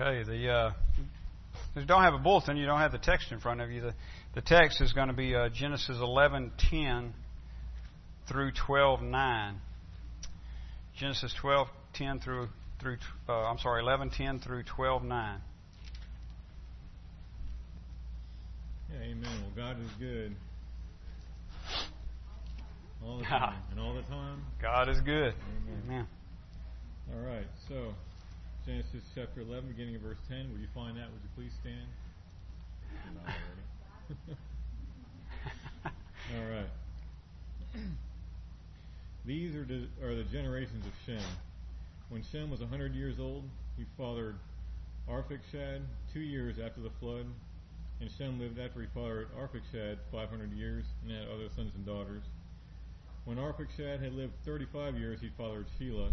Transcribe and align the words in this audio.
Okay, 0.00 0.22
the 0.22 0.50
uh, 0.50 0.72
if 1.76 1.82
you 1.82 1.84
don't 1.84 2.02
have 2.02 2.14
a 2.14 2.18
bulletin, 2.18 2.56
you 2.56 2.64
don't 2.64 2.78
have 2.78 2.92
the 2.92 2.96
text 2.98 3.32
in 3.32 3.38
front 3.38 3.60
of 3.60 3.70
you. 3.70 3.82
The, 3.82 3.94
the 4.34 4.40
text 4.40 4.80
is 4.80 4.94
going 4.94 5.08
to 5.08 5.14
be 5.14 5.34
uh, 5.34 5.50
Genesis 5.50 5.98
11:10 5.98 7.10
through 8.26 8.52
12:9. 8.66 9.56
Genesis 10.98 11.34
12:10 11.42 12.24
through 12.24 12.48
through 12.80 12.96
uh, 13.28 13.32
I'm 13.32 13.58
sorry 13.58 13.82
11:10 13.82 14.42
through 14.42 14.62
12:9. 14.64 15.38
Yeah, 18.90 19.00
amen. 19.02 19.22
Well, 19.22 19.52
God 19.54 19.82
is 19.82 19.90
good. 19.98 20.34
All 23.04 23.18
the 23.18 23.24
time. 23.26 23.62
and 23.70 23.78
all 23.78 23.94
the 23.94 24.02
time. 24.02 24.46
God 24.62 24.88
is 24.88 24.98
good. 25.02 25.34
Amen. 25.34 25.82
Amen. 25.84 26.06
All 27.12 27.20
right, 27.20 27.46
so 27.68 27.92
Genesis 28.66 29.02
chapter 29.14 29.40
11, 29.40 29.68
beginning 29.68 29.96
of 29.96 30.02
verse 30.02 30.18
10. 30.28 30.52
Would 30.52 30.60
you 30.60 30.68
find 30.74 30.94
that? 30.98 31.08
Would 31.10 31.22
you 31.22 31.30
please 31.34 31.52
stand? 31.60 31.88
All 36.36 36.44
right. 36.50 36.68
These 39.24 39.54
are 39.54 39.64
the, 39.64 39.86
are 40.04 40.14
the 40.14 40.24
generations 40.24 40.84
of 40.84 40.92
Shem. 41.06 41.24
When 42.10 42.22
Shem 42.30 42.50
was 42.50 42.60
a 42.60 42.64
100 42.64 42.94
years 42.94 43.18
old, 43.18 43.44
he 43.78 43.86
fathered 43.96 44.36
Arphaxad 45.08 45.80
two 46.12 46.20
years 46.20 46.58
after 46.58 46.82
the 46.82 46.90
flood. 47.00 47.24
And 48.00 48.10
Shem 48.18 48.38
lived 48.38 48.58
after 48.58 48.82
he 48.82 48.88
fathered 48.92 49.28
Arphaxad 49.38 49.96
500 50.12 50.52
years 50.52 50.84
and 51.02 51.12
had 51.16 51.28
other 51.28 51.48
sons 51.56 51.72
and 51.74 51.86
daughters. 51.86 52.24
When 53.24 53.38
Arphaxad 53.38 54.02
had 54.02 54.12
lived 54.12 54.34
35 54.44 54.98
years, 54.98 55.20
he 55.20 55.30
fathered 55.38 55.66
Shelah. 55.80 56.12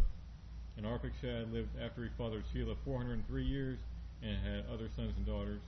And 0.77 0.85
Arpachshad 0.85 1.51
lived 1.51 1.69
after 1.81 2.03
he 2.03 2.09
fathered 2.17 2.43
Shelah 2.53 2.77
403 2.85 3.43
years 3.43 3.79
and 4.21 4.37
had 4.37 4.65
other 4.71 4.89
sons 4.95 5.13
and 5.17 5.25
daughters. 5.25 5.61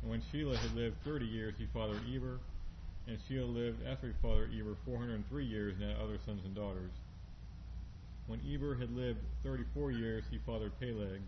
And 0.00 0.10
when 0.10 0.22
Shelah 0.32 0.56
had 0.56 0.74
lived 0.74 0.96
30 1.04 1.26
years, 1.26 1.54
he 1.58 1.66
fathered 1.72 2.00
Eber. 2.08 2.38
And 3.06 3.18
Shelah 3.28 3.54
lived 3.54 3.86
after 3.86 4.06
he 4.06 4.14
fathered 4.22 4.50
Eber 4.58 4.76
403 4.86 5.44
years 5.44 5.74
and 5.78 5.90
had 5.90 6.00
other 6.00 6.18
sons 6.24 6.40
and 6.44 6.54
daughters. 6.54 6.90
When 8.26 8.40
Eber 8.50 8.74
had 8.76 8.96
lived 8.96 9.20
34 9.42 9.92
years, 9.92 10.24
he 10.30 10.38
fathered 10.46 10.72
Peleg. 10.80 11.20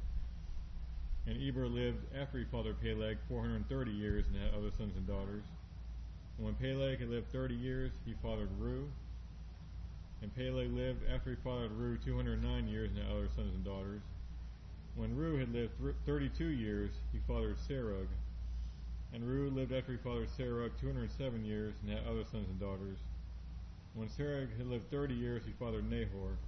And 1.26 1.42
Eber 1.42 1.68
lived 1.68 1.98
after 2.18 2.38
he 2.38 2.44
fathered 2.44 2.80
Peleg 2.80 3.18
430 3.28 3.90
years 3.90 4.24
and 4.28 4.40
had 4.40 4.54
other 4.54 4.70
sons 4.78 4.96
and 4.96 5.06
daughters. 5.06 5.44
And 6.38 6.46
when 6.46 6.54
Peleg 6.54 7.00
had 7.00 7.10
lived 7.10 7.30
30 7.30 7.54
years, 7.54 7.92
he 8.06 8.14
fathered 8.22 8.48
Reu. 8.58 8.86
And 10.22 10.34
Peleg 10.34 10.72
lived 10.72 11.02
after 11.12 11.30
he 11.30 11.36
fathered 11.36 11.78
Reu 11.78 12.02
209 12.02 12.68
years 12.68 12.90
and 12.90 12.98
had 12.98 13.12
other 13.12 13.28
sons 13.36 13.54
and 13.54 13.64
daughters. 13.64 14.00
When 14.94 15.14
Reu 15.14 15.38
had 15.38 15.52
lived 15.52 15.72
32 16.06 16.46
years, 16.46 16.90
he 17.12 17.18
fathered 17.26 17.58
Serug. 17.58 18.08
And 19.12 19.22
Reu 19.22 19.54
lived 19.54 19.72
after 19.72 19.92
he 19.92 19.98
fathered 19.98 20.30
Serug 20.30 20.70
207 20.80 21.44
years 21.44 21.74
and 21.82 21.92
had 21.92 22.06
other 22.06 22.24
sons 22.24 22.48
and 22.48 22.58
daughters. 22.58 22.98
When 23.94 24.08
Serug 24.08 24.56
had 24.56 24.66
lived 24.66 24.90
30 24.90 25.14
years, 25.14 25.42
he 25.44 25.52
fathered 25.52 25.90
Nahor. 25.90 26.38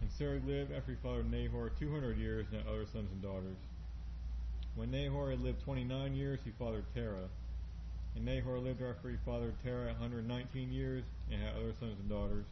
And 0.00 0.10
Serug 0.10 0.46
lived 0.46 0.72
after 0.72 0.92
he 0.92 0.98
fathered 1.02 1.30
Nahor 1.30 1.70
200 1.78 2.18
years 2.18 2.46
and 2.50 2.62
had 2.62 2.68
other 2.68 2.86
sons 2.86 3.10
and 3.12 3.22
daughters. 3.22 3.56
When 4.74 4.90
Nahor 4.90 5.30
had 5.30 5.40
lived 5.40 5.62
29 5.62 6.14
years, 6.14 6.40
he 6.44 6.50
fathered 6.58 6.84
Terah. 6.94 7.28
And 8.14 8.24
Nahor 8.24 8.58
lived 8.58 8.82
after 8.82 9.10
he 9.10 9.16
fathered 9.24 9.54
Terah 9.62 9.94
119 9.98 10.72
years 10.72 11.04
and 11.30 11.42
had 11.42 11.54
other 11.54 11.74
sons 11.78 11.98
and 12.00 12.08
daughters. 12.08 12.46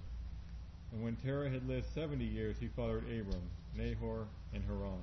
And 0.93 1.03
when 1.03 1.17
Terah 1.17 1.51
had 1.51 1.69
lived 1.69 1.87
seventy 1.95 2.25
years, 2.25 2.57
he 2.59 2.69
fathered 2.69 3.05
Abram, 3.05 3.43
Nahor, 3.77 4.27
and 4.55 4.63
Haran. 4.65 5.01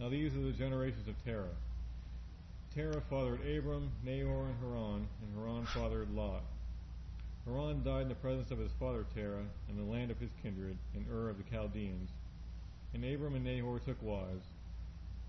Now 0.00 0.08
these 0.08 0.34
are 0.34 0.40
the 0.40 0.52
generations 0.52 1.06
of 1.06 1.14
Terah. 1.24 1.54
Terah 2.74 3.02
fathered 3.08 3.40
Abram, 3.46 3.90
Nahor, 4.04 4.46
and 4.46 4.56
Haran, 4.60 5.06
and 5.22 5.38
Haran 5.38 5.66
fathered 5.66 6.12
Lot. 6.14 6.42
Haran 7.46 7.84
died 7.84 8.02
in 8.02 8.08
the 8.08 8.14
presence 8.16 8.50
of 8.50 8.58
his 8.58 8.72
father 8.80 9.04
Terah, 9.14 9.44
in 9.68 9.76
the 9.76 9.92
land 9.92 10.10
of 10.10 10.18
his 10.18 10.30
kindred, 10.42 10.76
in 10.94 11.06
Ur 11.12 11.28
of 11.28 11.36
the 11.36 11.44
Chaldeans. 11.50 12.10
And 12.94 13.04
Abram 13.04 13.34
and 13.34 13.44
Nahor 13.44 13.78
took 13.78 14.02
wives. 14.02 14.46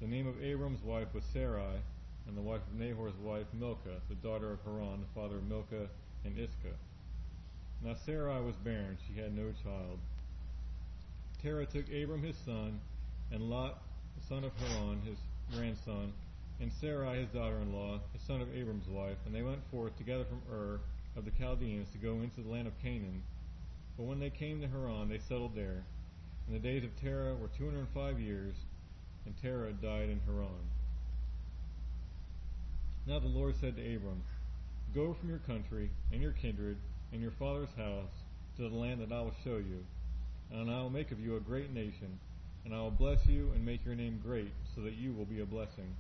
The 0.02 0.08
name 0.08 0.26
of 0.26 0.42
Abram's 0.44 0.82
wife 0.82 1.14
was 1.14 1.24
Sarai, 1.32 1.82
and 2.28 2.36
the 2.36 2.42
wife 2.42 2.62
of 2.62 2.80
Nahor's 2.80 3.18
wife 3.22 3.46
Milcah, 3.54 4.02
the 4.10 4.16
daughter 4.16 4.52
of 4.52 4.60
Haran, 4.66 5.02
the 5.02 5.20
father 5.20 5.38
of 5.38 5.48
Milcah 5.48 5.88
and 6.24 6.38
Iscah. 6.40 6.76
Now 7.84 7.96
Sarai 8.06 8.42
was 8.42 8.56
barren, 8.64 8.98
she 9.08 9.20
had 9.20 9.36
no 9.36 9.52
child. 9.64 10.00
Terah 11.42 11.66
took 11.66 11.86
Abram 11.90 12.24
his 12.24 12.36
son, 12.46 12.80
and 13.32 13.50
Lot, 13.50 13.82
the 14.20 14.26
son 14.28 14.44
of 14.44 14.52
Haran, 14.58 15.02
his 15.02 15.18
grandson, 15.54 16.14
and 16.60 16.72
Sarai 16.80 17.20
his 17.20 17.30
daughter-in-law, 17.30 18.00
the 18.14 18.20
son 18.26 18.42
of 18.42 18.56
Abram's 18.56 18.88
wife, 18.88 19.18
and 19.26 19.36
they 19.36 19.42
went 19.42 19.60
forth 19.70 19.96
together 19.98 20.26
from 20.26 20.42
Ur 20.52 20.80
of 21.16 21.26
the 21.26 21.32
Chaldeans 21.32 21.90
to 21.92 21.98
go 21.98 22.22
into 22.22 22.42
the 22.42 22.50
land 22.50 22.68
of 22.68 22.82
Canaan. 22.82 23.22
But 23.98 24.06
when 24.06 24.20
they 24.20 24.30
came 24.30 24.62
to 24.62 24.68
Haran, 24.68 25.10
they 25.10 25.20
settled 25.20 25.56
there. 25.56 25.84
And 26.48 26.56
the 26.56 26.60
days 26.60 26.84
of 26.84 26.96
Terah 27.02 27.36
were 27.36 27.50
two 27.58 27.66
hundred 27.66 27.80
and 27.80 27.90
five 27.90 28.20
years, 28.20 28.56
and 29.26 29.36
Terah 29.42 29.74
died 29.74 30.10
in 30.10 30.20
Haran. 30.26 30.70
Now 33.08 33.20
the 33.20 33.28
Lord 33.28 33.56
said 33.60 33.76
to 33.76 33.96
Abram, 33.96 34.24
Go 34.94 35.14
from 35.14 35.30
your 35.30 35.40
country 35.40 35.90
and 36.12 36.22
your 36.22 36.32
kindred 36.32 36.78
and 37.12 37.22
your 37.22 37.34
father's 37.40 37.74
house 37.78 38.12
to 38.58 38.70
the 38.70 38.76
land 38.76 39.02
that 39.02 39.14
I 39.14 39.22
will 39.22 39.36
show 39.44 39.58
you. 39.58 39.86
And 40.52 40.70
I 40.70 40.82
will 40.82 40.90
make 40.90 41.12
of 41.12 41.20
you 41.20 41.36
a 41.36 41.40
great 41.40 41.74
nation, 41.74 42.20
and 42.64 42.74
I 42.74 42.80
will 42.80 42.92
bless 42.92 43.20
you 43.28 43.52
and 43.56 43.66
make 43.66 43.84
your 43.86 43.96
name 43.96 44.20
great, 44.24 44.52
so 44.76 44.82
that 44.82 44.94
you 44.94 45.14
will 45.14 45.26
be 45.26 45.42
a 45.42 45.46
blessing. 45.46 45.96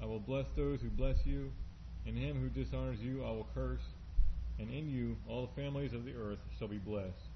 I 0.00 0.06
will 0.06 0.20
bless 0.20 0.46
those 0.56 0.80
who 0.80 0.90
bless 0.90 1.16
you, 1.24 1.50
and 2.06 2.16
him 2.16 2.40
who 2.40 2.48
dishonors 2.48 3.00
you 3.00 3.24
I 3.24 3.30
will 3.30 3.48
curse, 3.54 3.82
and 4.58 4.70
in 4.70 4.88
you 4.88 5.16
all 5.28 5.46
the 5.46 5.60
families 5.60 5.92
of 5.92 6.04
the 6.04 6.14
earth 6.14 6.38
shall 6.58 6.68
be 6.68 6.78
blessed. 6.78 7.30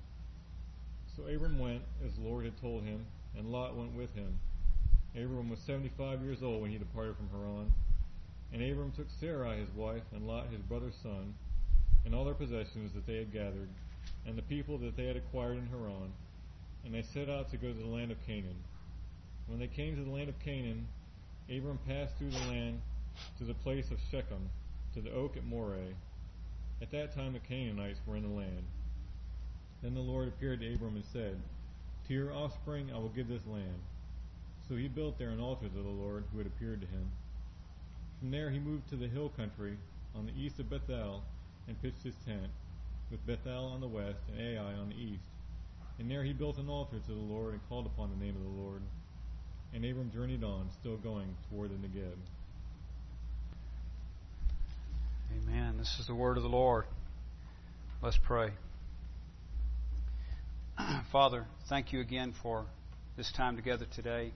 So 1.17 1.25
Abram 1.25 1.59
went 1.59 1.83
as 2.07 2.15
the 2.15 2.23
Lord 2.23 2.45
had 2.45 2.61
told 2.61 2.85
him, 2.85 3.05
and 3.37 3.51
Lot 3.51 3.77
went 3.77 3.95
with 3.95 4.15
him. 4.15 4.39
Abram 5.17 5.51
was 5.51 5.59
seventy 5.67 5.91
five 5.99 6.23
years 6.23 6.39
old 6.43 6.63
when 6.63 6.71
he 6.71 6.79
departed 6.79 7.17
from 7.17 7.29
Haran. 7.31 7.73
And 8.53 8.63
Abram 8.63 8.93
took 8.93 9.09
Sarai 9.21 9.59
his 9.59 9.71
wife, 9.75 10.05
and 10.13 10.27
Lot 10.27 10.47
his 10.53 10.63
brother's 10.63 10.95
son, 11.03 11.35
and 12.05 12.15
all 12.15 12.25
their 12.25 12.35
possessions 12.35 12.93
that 12.95 13.07
they 13.07 13.17
had 13.17 13.33
gathered, 13.33 13.69
and 14.27 14.37
the 14.37 14.43
people 14.43 14.79
that 14.79 14.97
they 14.97 15.07
had 15.07 15.17
acquired 15.17 15.59
in 15.59 15.67
Haran, 15.67 16.13
and 16.85 16.95
they 16.95 17.03
set 17.03 17.29
out 17.29 17.51
to 17.51 17.57
go 17.57 17.69
to 17.69 17.79
the 17.79 17.87
land 17.87 18.11
of 18.11 18.27
Canaan. 18.27 18.57
When 19.47 19.59
they 19.59 19.67
came 19.67 19.97
to 19.97 20.03
the 20.03 20.11
land 20.11 20.29
of 20.29 20.39
Canaan, 20.39 20.87
Abram 21.51 21.79
passed 21.87 22.17
through 22.17 22.31
the 22.31 22.49
land 22.49 22.81
to 23.39 23.45
the 23.45 23.55
place 23.55 23.91
of 23.91 23.99
Shechem, 24.11 24.51
to 24.95 25.01
the 25.01 25.13
oak 25.13 25.37
at 25.37 25.45
Moreh. 25.45 25.95
At 26.81 26.91
that 26.93 27.15
time 27.15 27.33
the 27.33 27.41
Canaanites 27.41 28.01
were 28.07 28.17
in 28.17 28.23
the 28.23 28.35
land. 28.35 28.65
Then 29.83 29.95
the 29.95 30.01
Lord 30.01 30.29
appeared 30.29 30.61
to 30.61 30.75
Abram 30.75 30.97
and 30.97 31.05
said, 31.13 31.41
To 32.07 32.15
your 32.15 32.33
offspring 32.33 32.91
I 32.95 32.99
will 32.99 33.09
give 33.09 33.29
this 33.29 33.47
land. 33.47 33.81
So 34.69 34.77
he 34.77 34.89
built 34.89 35.19
there 35.19 35.31
an 35.31 35.41
altar 35.41 35.69
to 35.69 35.83
the 35.83 35.89
Lord 35.89 36.25
who 36.31 36.39
had 36.39 36.47
appeared 36.47 36.81
to 36.83 36.87
him. 36.87 37.11
From 38.19 38.31
there 38.31 38.51
he 38.51 38.59
moved 38.59 38.89
to 38.91 38.97
the 38.97 39.09
hill 39.09 39.31
country 39.31 39.77
on 40.15 40.27
the 40.27 40.33
east 40.39 40.59
of 40.59 40.69
Bethel 40.69 41.23
and 41.69 41.81
pitched 41.83 42.03
his 42.03 42.15
tent, 42.27 42.51
with 43.11 43.25
Bethel 43.27 43.67
on 43.67 43.81
the 43.81 43.87
west 43.87 44.19
and 44.29 44.41
Ai 44.41 44.75
on 44.75 44.89
the 44.89 44.97
east. 44.97 45.25
And 45.99 46.11
there 46.11 46.25
he 46.25 46.33
built 46.33 46.59
an 46.59 46.69
altar 46.69 46.99
to 46.99 47.13
the 47.13 47.21
Lord 47.21 47.53
and 47.53 47.61
called 47.69 47.87
upon 47.87 48.11
the 48.11 48.25
name 48.25 48.35
of 48.37 48.43
the 48.43 48.63
Lord. 48.63 48.83
And 49.75 49.85
Abram 49.85 50.11
journeyed 50.11 50.43
on, 50.45 50.71
still 50.81 50.97
going 50.97 51.37
toward 51.51 51.71
the 51.71 51.75
Negeb. 51.75 52.17
Amen. 55.43 55.77
This 55.77 55.95
is 56.01 56.07
the 56.07 56.15
word 56.15 56.37
of 56.37 56.43
the 56.43 56.49
Lord. 56.49 56.87
Let's 58.03 58.19
pray. 58.27 58.53
Father, 61.13 61.47
thank 61.69 61.93
you 61.93 62.01
again 62.01 62.35
for 62.43 62.65
this 63.17 63.31
time 63.37 63.57
together 63.57 63.87
today. 63.95 64.33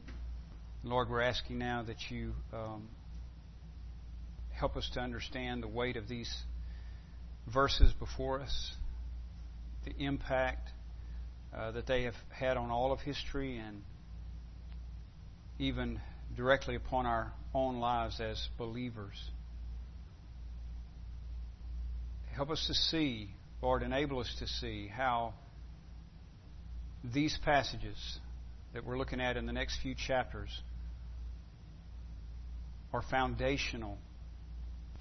Lord, 0.85 1.09
we're 1.09 1.23
asking 1.23 1.59
now 1.59 1.85
that 1.87 2.11
you 2.11 2.33
um, 2.53 2.89
help 4.51 4.77
us 4.77 4.91
to 4.95 5.01
understand 5.01 5.63
the 5.63 5.69
weight 5.69 5.97
of 5.97 6.09
these 6.09 6.35
verses 7.47 7.93
before 7.99 8.41
us, 8.41 8.73
the 9.85 9.93
impact 10.05 10.69
uh, 11.57 11.73
that 11.73 11.87
they 11.87 12.05
have 12.05 12.15
had 12.31 12.57
on 12.57 12.71
all 12.71 12.93
of 12.93 13.01
history 13.01 13.59
and 13.59 13.83
even 15.59 16.01
directly 16.37 16.75
upon 16.75 17.07
our 17.07 17.33
own 17.55 17.79
lives 17.79 18.21
as 18.21 18.49
believers. 18.59 19.31
Help 22.35 22.51
us 22.51 22.65
to 22.67 22.75
see, 22.75 23.29
Lord, 23.61 23.83
enable 23.83 24.21
us 24.21 24.35
to 24.39 24.47
see 24.47 24.89
how 24.89 25.35
these 27.05 27.39
passages 27.45 28.19
that 28.73 28.85
we're 28.85 28.97
looking 28.97 29.21
at 29.21 29.37
in 29.37 29.45
the 29.45 29.53
next 29.53 29.79
few 29.83 29.95
chapters 29.95 30.49
are 32.93 33.03
foundational 33.11 33.99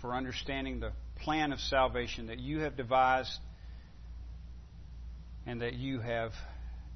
for 0.02 0.14
understanding 0.14 0.80
the 0.80 0.92
plan 1.22 1.54
of 1.54 1.60
salvation 1.60 2.28
that 2.28 2.40
you 2.40 2.60
have 2.60 2.76
devised 2.76 3.40
and 5.46 5.62
that 5.62 5.74
you 5.74 6.00
have 6.00 6.32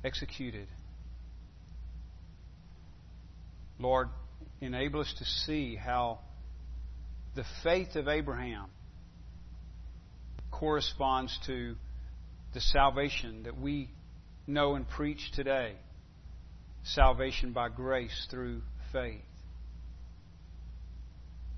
executed. 0.03 0.67
Lord, 3.79 4.09
enable 4.61 5.01
us 5.01 5.13
to 5.17 5.25
see 5.25 5.75
how 5.75 6.19
the 7.35 7.45
faith 7.63 7.95
of 7.95 8.07
Abraham 8.07 8.67
corresponds 10.51 11.37
to 11.47 11.75
the 12.53 12.61
salvation 12.61 13.43
that 13.43 13.59
we 13.59 13.89
know 14.47 14.75
and 14.75 14.87
preach 14.87 15.31
today 15.33 15.73
salvation 16.83 17.51
by 17.51 17.67
grace 17.67 18.27
through 18.29 18.61
faith. 18.93 19.21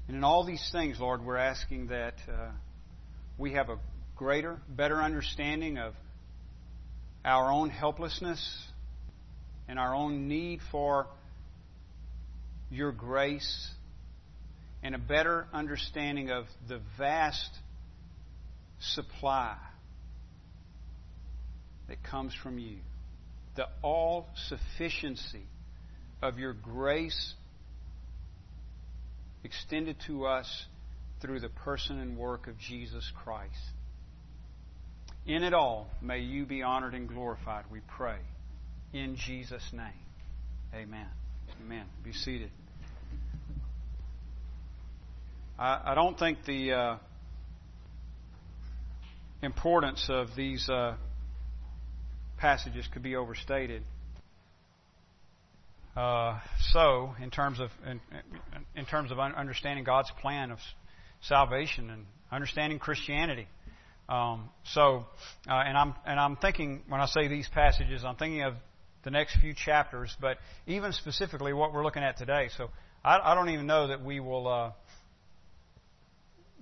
And 0.07 0.15
in 0.17 0.23
all 0.23 0.45
these 0.45 0.67
things, 0.71 0.99
Lord, 0.99 1.23
we're 1.23 1.37
asking 1.37 1.87
that 1.87 2.15
uh, 2.31 2.51
we 3.37 3.53
have 3.53 3.69
a 3.69 3.77
greater, 4.15 4.57
better 4.69 5.01
understanding 5.01 5.77
of 5.77 5.93
our 7.25 7.51
own 7.51 7.69
helplessness 7.69 8.41
and 9.67 9.77
our 9.77 9.93
own 9.93 10.27
need 10.27 10.61
for 10.71 11.07
your 12.69 12.91
grace 12.91 13.69
and 14.81 14.95
a 14.95 14.97
better 14.97 15.47
understanding 15.53 16.31
of 16.31 16.45
the 16.69 16.79
vast 16.97 17.49
supply 18.79 19.57
that 21.89 22.01
comes 22.03 22.33
from 22.41 22.59
you. 22.59 22.77
The 23.55 23.65
all 23.81 24.27
sufficiency 24.47 25.43
of 26.21 26.37
your 26.37 26.53
grace 26.53 27.33
extended 29.43 29.97
to 30.07 30.25
us 30.25 30.65
through 31.21 31.39
the 31.39 31.49
person 31.49 31.99
and 31.99 32.17
work 32.17 32.47
of 32.47 32.57
Jesus 32.57 33.11
Christ. 33.23 33.53
In 35.25 35.43
it 35.43 35.53
all, 35.53 35.89
may 36.01 36.19
you 36.19 36.45
be 36.45 36.63
honored 36.63 36.93
and 36.93 37.07
glorified, 37.07 37.65
we 37.71 37.81
pray. 37.97 38.17
In 38.93 39.17
Jesus' 39.17 39.69
name. 39.73 40.05
Amen. 40.73 41.07
Amen. 41.61 41.85
Be 42.03 42.13
seated. 42.13 42.51
I, 45.59 45.81
I 45.91 45.95
don't 45.95 46.17
think 46.17 46.45
the 46.45 46.71
uh, 46.71 46.97
importance 49.41 50.05
of 50.09 50.27
these 50.35 50.69
uh, 50.69 50.95
passages 52.37 52.87
could 52.93 53.03
be 53.03 53.15
overstated. 53.15 53.83
Uh, 55.97 56.39
so, 56.73 57.15
in 57.19 57.31
terms 57.31 57.59
of 57.59 57.71
in, 57.89 57.99
in 58.75 58.85
terms 58.85 59.11
of 59.11 59.17
understanding 59.17 59.83
God's 59.83 60.11
plan 60.21 60.51
of 60.51 60.59
salvation 61.21 61.89
and 61.89 62.05
understanding 62.31 62.77
Christianity, 62.77 63.47
um, 64.07 64.49
so 64.63 65.07
uh, 65.49 65.53
and 65.53 65.75
I'm 65.75 65.95
and 66.05 66.19
I'm 66.19 66.35
thinking 66.35 66.83
when 66.87 67.01
I 67.01 67.07
say 67.07 67.27
these 67.27 67.49
passages, 67.51 68.03
I'm 68.05 68.15
thinking 68.15 68.43
of 68.43 68.53
the 69.05 69.09
next 69.09 69.39
few 69.41 69.55
chapters, 69.55 70.15
but 70.21 70.37
even 70.67 70.93
specifically 70.93 71.51
what 71.51 71.73
we're 71.73 71.83
looking 71.83 72.03
at 72.03 72.15
today. 72.17 72.49
So 72.57 72.69
I, 73.03 73.31
I 73.31 73.33
don't 73.33 73.49
even 73.49 73.65
know 73.65 73.87
that 73.87 74.05
we 74.05 74.19
will 74.19 74.47
uh, 74.47 74.71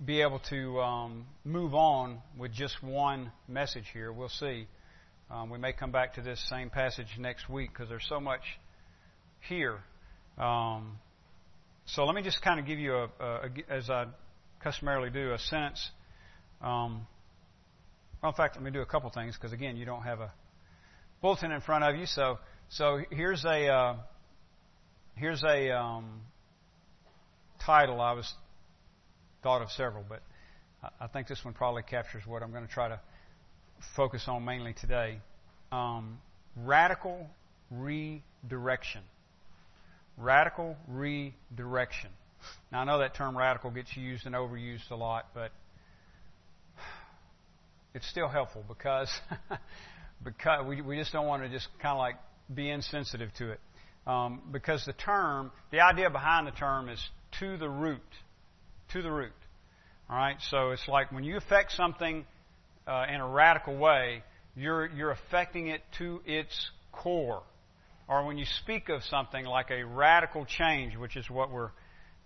be 0.05 0.21
able 0.21 0.39
to 0.49 0.79
um, 0.79 1.25
move 1.43 1.75
on 1.75 2.21
with 2.37 2.53
just 2.53 2.81
one 2.81 3.33
message 3.49 3.85
here. 3.91 4.13
We'll 4.13 4.29
see. 4.29 4.67
Um, 5.29 5.49
we 5.49 5.57
may 5.57 5.73
come 5.73 5.91
back 5.91 6.13
to 6.13 6.21
this 6.21 6.41
same 6.49 6.69
passage 6.69 7.07
next 7.19 7.49
week 7.49 7.71
because 7.73 7.89
there's 7.89 8.05
so 8.07 8.21
much 8.21 8.43
here. 9.47 9.79
Um, 10.37 10.99
so 11.85 12.05
let 12.05 12.15
me 12.15 12.21
just 12.21 12.41
kind 12.41 12.59
of 12.59 12.65
give 12.65 12.79
you, 12.79 12.93
a, 12.93 13.09
a, 13.19 13.25
a, 13.25 13.73
as 13.73 13.89
I 13.89 14.05
customarily 14.63 15.09
do, 15.09 15.33
a 15.33 15.39
sentence. 15.39 15.89
Um, 16.61 17.07
well, 18.21 18.31
in 18.31 18.35
fact, 18.35 18.55
let 18.55 18.63
me 18.63 18.71
do 18.71 18.81
a 18.81 18.85
couple 18.85 19.09
things 19.11 19.35
because 19.35 19.53
again, 19.53 19.77
you 19.77 19.85
don't 19.85 20.01
have 20.01 20.19
a 20.19 20.31
bulletin 21.21 21.51
in 21.51 21.61
front 21.61 21.83
of 21.83 21.95
you. 21.95 22.05
So, 22.05 22.39
so 22.69 22.99
here's 23.11 23.45
a 23.45 23.67
uh, 23.67 23.95
here's 25.15 25.43
a 25.43 25.71
um, 25.77 26.21
title. 27.63 28.01
I 28.01 28.13
was 28.13 28.33
thought 29.43 29.61
of 29.61 29.69
several, 29.71 30.03
but 30.07 30.21
I 30.99 31.07
think 31.07 31.27
this 31.27 31.43
one 31.45 31.53
probably 31.53 31.83
captures 31.83 32.23
what 32.25 32.41
I'm 32.41 32.51
going 32.51 32.65
to 32.65 32.71
try 32.73 32.89
to 32.89 32.99
focus 33.95 34.23
on 34.27 34.43
mainly 34.43 34.73
today. 34.73 35.19
Um, 35.71 36.19
radical 36.55 37.27
redirection. 37.69 39.01
Radical 40.17 40.77
redirection. 40.87 42.09
Now, 42.71 42.81
I 42.81 42.85
know 42.85 42.99
that 42.99 43.15
term 43.15 43.37
radical 43.37 43.71
gets 43.71 43.95
used 43.97 44.25
and 44.25 44.35
overused 44.35 44.91
a 44.91 44.95
lot, 44.95 45.27
but 45.33 45.51
it's 47.93 48.07
still 48.07 48.27
helpful 48.27 48.63
because 48.67 49.09
because 50.23 50.65
we, 50.65 50.81
we 50.81 50.97
just 50.97 51.11
don't 51.11 51.27
want 51.27 51.43
to 51.43 51.49
just 51.49 51.67
kind 51.81 51.93
of 51.93 51.99
like 51.99 52.15
be 52.53 52.69
insensitive 52.69 53.33
to 53.37 53.51
it. 53.51 53.59
Um, 54.07 54.41
because 54.51 54.85
the 54.85 54.93
term, 54.93 55.51
the 55.71 55.79
idea 55.79 56.09
behind 56.09 56.45
the 56.45 56.51
term 56.51 56.89
is 56.89 57.03
to 57.39 57.57
the 57.57 57.69
root 57.69 58.01
to 58.93 59.01
the 59.01 59.11
root. 59.11 59.33
All 60.09 60.15
right, 60.15 60.37
so 60.49 60.71
it's 60.71 60.87
like 60.87 61.11
when 61.11 61.23
you 61.23 61.37
affect 61.37 61.71
something 61.71 62.25
uh, 62.87 63.05
in 63.09 63.19
a 63.19 63.27
radical 63.27 63.75
way, 63.75 64.23
you're 64.55 64.87
you're 64.87 65.11
affecting 65.11 65.67
it 65.67 65.81
to 65.97 66.21
its 66.25 66.69
core. 66.91 67.43
Or 68.07 68.25
when 68.25 68.37
you 68.37 68.45
speak 68.61 68.89
of 68.89 69.03
something 69.03 69.45
like 69.45 69.71
a 69.71 69.83
radical 69.83 70.45
change, 70.45 70.95
which 70.95 71.15
is 71.15 71.29
what 71.29 71.51
we're 71.51 71.71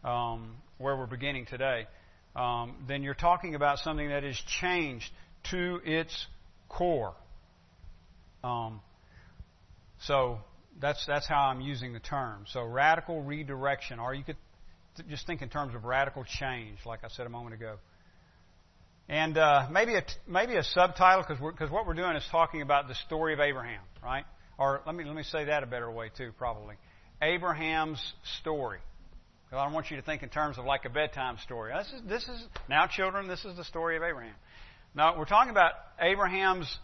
um, 0.04 0.56
where 0.78 0.96
we're 0.98 1.08
beginning 1.08 1.46
today, 1.46 1.88
um, 2.36 2.76
then 2.88 3.04
you're 3.04 3.14
talking 3.14 3.56
about 3.56 3.80
something 3.80 4.10
that 4.10 4.24
is 4.24 4.40
changed 4.62 5.10
to 5.52 5.80
its 5.84 6.28
core. 6.68 7.14
Um, 8.44 8.82
so 10.02 10.40
that's 10.82 11.06
that's 11.06 11.28
how 11.28 11.48
I'm 11.48 11.62
using 11.62 11.94
the 11.94 12.00
term. 12.00 12.46
So 12.48 12.64
radical 12.64 13.22
redirection, 13.22 14.00
or 14.00 14.14
you 14.14 14.24
could 14.24 14.38
just 15.10 15.26
think 15.28 15.42
in 15.42 15.50
terms 15.50 15.76
of 15.76 15.86
radical 15.86 16.26
change, 16.26 16.80
like 16.86 17.04
I 17.04 17.10
said 17.10 17.26
a 17.26 17.30
moment 17.30 17.56
ago. 17.56 17.76
And 19.08 19.38
uh, 19.38 19.68
maybe 19.72 19.96
a 19.96 20.04
maybe 20.28 20.56
a 20.56 20.64
subtitle 20.64 21.24
because 21.28 21.40
because 21.40 21.72
what 21.72 21.88
we're 21.88 21.96
doing 21.96 22.16
is 22.16 22.24
talking 22.32 22.62
about 22.62 22.88
the 22.88 22.96
story 22.96 23.34
of 23.34 23.40
Abraham, 23.40 23.82
right? 24.04 24.26
Or 24.60 24.82
let 24.86 24.94
me 24.94 25.06
let 25.06 25.16
me 25.16 25.24
say 25.24 25.46
that 25.46 25.64
a 25.64 25.66
better 25.66 25.90
way 25.90 26.12
too, 26.16 26.32
probably. 26.38 26.76
Abraham's 27.22 28.02
story. 28.40 28.80
Because 29.46 29.62
I 29.62 29.66
don't 29.66 29.74
want 29.74 29.90
you 29.90 29.98
to 29.98 30.04
think 30.04 30.22
in 30.22 30.30
terms 30.30 30.60
of 30.60 30.66
like 30.66 30.86
a 30.86 30.90
bedtime 30.90 31.38
story. 31.44 31.72
This 31.76 31.88
is 31.94 32.02
this 32.08 32.24
is 32.24 32.48
now, 32.68 32.86
children. 32.86 33.28
This 33.28 33.46
is 33.46 33.56
the 33.56 33.64
story 33.64 33.98
of 33.98 34.04
Abraham. 34.04 34.36
Now 34.94 35.18
we're 35.18 35.26
talking 35.26 35.50
about 35.50 35.72
Abraham's 36.00 36.78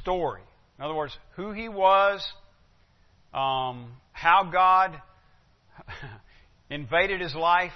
story. 0.00 0.40
In 0.78 0.84
other 0.84 0.94
words, 0.94 1.16
who 1.36 1.52
he 1.52 1.68
was, 1.68 2.26
um, 3.34 3.92
how 4.12 4.48
God 4.50 5.00
invaded 6.70 7.20
his 7.20 7.34
life 7.34 7.72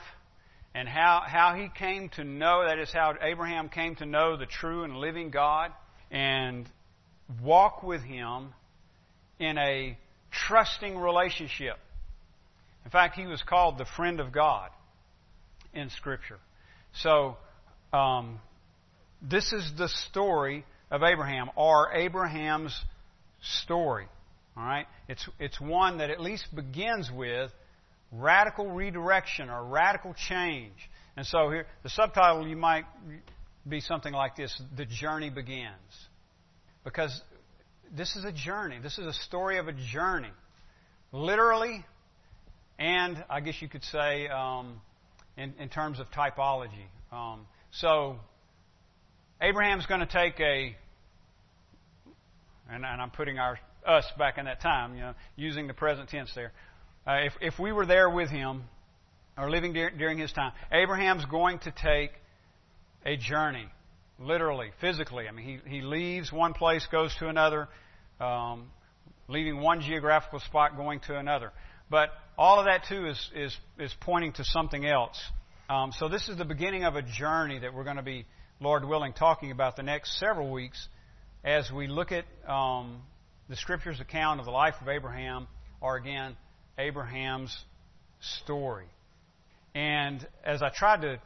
and 0.75 0.89
how, 0.89 1.23
how 1.27 1.55
he 1.55 1.69
came 1.69 2.09
to 2.17 2.25
know, 2.25 2.65
that 2.67 2.79
is 2.79 2.91
how 2.93 3.15
Abraham 3.21 3.69
came 3.69 3.95
to 3.97 4.07
know 4.07 4.39
the 4.39 4.47
true 4.47 4.85
and 4.85 4.97
living 4.97 5.31
God 5.31 5.71
and 6.11 6.67
walk 7.43 7.83
with 7.83 8.03
him 8.03 8.55
in 9.39 9.59
a 9.59 9.97
trusting 10.31 10.97
relationship. 10.97 11.77
In 12.85 12.91
fact, 12.91 13.17
he 13.17 13.27
was 13.27 13.43
called 13.43 13.79
the 13.79 13.87
friend 13.97 14.21
of 14.21 14.33
God 14.33 14.71
in 15.73 15.91
Scripture. 15.91 16.39
So, 16.95 17.37
um, 17.93 18.41
this 19.23 19.53
is 19.53 19.73
the 19.77 19.89
story 19.89 20.65
of 20.91 21.03
Abraham, 21.03 21.51
or 21.57 21.93
Abraham's 21.93 22.79
story. 23.63 24.07
All 24.57 24.63
right, 24.63 24.87
it's 25.09 25.29
it's 25.41 25.61
one 25.61 25.99
that 25.99 26.11
at 26.11 26.21
least 26.21 26.55
begins 26.55 27.11
with 27.11 27.51
radical 28.13 28.71
redirection 28.71 29.51
or 29.51 29.65
radical 29.65 30.15
change. 30.29 30.75
And 31.17 31.27
so 31.27 31.51
here, 31.51 31.67
the 31.83 31.91
subtitle 31.91 32.47
you 32.47 32.57
might 32.57 32.85
be 33.69 33.81
something 33.81 34.13
like 34.13 34.37
this 34.37 34.61
The 34.77 34.85
Journey 34.85 35.31
Begins. 35.31 35.71
Because 36.85 37.21
this 37.97 38.17
is 38.17 38.25
a 38.25 38.33
journey. 38.33 38.79
This 38.83 38.99
is 38.99 39.07
a 39.07 39.13
story 39.13 39.59
of 39.59 39.69
a 39.69 39.73
journey. 39.73 40.31
Literally, 41.13 41.85
and 42.79 43.25
I 43.31 43.41
guess 43.41 43.61
you 43.61 43.69
could 43.69 43.85
say 43.85 44.29
um, 44.29 44.81
in, 45.37 45.55
in, 45.59 45.69
terms 45.69 46.01
of 46.01 46.11
typology. 46.11 46.87
Um, 47.13 47.47
so, 47.71 48.17
Abraham's 49.41 49.87
going 49.87 50.01
to 50.01 50.07
take 50.07 50.41
a, 50.41 50.77
and, 52.69 52.85
and 52.85 53.01
I'm 53.01 53.11
putting 53.11 53.39
our 53.39 53.59
us 53.87 54.07
back 54.19 54.39
in 54.39 54.47
that 54.47 54.61
time, 54.61 54.95
you 54.95 55.03
know, 55.03 55.15
using 55.37 55.67
the 55.67 55.75
present 55.75 56.09
tense 56.09 56.33
there. 56.35 56.53
Uh, 57.07 57.19
if, 57.25 57.33
if 57.41 57.59
we 57.59 57.71
were 57.71 57.87
there 57.87 58.09
with 58.09 58.31
him, 58.31 58.65
or 59.37 59.51
living 59.51 59.73
de- 59.73 59.91
during 59.91 60.19
his 60.19 60.33
time, 60.33 60.53
Abraham's 60.73 61.25
going 61.27 61.59
to 61.61 61.71
take 61.73 62.13
a 63.05 63.17
journey, 63.17 63.67
literally, 64.19 64.71
physically. 64.81 65.29
I 65.29 65.33
mean, 65.33 65.61
he, 65.65 65.77
he 65.77 65.81
leaves 65.83 66.33
one 66.33 66.55
place, 66.55 66.87
goes 66.91 67.15
to 67.17 67.29
another, 67.29 67.69
um, 68.21 68.71
leaving 69.29 69.61
one 69.61 69.81
geographical 69.81 70.41
spot, 70.41 70.77
going 70.77 71.01
to 71.01 71.19
another. 71.19 71.53
But 71.91 72.11
all 72.39 72.59
of 72.59 72.67
that, 72.67 72.85
too, 72.89 73.07
is, 73.07 73.31
is, 73.35 73.57
is 73.79 73.95
pointing 74.01 74.33
to 74.35 74.45
something 74.45 74.87
else. 74.87 75.21
Um, 75.69 75.93
so 75.99 76.09
this 76.09 76.29
is 76.29 76.37
the 76.37 76.45
beginning 76.45 76.85
of 76.85 76.97
a 76.97 77.03
journey 77.03 77.59
that 77.59 77.73
we're 77.75 77.85
going 77.85 77.97
to 77.97 78.03
be, 78.03 78.27
Lord 78.61 78.85
willing, 78.85 79.13
talking 79.13 79.51
about 79.51 79.77
the 79.77 79.83
next 79.83 80.19
several 80.19 80.51
weeks 80.51 80.89
as 81.43 81.71
we 81.71 81.87
look 81.87 82.11
at 82.13 82.25
um, 82.49 83.03
the 83.49 83.57
Scripture's 83.57 84.01
account 84.01 84.41
of 84.41 84.47
the 84.47 84.53
life 84.53 84.75
of 84.81 84.89
Abraham, 84.89 85.47
or 85.81 85.97
again, 85.97 86.37
Abraham's 86.79 87.57
story. 88.21 88.87
And 89.75 90.27
as 90.45 90.63
I 90.63 90.71
tried 90.75 91.03
to 91.03 91.21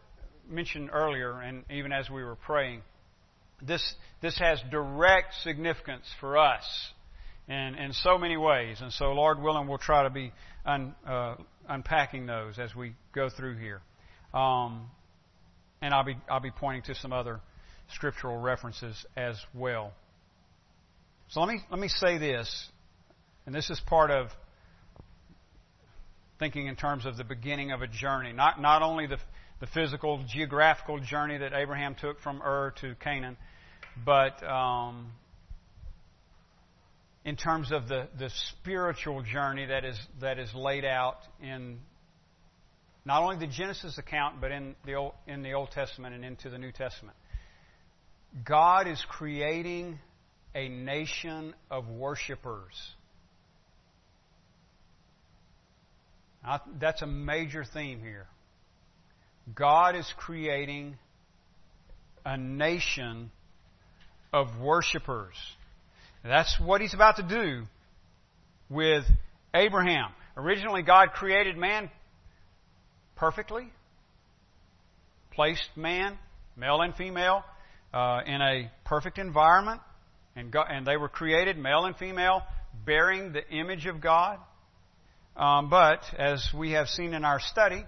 mention 0.49 0.91
earlier, 0.91 1.41
and 1.41 1.65
even 1.71 1.93
as 1.93 2.09
we 2.11 2.23
were 2.23 2.37
praying, 2.37 2.83
this, 3.61 3.83
this 4.23 4.39
has 4.39 4.61
direct 4.71 5.35
significance 5.43 6.05
for 6.21 6.39
us 6.39 6.65
in, 7.49 7.75
in 7.75 7.93
so 7.93 8.19
many 8.19 8.37
ways. 8.37 8.81
And 8.81 8.93
so, 8.93 9.13
Lord 9.13 9.41
willing, 9.41 9.69
we'll 9.69 9.79
try 9.79 10.05
to 10.05 10.11
be 10.11 10.33
un, 10.65 10.95
uh, 11.07 11.37
unpacking 11.69 12.27
those 12.27 12.59
as 12.59 12.75
we 12.75 12.95
go 13.15 13.29
through 13.29 13.57
here. 13.57 13.81
Um, 14.33 14.91
and 15.81 15.95
I'll 15.95 16.05
be, 16.05 16.17
I'll 16.31 16.41
be 16.41 16.51
pointing 16.51 16.83
to 16.83 16.95
some 16.95 17.13
other 17.13 17.41
scriptural 17.95 18.37
references 18.37 19.07
as 19.17 19.37
well. 19.55 19.93
So 21.31 21.41
let 21.41 21.49
me, 21.49 21.61
let 21.71 21.81
me 21.81 21.89
say 21.89 22.19
this, 22.19 22.69
and 23.47 23.55
this 23.55 23.71
is 23.71 23.81
part 23.87 24.11
of 24.11 24.29
thinking 26.39 26.67
in 26.67 26.77
terms 26.77 27.07
of 27.07 27.17
the 27.17 27.25
beginning 27.25 27.73
of 27.73 27.83
a 27.83 27.89
journey. 27.89 28.33
Not, 28.33 28.61
not 28.61 28.83
only 28.83 29.07
the, 29.07 29.19
the 29.61 29.67
physical, 29.67 30.25
geographical 30.29 31.01
journey 31.01 31.39
that 31.39 31.53
Abraham 31.53 31.95
took 31.95 32.21
from 32.21 32.41
Ur 32.43 32.73
to 32.81 32.95
Canaan, 32.97 33.37
but 34.05 34.43
um, 34.47 35.13
in 37.25 37.37
terms 37.37 37.73
of 37.73 37.89
the, 37.89 38.09
the 38.19 38.31
spiritual 38.51 39.23
journey 39.23 39.67
that 39.67 39.85
is, 39.85 39.99
that 40.21 40.39
is 40.39 40.53
laid 40.55 40.85
out 40.85 41.19
in 41.43 41.79
not 43.05 43.23
only 43.23 43.39
the 43.39 43.53
Genesis 43.53 43.99
account, 43.99 44.41
but 44.41 44.53
in 44.53 44.77
the, 44.85 44.95
Old, 44.95 45.15
in 45.27 45.43
the 45.43 45.55
Old 45.55 45.71
Testament 45.71 46.15
and 46.15 46.25
into 46.25 46.51
the 46.51 46.59
New 46.59 46.73
Testament. 46.73 47.17
God 48.45 48.87
is 48.87 49.03
creating 49.09 49.99
a 50.55 50.69
nation 50.69 51.55
of 51.71 51.89
worshipers. 51.89 52.75
That's 56.79 57.03
a 57.03 57.07
major 57.07 57.65
theme 57.65 58.01
here. 58.01 58.27
God 59.55 59.97
is 59.97 60.11
creating 60.17 60.97
a 62.25 62.37
nation 62.37 63.31
of 64.33 64.59
worshipers. 64.61 65.35
That's 66.23 66.59
what 66.61 66.81
he's 66.81 66.95
about 66.95 67.17
to 67.17 67.23
do 67.23 67.63
with 68.69 69.05
Abraham. 69.55 70.11
Originally, 70.37 70.83
God 70.83 71.13
created 71.13 71.57
man 71.57 71.91
perfectly, 73.17 73.69
placed 75.33 75.69
man, 75.77 76.19
male 76.57 76.81
and 76.81 76.95
female, 76.95 77.43
uh, 77.93 78.21
in 78.27 78.41
a 78.41 78.71
perfect 78.85 79.19
environment, 79.19 79.81
and, 80.37 80.53
God, 80.53 80.67
and 80.71 80.87
they 80.87 80.97
were 80.97 81.09
created, 81.09 81.57
male 81.57 81.85
and 81.87 81.97
female, 81.97 82.43
bearing 82.85 83.33
the 83.33 83.49
image 83.49 83.87
of 83.87 84.01
God. 84.01 84.39
Um, 85.39 85.71
but, 85.71 86.01
as 86.19 86.45
we 86.53 86.73
have 86.73 86.89
seen 86.89 87.15
in 87.15 87.25
our 87.25 87.39
study, 87.39 87.85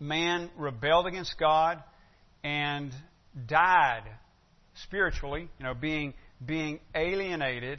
man 0.00 0.50
rebelled 0.58 1.06
against 1.06 1.38
God 1.38 1.80
and 2.42 2.92
died 3.46 4.02
spiritually, 4.82 5.48
you 5.60 5.64
know, 5.64 5.74
being, 5.74 6.12
being 6.44 6.80
alienated 6.92 7.78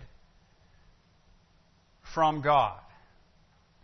from 2.14 2.42
God. 2.42 2.80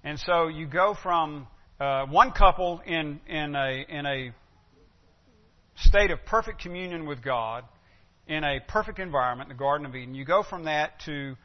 And 0.06 0.18
so 0.18 0.48
you 0.48 0.68
go 0.68 0.96
from 1.04 1.48
uh, 1.78 2.06
one 2.06 2.32
couple 2.32 2.82
in, 2.86 3.20
in, 3.28 3.56
a, 3.56 3.86
in 3.90 4.06
a 4.06 4.32
state 5.76 6.12
of 6.12 6.24
perfect 6.26 6.62
communion 6.62 7.06
with 7.06 7.22
God, 7.22 7.66
in 8.26 8.46
a 8.46 8.60
perfect 8.70 9.00
environment, 9.00 9.50
the 9.50 9.56
Garden 9.56 9.86
of 9.86 9.94
Eden, 9.98 10.16
you 10.16 10.24
go 10.24 10.44
from 10.44 10.64
that 10.64 11.02
to 11.08 11.36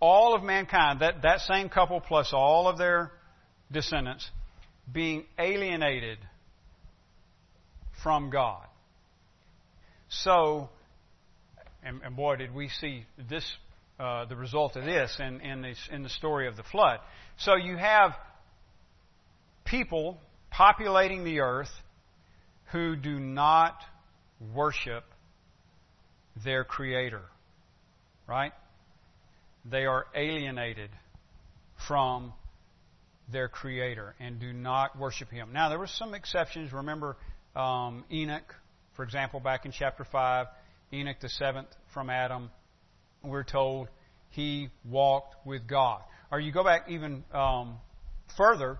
all 0.00 0.34
of 0.34 0.42
mankind, 0.42 1.00
that, 1.00 1.22
that 1.22 1.40
same 1.40 1.68
couple 1.68 2.00
plus 2.00 2.32
all 2.32 2.68
of 2.68 2.78
their 2.78 3.12
descendants, 3.70 4.28
being 4.92 5.24
alienated 5.38 6.18
from 8.02 8.30
God. 8.30 8.64
So, 10.08 10.70
and, 11.82 12.00
and 12.02 12.16
boy, 12.16 12.36
did 12.36 12.54
we 12.54 12.68
see 12.68 13.04
this, 13.28 13.44
uh, 13.98 14.24
the 14.24 14.36
result 14.36 14.76
of 14.76 14.84
this 14.84 15.16
in, 15.20 15.40
in, 15.40 15.62
this, 15.62 15.78
in 15.92 16.02
the 16.02 16.08
story 16.08 16.48
of 16.48 16.56
the 16.56 16.64
flood. 16.64 16.98
So 17.38 17.54
you 17.54 17.76
have 17.76 18.12
people 19.64 20.18
populating 20.50 21.24
the 21.24 21.40
earth 21.40 21.70
who 22.72 22.96
do 22.96 23.20
not 23.20 23.76
worship 24.54 25.04
their 26.44 26.64
Creator. 26.64 27.22
Right? 28.26 28.52
They 29.64 29.84
are 29.84 30.06
alienated 30.14 30.90
from 31.86 32.32
their 33.30 33.48
Creator 33.48 34.14
and 34.18 34.40
do 34.40 34.52
not 34.52 34.98
worship 34.98 35.30
Him. 35.30 35.52
Now, 35.52 35.68
there 35.68 35.78
were 35.78 35.86
some 35.86 36.14
exceptions. 36.14 36.72
Remember 36.72 37.16
um, 37.54 38.04
Enoch, 38.10 38.54
for 38.96 39.04
example, 39.04 39.40
back 39.40 39.66
in 39.66 39.72
chapter 39.72 40.04
5, 40.04 40.46
Enoch, 40.92 41.16
the 41.20 41.28
seventh 41.28 41.68
from 41.92 42.10
Adam, 42.10 42.50
we're 43.22 43.44
told 43.44 43.88
he 44.30 44.68
walked 44.84 45.46
with 45.46 45.66
God. 45.66 46.02
Or 46.30 46.40
you 46.40 46.52
go 46.52 46.64
back 46.64 46.88
even 46.88 47.24
um, 47.32 47.78
further 48.36 48.78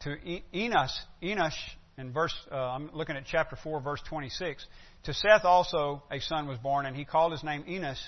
to 0.00 0.16
Enos, 0.54 1.00
Enosh, 1.22 1.52
in 1.96 2.12
verse, 2.12 2.34
uh, 2.52 2.54
I'm 2.54 2.90
looking 2.94 3.16
at 3.16 3.24
chapter 3.26 3.56
4, 3.56 3.80
verse 3.80 4.00
26. 4.08 4.64
To 5.04 5.14
Seth 5.14 5.44
also 5.44 6.02
a 6.10 6.20
son 6.20 6.46
was 6.46 6.58
born, 6.58 6.86
and 6.86 6.96
he 6.96 7.04
called 7.04 7.32
his 7.32 7.42
name 7.42 7.64
Enos. 7.68 8.00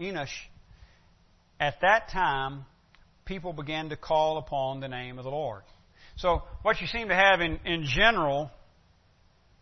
Enosh. 0.00 0.28
At 1.64 1.80
that 1.80 2.10
time, 2.10 2.66
people 3.24 3.54
began 3.54 3.88
to 3.88 3.96
call 3.96 4.36
upon 4.36 4.80
the 4.80 4.88
name 4.88 5.16
of 5.16 5.24
the 5.24 5.30
Lord. 5.30 5.62
So, 6.16 6.42
what 6.60 6.78
you 6.82 6.86
seem 6.86 7.08
to 7.08 7.14
have 7.14 7.40
in, 7.40 7.58
in 7.64 7.86
general 7.86 8.50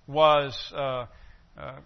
was 0.09 0.59
uh, 0.75 1.07
uh, 1.57 1.79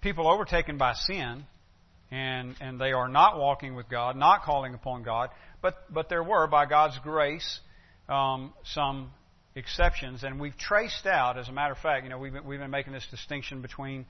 people 0.00 0.26
overtaken 0.26 0.78
by 0.78 0.94
sin, 0.94 1.44
and, 2.10 2.56
and 2.60 2.80
they 2.80 2.90
are 2.90 3.06
not 3.06 3.38
walking 3.38 3.76
with 3.76 3.88
God, 3.88 4.16
not 4.16 4.42
calling 4.42 4.74
upon 4.74 5.04
God, 5.04 5.30
but, 5.62 5.76
but 5.88 6.08
there 6.08 6.24
were, 6.24 6.48
by 6.48 6.66
God's 6.66 6.98
grace, 7.04 7.60
um, 8.08 8.52
some 8.64 9.12
exceptions, 9.54 10.24
and 10.24 10.40
we've 10.40 10.58
traced 10.58 11.06
out, 11.06 11.38
as 11.38 11.48
a 11.48 11.52
matter 11.52 11.72
of 11.72 11.78
fact, 11.78 12.02
you 12.02 12.10
know, 12.10 12.18
we've 12.18 12.32
been, 12.32 12.44
we've 12.44 12.58
been 12.58 12.72
making 12.72 12.92
this 12.92 13.06
distinction 13.12 13.62
between 13.62 14.06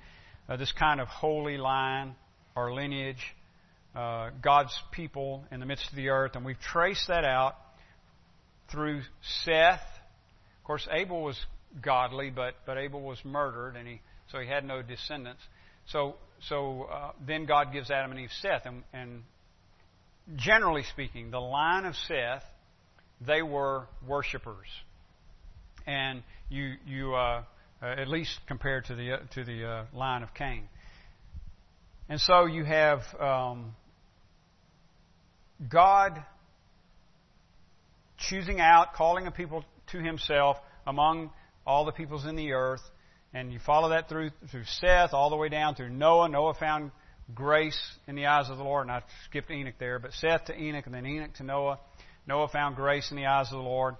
uh, 0.49 0.57
this 0.57 0.73
kind 0.73 0.99
of 0.99 1.09
holy 1.09 1.59
line 1.59 2.15
or 2.57 2.73
lineage, 2.73 3.35
uh, 3.95 4.30
God's 4.42 4.76
people 4.92 5.45
in 5.50 5.61
the 5.61 5.66
midst 5.66 5.88
of 5.90 5.97
the 5.97 6.09
earth, 6.09 6.33
and 6.35 6.45
we've 6.45 6.61
traced 6.61 7.09
that 7.09 7.25
out 7.25 7.54
through 8.71 9.02
Seth. 9.45 9.80
Of 9.80 10.64
course, 10.64 10.87
Abel 10.90 11.23
was 11.23 11.38
godly, 11.83 12.30
but 12.30 12.54
but 12.66 12.78
Abel 12.78 13.00
was 13.00 13.18
murdered, 13.25 13.76
and 13.76 13.87
he 13.87 14.00
so 14.30 14.38
he 14.38 14.47
had 14.47 14.64
no 14.64 14.83
descendants. 14.83 15.42
So 15.87 16.16
so 16.49 16.85
uh, 16.85 17.12
then 17.26 17.47
God 17.47 17.73
gives 17.73 17.90
Adam 17.90 18.12
and 18.12 18.21
Eve 18.21 18.30
Seth, 18.40 18.66
and, 18.66 18.85
and 18.92 19.23
generally 20.37 20.85
speaking, 20.85 21.30
the 21.30 21.40
line 21.40 21.85
of 21.85 21.95
Seth, 21.97 22.45
they 23.21 23.42
were 23.42 23.87
worshippers 24.07 24.68
and 25.88 26.23
you 26.50 26.75
you 26.87 27.14
uh, 27.14 27.42
uh, 27.83 27.87
at 27.87 28.09
least 28.09 28.38
compared 28.47 28.85
to 28.85 28.95
the 28.95 29.14
uh, 29.14 29.16
to 29.35 29.45
the 29.45 29.66
uh, 29.66 29.85
line 29.97 30.23
of 30.23 30.33
Cain. 30.35 30.68
And 32.09 32.21
so 32.21 32.47
you 32.47 32.65
have 32.65 33.00
um, 33.21 33.75
God 35.69 36.23
choosing 38.17 38.61
out, 38.61 38.95
calling 38.95 39.27
a 39.27 39.31
people 39.31 39.65
to 39.93 39.99
Himself 39.99 40.57
among 40.87 41.31
all 41.67 41.85
the 41.85 41.93
peoples 41.93 42.25
in 42.25 42.35
the 42.35 42.53
earth, 42.53 42.81
and 43.35 43.53
you 43.53 43.59
follow 43.59 43.91
that 43.91 44.09
through 44.09 44.31
through 44.50 44.65
Seth 44.65 45.12
all 45.12 45.29
the 45.29 45.37
way 45.37 45.50
down 45.50 45.75
through 45.75 45.91
Noah. 45.91 46.29
Noah 46.31 46.55
found 46.55 46.93
grace 47.35 47.79
in 48.07 48.17
the 48.17 48.27
eyes 48.27 48.49
of 48.49 48.57
the 48.57 48.65
Lord, 48.65 48.87
and 48.87 48.93
I 48.93 49.03
skipped 49.27 49.50
Enoch 49.50 49.75
there, 49.79 49.99
but 49.99 50.12
Seth 50.15 50.47
to 50.47 50.59
Enoch, 50.59 50.87
and 50.87 50.95
then 50.95 51.05
Enoch 51.05 51.35
to 51.35 51.43
Noah. 51.43 51.79
Noah 52.27 52.49
found 52.49 52.77
grace 52.77 53.11
in 53.11 53.17
the 53.17 53.27
eyes 53.27 53.47
of 53.47 53.59
the 53.59 53.65
Lord. 53.65 53.97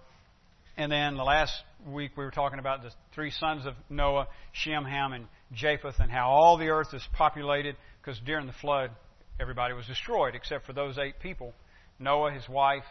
And 0.79 0.93
then 0.93 1.17
the 1.17 1.25
last 1.25 1.53
week 1.87 2.13
we 2.17 2.25
were 2.25 2.31
talking 2.31 2.59
about 2.61 2.83
the 2.83 2.91
three 3.15 3.33
sons 3.33 3.67
of 3.67 3.75
Noah, 3.91 4.29
Shem, 4.53 4.85
Ham, 4.85 5.13
and 5.13 5.27
Japheth, 5.53 5.99
and 5.99 6.11
how 6.11 6.31
all 6.31 6.57
the 6.57 6.69
earth 6.69 6.95
is 6.95 7.03
populated 7.15 7.77
because 8.09 8.21
during 8.25 8.47
the 8.47 8.55
flood 8.55 8.91
everybody 9.39 9.75
was 9.75 9.85
destroyed 9.85 10.35
except 10.35 10.65
for 10.65 10.73
those 10.73 10.97
eight 10.97 11.21
people 11.21 11.53
Noah, 11.99 12.33
his 12.33 12.49
wife, 12.49 12.85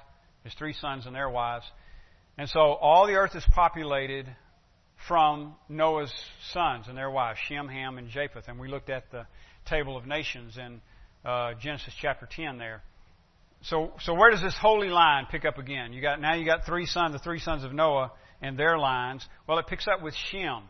his 0.44 0.54
three 0.54 0.74
sons, 0.74 1.06
and 1.06 1.16
their 1.16 1.30
wives. 1.30 1.66
And 2.38 2.48
so 2.50 2.60
all 2.60 3.08
the 3.08 3.14
earth 3.14 3.36
is 3.36 3.46
populated 3.56 4.28
from 5.08 5.56
Noah's 5.70 6.14
sons 6.52 6.88
and 6.90 6.98
their 6.98 7.10
wives, 7.10 7.40
Shem, 7.48 7.70
Ham, 7.70 7.98
and 7.98 8.10
Japheth. 8.10 8.50
And 8.50 8.60
we 8.60 8.68
looked 8.68 8.90
at 8.90 9.10
the 9.10 9.26
table 9.66 9.96
of 9.96 10.06
nations 10.06 10.58
in 10.58 10.82
uh, 11.24 11.54
Genesis 11.54 11.94
chapter 12.02 12.28
10 12.30 12.58
there. 12.58 12.84
So, 13.62 13.94
so 14.02 14.14
where 14.14 14.30
does 14.30 14.42
this 14.42 14.58
holy 14.60 14.90
line 14.90 15.28
pick 15.32 15.46
up 15.46 15.58
again? 15.58 15.94
You 15.94 16.02
got 16.02 16.20
now 16.20 16.36
you 16.36 16.46
got 16.46 16.66
three 16.66 16.86
sons, 16.86 17.14
the 17.14 17.20
three 17.20 17.40
sons 17.40 17.64
of 17.64 17.74
Noah, 17.74 18.12
and 18.42 18.60
their 18.60 18.78
lines. 18.78 19.26
Well, 19.48 19.58
it 19.58 19.68
picks 19.68 19.88
up 19.88 20.04
with 20.04 20.14
Shem. 20.14 20.64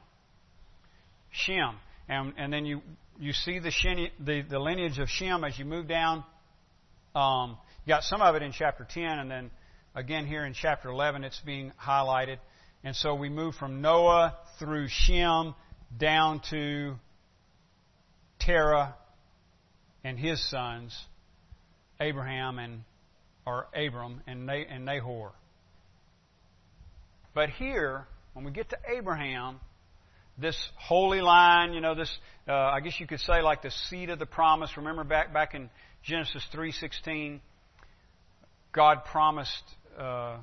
Shem, 1.31 1.75
and 2.07 2.33
and 2.37 2.53
then 2.53 2.65
you 2.65 2.81
you 3.19 3.33
see 3.33 3.59
the 3.59 3.71
the, 4.19 4.41
the 4.41 4.59
lineage 4.59 4.99
of 4.99 5.09
Shem 5.09 5.43
as 5.43 5.57
you 5.57 5.65
move 5.65 5.87
down. 5.87 6.23
Um, 7.15 7.57
you 7.85 7.93
got 7.93 8.03
some 8.03 8.21
of 8.21 8.35
it 8.35 8.43
in 8.43 8.51
chapter 8.51 8.87
ten, 8.89 9.19
and 9.19 9.29
then 9.29 9.51
again 9.95 10.25
here 10.25 10.45
in 10.45 10.53
chapter 10.53 10.89
11, 10.89 11.23
it's 11.23 11.39
being 11.39 11.71
highlighted. 11.81 12.37
And 12.83 12.95
so 12.95 13.15
we 13.15 13.29
move 13.29 13.55
from 13.55 13.81
Noah 13.81 14.35
through 14.59 14.87
Shem 14.89 15.55
down 15.97 16.41
to 16.51 16.95
Terah 18.39 18.95
and 20.03 20.17
his 20.17 20.47
sons, 20.49 20.97
Abraham 21.99 22.59
and 22.59 22.83
or 23.45 23.67
Abram 23.73 24.21
and, 24.27 24.45
Nahor. 24.85 25.31
But 27.33 27.49
here, 27.49 28.05
when 28.33 28.43
we 28.43 28.51
get 28.51 28.69
to 28.69 28.77
Abraham, 28.89 29.59
this 30.37 30.57
holy 30.77 31.21
line, 31.21 31.73
you 31.73 31.81
know, 31.81 31.95
this 31.95 32.15
uh, 32.47 32.53
I 32.53 32.79
guess 32.79 32.99
you 32.99 33.07
could 33.07 33.19
say 33.19 33.41
like 33.41 33.61
the 33.61 33.71
seed 33.71 34.09
of 34.09 34.19
the 34.19 34.25
promise. 34.25 34.77
Remember 34.77 35.03
back 35.03 35.33
back 35.33 35.55
in 35.55 35.69
Genesis 36.03 36.45
three 36.51 36.71
sixteen, 36.71 37.41
God 38.71 39.05
promised 39.05 39.63
uh, 39.99 40.37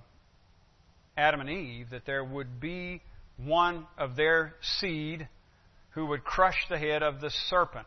Adam 1.17 1.41
and 1.41 1.51
Eve 1.51 1.91
that 1.91 2.07
there 2.07 2.25
would 2.25 2.61
be 2.61 3.01
one 3.37 3.87
of 3.97 4.17
their 4.17 4.55
seed 4.81 5.29
who 5.91 6.07
would 6.07 6.25
crush 6.25 6.67
the 6.69 6.79
head 6.79 7.03
of 7.03 7.21
the 7.21 7.31
serpent. 7.49 7.87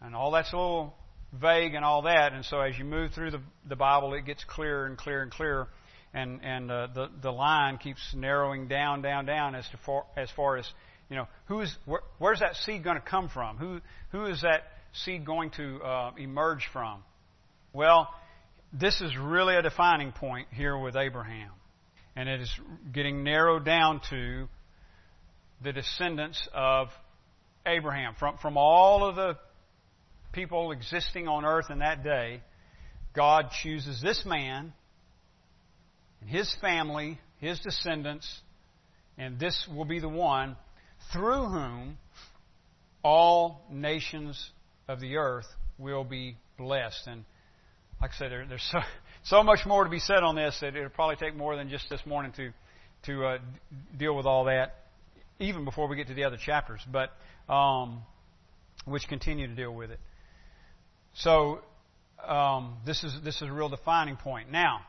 And 0.00 0.14
all 0.14 0.30
that's 0.30 0.52
a 0.52 0.56
little 0.56 0.94
vague 1.32 1.74
and 1.74 1.84
all 1.84 2.02
that. 2.02 2.32
And 2.32 2.44
so 2.44 2.60
as 2.60 2.78
you 2.78 2.84
move 2.84 3.12
through 3.12 3.32
the, 3.32 3.40
the 3.68 3.76
Bible, 3.76 4.14
it 4.14 4.24
gets 4.24 4.44
clearer 4.44 4.86
and 4.86 4.96
clearer 4.96 5.22
and 5.22 5.30
clearer. 5.30 5.68
And, 6.14 6.40
and 6.42 6.70
uh, 6.70 6.88
the, 6.94 7.10
the 7.20 7.30
line 7.30 7.76
keeps 7.76 8.00
narrowing 8.14 8.66
down, 8.66 9.02
down, 9.02 9.26
down 9.26 9.54
as, 9.54 9.68
to 9.68 9.78
far, 9.84 10.04
as 10.16 10.30
far 10.34 10.56
as, 10.56 10.66
you 11.08 11.16
know, 11.16 11.26
who's, 11.46 11.74
where, 11.86 12.00
where's 12.18 12.40
that 12.40 12.56
seed 12.56 12.84
going 12.84 12.96
to 12.96 13.02
come 13.02 13.28
from? 13.28 13.56
Who, 13.56 13.80
who 14.12 14.26
is 14.26 14.42
that 14.42 14.64
seed 14.92 15.24
going 15.24 15.50
to 15.52 15.78
uh, 15.82 16.10
emerge 16.18 16.68
from? 16.72 17.02
Well, 17.72 18.08
this 18.72 19.00
is 19.00 19.16
really 19.16 19.56
a 19.56 19.62
defining 19.62 20.12
point 20.12 20.48
here 20.52 20.76
with 20.76 20.96
Abraham. 20.96 21.50
And 22.14 22.28
it 22.28 22.40
is 22.40 22.52
getting 22.92 23.22
narrowed 23.22 23.64
down 23.64 24.00
to 24.10 24.48
the 25.62 25.72
descendants 25.72 26.46
of 26.52 26.88
Abraham. 27.64 28.14
From, 28.18 28.38
from 28.38 28.56
all 28.56 29.08
of 29.08 29.16
the 29.16 29.36
people 30.32 30.72
existing 30.72 31.28
on 31.28 31.44
earth 31.44 31.70
in 31.70 31.78
that 31.78 32.04
day, 32.04 32.42
God 33.14 33.50
chooses 33.62 34.00
this 34.02 34.24
man 34.26 34.72
and 36.20 36.30
his 36.30 36.54
family, 36.60 37.18
his 37.38 37.58
descendants, 37.60 38.40
and 39.16 39.38
this 39.38 39.66
will 39.72 39.84
be 39.84 40.00
the 40.00 40.08
one 40.08 40.56
through 41.12 41.46
whom 41.46 41.98
all 43.02 43.64
nations 43.70 44.50
of 44.88 45.00
the 45.00 45.16
earth 45.16 45.46
will 45.78 46.04
be 46.04 46.36
blessed. 46.56 47.06
And 47.06 47.24
like 48.00 48.10
I 48.10 48.18
said, 48.18 48.30
there, 48.30 48.46
there's 48.48 48.68
so, 48.70 48.80
so 49.24 49.42
much 49.42 49.60
more 49.66 49.84
to 49.84 49.90
be 49.90 50.00
said 50.00 50.22
on 50.22 50.34
this 50.34 50.58
that 50.60 50.76
it'll 50.76 50.90
probably 50.90 51.16
take 51.16 51.36
more 51.36 51.56
than 51.56 51.68
just 51.68 51.88
this 51.90 52.04
morning 52.06 52.32
to 52.36 52.52
to 53.04 53.24
uh, 53.24 53.38
deal 53.96 54.16
with 54.16 54.26
all 54.26 54.46
that, 54.46 54.74
even 55.38 55.64
before 55.64 55.86
we 55.86 55.96
get 55.96 56.08
to 56.08 56.14
the 56.14 56.24
other 56.24 56.36
chapters, 56.36 56.80
but 56.90 57.12
um, 57.48 58.02
which 58.84 59.06
continue 59.08 59.46
to 59.46 59.54
deal 59.54 59.72
with 59.72 59.90
it. 59.90 60.00
So 61.14 61.60
um, 62.26 62.76
this 62.84 63.04
is 63.04 63.14
this 63.22 63.36
is 63.36 63.42
a 63.42 63.52
real 63.52 63.68
defining 63.68 64.16
point. 64.16 64.50
Now, 64.50 64.80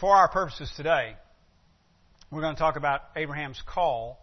for 0.00 0.14
our 0.14 0.28
purposes 0.28 0.70
today, 0.76 1.16
we're 2.30 2.42
going 2.42 2.54
to 2.54 2.60
talk 2.60 2.76
about 2.76 3.00
Abraham's 3.16 3.62
call, 3.66 4.18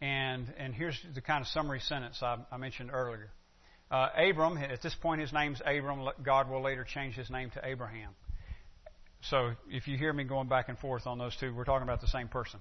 and 0.00 0.52
and 0.58 0.74
here's 0.74 0.98
the 1.14 1.20
kind 1.20 1.40
of 1.40 1.48
summary 1.48 1.80
sentence 1.80 2.22
I, 2.22 2.38
I 2.50 2.56
mentioned 2.56 2.90
earlier. 2.92 3.30
Uh, 3.90 4.08
Abram, 4.16 4.58
at 4.58 4.82
this 4.82 4.94
point, 4.96 5.20
his 5.20 5.32
name's 5.32 5.60
Abram. 5.64 6.08
God 6.22 6.50
will 6.50 6.62
later 6.62 6.84
change 6.84 7.14
his 7.14 7.30
name 7.30 7.50
to 7.50 7.60
Abraham. 7.64 8.10
So 9.22 9.52
if 9.70 9.86
you 9.86 9.96
hear 9.96 10.12
me 10.12 10.24
going 10.24 10.48
back 10.48 10.68
and 10.68 10.78
forth 10.78 11.06
on 11.06 11.18
those 11.18 11.36
two, 11.36 11.54
we're 11.54 11.64
talking 11.64 11.84
about 11.84 12.00
the 12.00 12.08
same 12.08 12.28
person. 12.28 12.60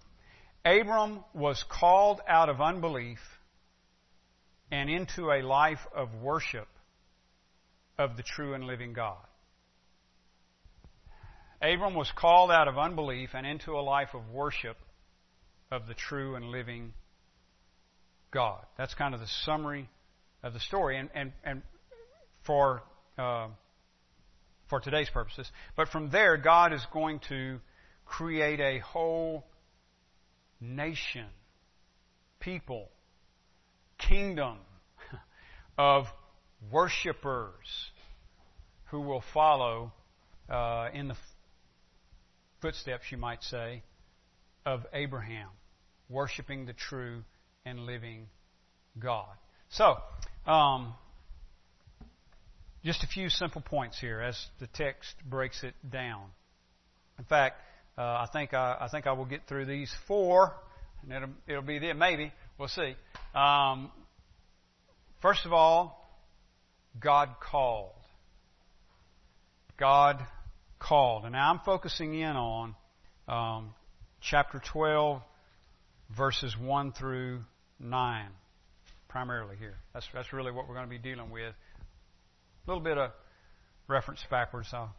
Abram 0.63 1.24
was 1.33 1.63
called 1.69 2.21
out 2.27 2.50
of 2.50 2.61
unbelief 2.61 3.19
and 4.71 4.89
into 4.89 5.31
a 5.31 5.41
life 5.41 5.85
of 5.95 6.09
worship 6.21 6.67
of 7.98 8.17
the 8.17 8.24
true 8.24 8.53
and 8.53 8.65
living 8.65 8.93
God. 8.93 9.17
Abram 11.61 11.95
was 11.95 12.11
called 12.15 12.51
out 12.51 12.67
of 12.67 12.77
unbelief 12.77 13.29
and 13.33 13.45
into 13.45 13.71
a 13.71 13.81
life 13.81 14.09
of 14.13 14.29
worship 14.29 14.77
of 15.71 15.87
the 15.87 15.93
true 15.93 16.35
and 16.35 16.50
living 16.50 16.93
God. 18.31 18.66
That's 18.77 18.94
kind 18.94 19.14
of 19.14 19.20
the 19.20 19.27
summary 19.46 19.90
of 20.44 20.53
the 20.53 20.59
story, 20.59 20.98
and 20.98 21.09
and 21.14 21.31
and 21.44 21.61
for 22.46 22.83
uh, 23.18 23.48
for 24.70 24.79
today's 24.79 25.09
purposes. 25.09 25.50
But 25.75 25.90
from 25.90 26.09
there, 26.09 26.38
God 26.38 26.74
is 26.74 26.85
going 26.92 27.20
to 27.29 27.59
create 28.05 28.59
a 28.59 28.79
whole 28.79 29.46
nation, 30.59 31.27
people, 32.40 32.90
kingdom 33.98 34.57
of 35.77 36.05
worshipers 36.72 37.92
who 38.85 39.01
will 39.01 39.24
follow 39.33 39.92
uh, 40.50 40.90
in 40.94 41.07
the 41.07 41.16
footsteps, 42.61 43.03
you 43.11 43.18
might 43.18 43.44
say, 43.44 43.83
of 44.66 44.85
Abraham, 44.94 45.50
worshiping 46.09 46.66
the 46.66 46.74
true 46.74 47.24
and 47.65 47.85
living 47.85 48.27
God. 48.99 49.35
So, 49.69 49.97
um, 50.45 50.93
just 52.83 53.03
a 53.03 53.07
few 53.07 53.29
simple 53.29 53.61
points 53.61 53.99
here 53.99 54.21
as 54.21 54.39
the 54.59 54.67
text 54.67 55.15
breaks 55.27 55.63
it 55.63 55.73
down. 55.89 56.25
In 57.17 57.25
fact, 57.25 57.59
uh, 57.97 58.01
I 58.01 58.27
think 58.31 58.53
I, 58.53 58.77
I, 58.81 58.87
think 58.89 59.07
I 59.07 59.13
will 59.13 59.25
get 59.25 59.47
through 59.47 59.65
these 59.65 59.91
four, 60.07 60.53
and 61.01 61.11
it'll, 61.11 61.29
it'll 61.47 61.61
be 61.63 61.79
there. 61.79 61.95
Maybe 61.95 62.31
we'll 62.59 62.67
see. 62.67 62.95
Um, 63.33 63.89
first 65.21 65.45
of 65.45 65.53
all, 65.53 66.07
God 66.99 67.29
called. 67.41 67.91
God 69.77 70.23
called, 70.79 71.23
and 71.23 71.33
now 71.33 71.49
I'm 71.49 71.59
focusing 71.65 72.13
in 72.13 72.35
on 72.35 72.75
um, 73.27 73.73
chapter 74.21 74.61
12, 74.71 75.21
verses 76.15 76.55
1 76.57 76.91
through 76.93 77.41
9 77.79 78.27
primarily 79.16 79.55
here. 79.57 79.75
That's, 79.94 80.05
that's 80.14 80.33
really 80.33 80.51
what 80.51 80.68
we're 80.68 80.75
going 80.75 80.88
to 80.88 80.90
be 80.90 80.98
dealing 80.98 81.29
with. 81.29 81.53
A 81.53 82.68
little 82.68 82.83
bit 82.83 82.98
of 82.98 83.11
reference 83.88 84.20
backwards. 84.29 84.68
So, 84.70 84.83
in 84.83 84.90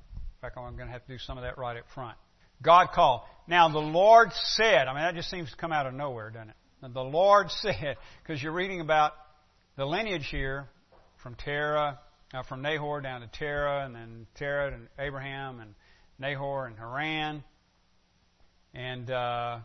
fact, 0.40 0.56
I'm 0.56 0.76
going 0.76 0.86
to 0.86 0.92
have 0.92 1.04
to 1.06 1.12
do 1.12 1.18
some 1.18 1.36
of 1.36 1.44
that 1.44 1.58
right 1.58 1.76
up 1.76 1.84
front. 1.94 2.16
God 2.62 2.88
called. 2.94 3.22
Now, 3.46 3.68
the 3.68 3.78
Lord 3.78 4.30
said, 4.32 4.88
I 4.88 4.94
mean, 4.94 5.02
that 5.02 5.14
just 5.14 5.30
seems 5.30 5.50
to 5.50 5.56
come 5.56 5.72
out 5.72 5.86
of 5.86 5.92
nowhere, 5.92 6.30
doesn't 6.30 6.50
it? 6.50 6.94
The 6.94 7.02
Lord 7.02 7.50
said, 7.60 7.96
because 8.22 8.42
you're 8.42 8.52
reading 8.52 8.80
about 8.80 9.12
the 9.76 9.84
lineage 9.84 10.28
here 10.30 10.68
from 11.22 11.34
Terah, 11.34 11.98
uh, 12.32 12.42
from 12.44 12.62
Nahor 12.62 13.00
down 13.00 13.20
to 13.20 13.26
Terah, 13.26 13.84
and 13.84 13.94
then 13.94 14.26
Terah 14.36 14.72
and 14.72 14.88
Abraham, 14.98 15.60
and 15.60 15.74
Nahor 16.18 16.66
and 16.66 16.78
Haran. 16.78 17.44
And 18.72 19.10
uh, 19.10 19.58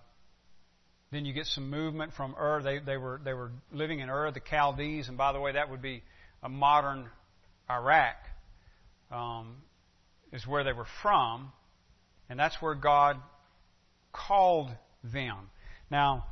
then 1.12 1.26
you 1.26 1.34
get 1.34 1.46
some 1.46 1.70
movement 1.70 2.14
from 2.14 2.36
Ur. 2.40 2.62
They, 2.64 2.80
they, 2.80 2.98
were, 2.98 3.20
they 3.24 3.34
were 3.34 3.52
living 3.72 4.00
in 4.00 4.10
Ur, 4.10 4.32
the 4.32 4.42
Chaldees, 4.48 5.10
and 5.10 5.18
by 5.18 5.34
the 5.34 5.40
way, 5.40 5.54
that 5.54 5.70
would 5.70 5.82
be 5.82 6.04
a 6.42 6.50
modern 6.50 7.08
Iraq, 7.70 8.16
um, 9.12 9.58
is 10.32 10.48
where 10.48 10.64
they 10.64 10.74
were 10.74 10.88
from, 11.02 11.52
and 12.30 12.40
that's 12.40 12.56
where 12.62 12.76
God 12.76 13.18
called 14.14 14.70
them. 15.04 15.50
Now, 15.90 16.26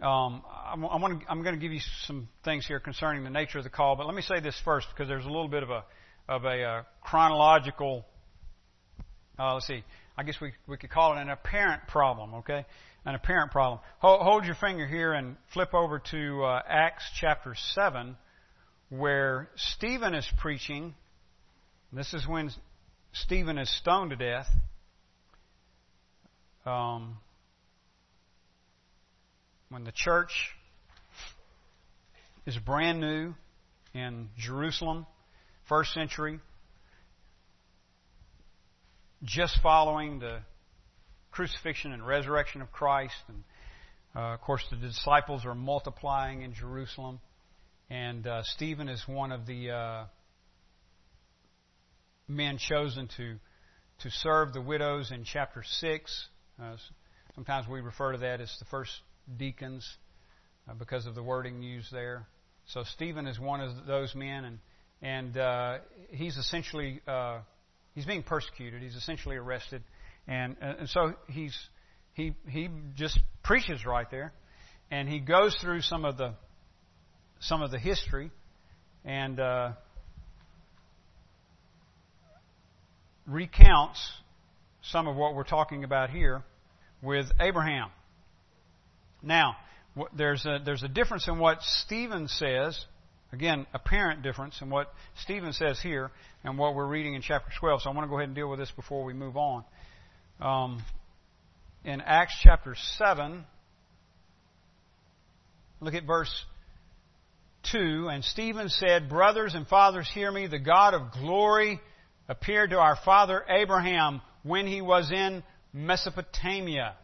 um, 0.00 0.42
I'm, 0.48 0.84
I'm, 0.84 1.20
to, 1.20 1.30
I'm 1.30 1.42
going 1.42 1.54
to 1.54 1.60
give 1.60 1.72
you 1.72 1.80
some 2.06 2.28
things 2.44 2.66
here 2.66 2.80
concerning 2.80 3.24
the 3.24 3.30
nature 3.30 3.58
of 3.58 3.64
the 3.64 3.70
call, 3.70 3.96
but 3.96 4.06
let 4.06 4.14
me 4.14 4.22
say 4.22 4.40
this 4.40 4.58
first 4.64 4.88
because 4.90 5.08
there's 5.08 5.24
a 5.24 5.30
little 5.30 5.48
bit 5.48 5.62
of 5.62 5.70
a 5.70 5.84
of 6.28 6.44
a 6.44 6.62
uh, 6.62 6.82
chronological. 7.02 8.04
Uh, 9.38 9.54
let's 9.54 9.66
see. 9.66 9.84
I 10.16 10.22
guess 10.22 10.36
we 10.40 10.52
we 10.66 10.76
could 10.76 10.90
call 10.90 11.16
it 11.16 11.20
an 11.20 11.30
apparent 11.30 11.86
problem. 11.88 12.34
Okay, 12.34 12.64
an 13.04 13.14
apparent 13.14 13.50
problem. 13.50 13.80
Hold, 13.98 14.44
your 14.44 14.54
finger 14.54 14.86
here 14.86 15.12
and 15.12 15.36
flip 15.52 15.74
over 15.74 16.00
to 16.10 16.44
uh, 16.44 16.62
Acts 16.68 17.04
chapter 17.18 17.54
7, 17.74 18.16
where 18.90 19.48
Stephen 19.56 20.14
is 20.14 20.28
preaching. 20.38 20.94
This 21.92 22.14
is 22.14 22.26
when 22.26 22.50
Stephen 23.12 23.58
is 23.58 23.70
stoned 23.78 24.10
to 24.10 24.16
death. 24.16 24.46
Um, 26.64 27.16
when 29.68 29.82
the 29.84 29.92
church 29.92 30.50
is 32.46 32.56
brand 32.56 33.00
new 33.00 33.34
in 33.94 34.28
Jerusalem, 34.38 35.06
first 35.68 35.92
century, 35.92 36.38
just 39.24 39.58
following 39.62 40.20
the 40.20 40.40
crucifixion 41.32 41.92
and 41.92 42.06
resurrection 42.06 42.62
of 42.62 42.70
Christ. 42.70 43.14
And 43.28 43.42
uh, 44.14 44.34
of 44.34 44.40
course, 44.42 44.62
the 44.70 44.76
disciples 44.76 45.44
are 45.44 45.54
multiplying 45.54 46.42
in 46.42 46.54
Jerusalem. 46.54 47.18
And 47.90 48.26
uh, 48.26 48.42
Stephen 48.44 48.88
is 48.88 49.02
one 49.06 49.32
of 49.32 49.46
the 49.46 49.70
uh, 49.70 50.04
men 52.28 52.58
chosen 52.58 53.08
to 53.16 53.36
to 54.00 54.10
serve 54.10 54.52
the 54.52 54.60
widows 54.60 55.12
in 55.12 55.22
chapter 55.22 55.62
6. 55.62 56.28
Uh, 56.60 56.74
sometimes 57.36 57.68
we 57.68 57.80
refer 57.80 58.12
to 58.12 58.18
that 58.18 58.40
as 58.40 58.52
the 58.58 58.64
first 58.64 58.90
deacons 59.36 59.88
uh, 60.68 60.74
because 60.74 61.06
of 61.06 61.14
the 61.14 61.22
wording 61.22 61.62
used 61.62 61.92
there. 61.92 62.26
So 62.66 62.82
Stephen 62.94 63.28
is 63.28 63.38
one 63.38 63.60
of 63.60 63.86
those 63.86 64.14
men, 64.14 64.44
and 64.44 64.58
and 65.02 65.36
uh, 65.36 65.78
he's 66.10 66.36
essentially 66.36 67.00
he's 67.94 68.06
being 68.06 68.22
persecuted. 68.22 68.82
He's 68.82 68.96
essentially 68.96 69.36
arrested, 69.36 69.82
and 70.26 70.56
uh, 70.62 70.74
and 70.80 70.88
so 70.88 71.14
he's 71.28 71.56
he 72.14 72.34
he 72.48 72.68
just 72.94 73.18
preaches 73.42 73.84
right 73.84 74.10
there, 74.10 74.32
and 74.90 75.08
he 75.08 75.20
goes 75.20 75.56
through 75.60 75.80
some 75.82 76.04
of 76.04 76.16
the 76.16 76.34
some 77.40 77.62
of 77.62 77.70
the 77.70 77.78
history, 77.78 78.30
and 79.04 79.40
uh, 79.40 79.72
recounts 83.26 84.00
some 84.82 85.06
of 85.06 85.16
what 85.16 85.34
we're 85.34 85.44
talking 85.44 85.84
about 85.84 86.10
here 86.10 86.42
with 87.02 87.26
Abraham. 87.40 87.90
Now, 89.22 89.56
there's 90.16 90.44
a, 90.46 90.58
there's 90.64 90.82
a 90.82 90.88
difference 90.88 91.28
in 91.28 91.38
what 91.38 91.58
Stephen 91.62 92.28
says, 92.28 92.84
again, 93.32 93.66
apparent 93.72 94.22
difference 94.22 94.60
in 94.60 94.70
what 94.70 94.92
Stephen 95.22 95.52
says 95.52 95.80
here 95.80 96.10
and 96.44 96.58
what 96.58 96.74
we're 96.74 96.86
reading 96.86 97.14
in 97.14 97.22
chapter 97.22 97.50
12. 97.60 97.82
So 97.82 97.90
I 97.90 97.94
want 97.94 98.06
to 98.06 98.10
go 98.10 98.16
ahead 98.16 98.28
and 98.28 98.34
deal 98.34 98.48
with 98.48 98.58
this 98.58 98.72
before 98.72 99.04
we 99.04 99.12
move 99.12 99.36
on. 99.36 99.64
Um, 100.42 100.82
in 101.84 102.00
Acts 102.00 102.36
chapter 102.42 102.74
7, 102.96 103.44
look 105.80 105.94
at 105.94 106.04
verse 106.04 106.44
2. 107.70 108.08
And 108.10 108.24
Stephen 108.24 108.68
said, 108.68 109.08
Brothers 109.08 109.54
and 109.54 109.68
fathers, 109.68 110.10
hear 110.12 110.32
me. 110.32 110.48
The 110.48 110.58
God 110.58 110.94
of 110.94 111.12
glory 111.12 111.80
appeared 112.28 112.70
to 112.70 112.78
our 112.78 112.98
father 113.04 113.44
Abraham 113.48 114.20
when 114.42 114.66
he 114.66 114.80
was 114.80 115.12
in 115.12 115.44
Mesopotamia. 115.72 116.96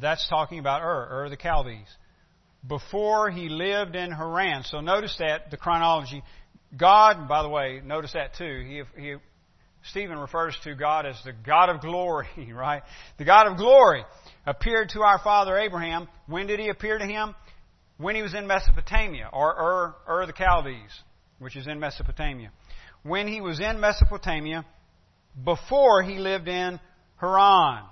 That's 0.00 0.28
talking 0.28 0.60
about 0.60 0.82
Ur, 0.82 1.24
Ur 1.24 1.28
the 1.30 1.36
Chaldees. 1.36 1.88
Before 2.66 3.28
he 3.28 3.48
lived 3.48 3.96
in 3.96 4.12
Haran. 4.12 4.62
So 4.62 4.80
notice 4.80 5.16
that, 5.18 5.50
the 5.50 5.56
chronology. 5.56 6.22
God, 6.76 7.28
by 7.28 7.42
the 7.42 7.48
way, 7.48 7.80
notice 7.84 8.12
that 8.12 8.36
too. 8.36 8.84
He, 8.94 9.02
he, 9.02 9.14
Stephen 9.84 10.18
refers 10.18 10.58
to 10.64 10.74
God 10.74 11.06
as 11.06 11.20
the 11.24 11.32
God 11.32 11.68
of 11.68 11.80
glory, 11.80 12.28
right? 12.52 12.82
The 13.18 13.24
God 13.24 13.46
of 13.46 13.56
glory 13.56 14.04
appeared 14.46 14.90
to 14.90 15.02
our 15.02 15.18
father 15.18 15.56
Abraham. 15.56 16.08
When 16.26 16.46
did 16.46 16.60
he 16.60 16.68
appear 16.68 16.98
to 16.98 17.06
him? 17.06 17.34
When 17.96 18.14
he 18.14 18.22
was 18.22 18.34
in 18.34 18.46
Mesopotamia, 18.46 19.28
or 19.32 19.50
Ur, 19.50 19.94
Ur 20.08 20.26
the 20.26 20.32
Chaldees, 20.32 21.02
which 21.38 21.56
is 21.56 21.66
in 21.66 21.80
Mesopotamia. 21.80 22.52
When 23.02 23.26
he 23.26 23.40
was 23.40 23.60
in 23.60 23.80
Mesopotamia, 23.80 24.64
before 25.44 26.02
he 26.02 26.18
lived 26.18 26.48
in 26.48 26.78
Haran, 27.16 27.84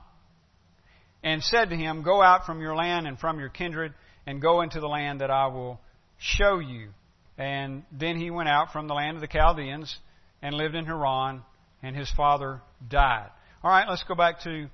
and 1.22 1.42
said 1.42 1.70
to 1.70 1.76
him, 1.76 2.02
Go 2.02 2.22
out 2.22 2.46
from 2.46 2.60
your 2.60 2.76
land 2.76 3.08
and 3.08 3.18
from 3.18 3.40
your 3.40 3.48
kindred, 3.48 3.94
and 4.26 4.40
go 4.40 4.60
into 4.60 4.78
the 4.78 4.86
land 4.86 5.20
that 5.20 5.30
I 5.30 5.48
will 5.48 5.80
show 6.18 6.60
you. 6.60 6.90
And 7.36 7.82
then 7.90 8.16
he 8.16 8.30
went 8.30 8.48
out 8.48 8.72
from 8.72 8.86
the 8.86 8.94
land 8.94 9.16
of 9.16 9.20
the 9.20 9.26
Chaldeans 9.26 9.96
and 10.40 10.54
lived 10.54 10.76
in 10.76 10.86
Haran 10.86 11.42
and 11.86 11.96
his 11.96 12.10
father 12.16 12.60
died. 12.88 13.30
All 13.62 13.70
right, 13.70 13.88
let's 13.88 14.02
go 14.02 14.16
back 14.16 14.40
to 14.40 14.66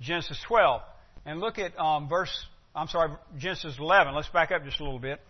Genesis 0.00 0.40
12 0.48 0.80
and 1.26 1.38
look 1.38 1.58
at 1.58 1.78
um, 1.78 2.08
verse, 2.08 2.34
I'm 2.74 2.88
sorry, 2.88 3.10
Genesis 3.36 3.76
11. 3.78 4.14
Let's 4.14 4.28
back 4.28 4.50
up 4.50 4.64
just 4.64 4.80
a 4.80 4.82
little 4.82 4.98
bit. 4.98 5.20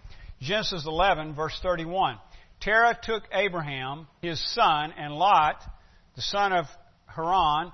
Genesis 0.41 0.85
11, 0.87 1.35
verse 1.35 1.59
31. 1.61 2.19
Terah 2.61 2.97
took 3.03 3.25
Abraham, 3.33 4.07
his 4.23 4.41
son, 4.55 4.95
and 4.97 5.13
Lot, 5.13 5.57
the 6.15 6.23
son 6.23 6.53
of 6.53 6.67
Haran, 7.07 7.73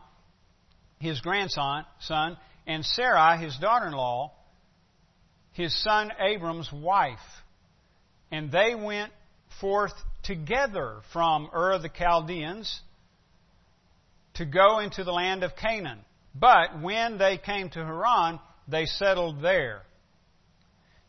his 0.98 1.20
grandson, 1.20 1.84
son, 2.00 2.38
and 2.66 2.82
Sarai, 2.82 3.44
his 3.44 3.58
daughter 3.58 3.88
in 3.88 3.92
law, 3.92 4.32
his 5.52 5.78
son 5.84 6.10
Abram's 6.18 6.72
wife. 6.72 7.18
And 8.32 8.50
they 8.50 8.74
went 8.74 9.12
forth 9.60 9.92
together 10.22 11.00
from 11.12 11.50
Ur 11.54 11.72
of 11.72 11.82
the 11.82 11.90
Chaldeans 11.90 12.80
to 14.34 14.44
go 14.44 14.78
into 14.78 15.04
the 15.04 15.12
land 15.12 15.42
of 15.42 15.56
Canaan. 15.56 16.00
But 16.34 16.80
when 16.80 17.18
they 17.18 17.38
came 17.38 17.70
to 17.70 17.84
Haran, 17.84 18.38
they 18.68 18.86
settled 18.86 19.42
there. 19.42 19.82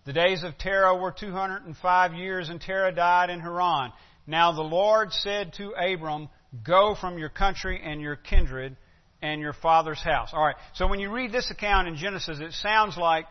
The 0.05 0.13
days 0.13 0.43
of 0.43 0.57
Terah 0.57 0.97
were 0.97 1.12
205 1.12 2.13
years, 2.13 2.49
and 2.49 2.60
Terah 2.60 2.91
died 2.91 3.29
in 3.29 3.39
Haran. 3.39 3.93
Now 4.25 4.51
the 4.51 4.62
Lord 4.62 5.13
said 5.13 5.53
to 5.53 5.71
Abram, 5.71 6.29
Go 6.63 6.95
from 6.99 7.17
your 7.17 7.29
country 7.29 7.79
and 7.84 8.01
your 8.01 8.15
kindred 8.15 8.75
and 9.21 9.39
your 9.39 9.53
father's 9.53 10.01
house. 10.01 10.31
All 10.34 10.43
right, 10.43 10.55
so 10.73 10.88
when 10.88 10.99
you 10.99 11.12
read 11.12 11.31
this 11.31 11.51
account 11.51 11.88
in 11.88 11.95
Genesis, 11.95 12.39
it 12.39 12.53
sounds 12.53 12.97
like 12.97 13.25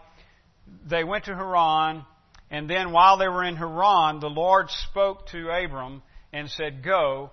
they 0.89 1.03
went 1.03 1.25
to 1.25 1.35
Haran, 1.35 2.05
and 2.51 2.71
then 2.71 2.93
while 2.93 3.19
they 3.19 3.29
were 3.29 3.45
in 3.45 3.57
Haran, 3.57 4.21
the 4.21 4.31
Lord 4.31 4.71
spoke 4.71 5.27
to 5.29 5.51
Abram 5.51 6.03
and 6.33 6.49
said, 6.49 6.85
Go 6.85 7.31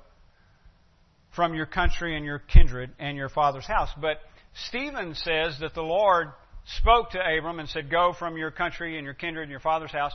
from 1.35 1.53
your 1.53 1.65
country 1.65 2.15
and 2.15 2.25
your 2.25 2.39
kindred 2.39 2.91
and 2.99 3.17
your 3.17 3.29
father's 3.29 3.65
house. 3.65 3.89
But 3.99 4.19
Stephen 4.67 5.15
says 5.15 5.57
that 5.59 5.73
the 5.73 5.83
Lord 5.83 6.29
spoke 6.79 7.11
to 7.11 7.19
Abram 7.19 7.59
and 7.59 7.69
said, 7.69 7.89
Go 7.89 8.13
from 8.17 8.37
your 8.37 8.51
country 8.51 8.97
and 8.97 9.05
your 9.05 9.13
kindred 9.13 9.43
and 9.43 9.51
your 9.51 9.59
father's 9.59 9.91
house 9.91 10.13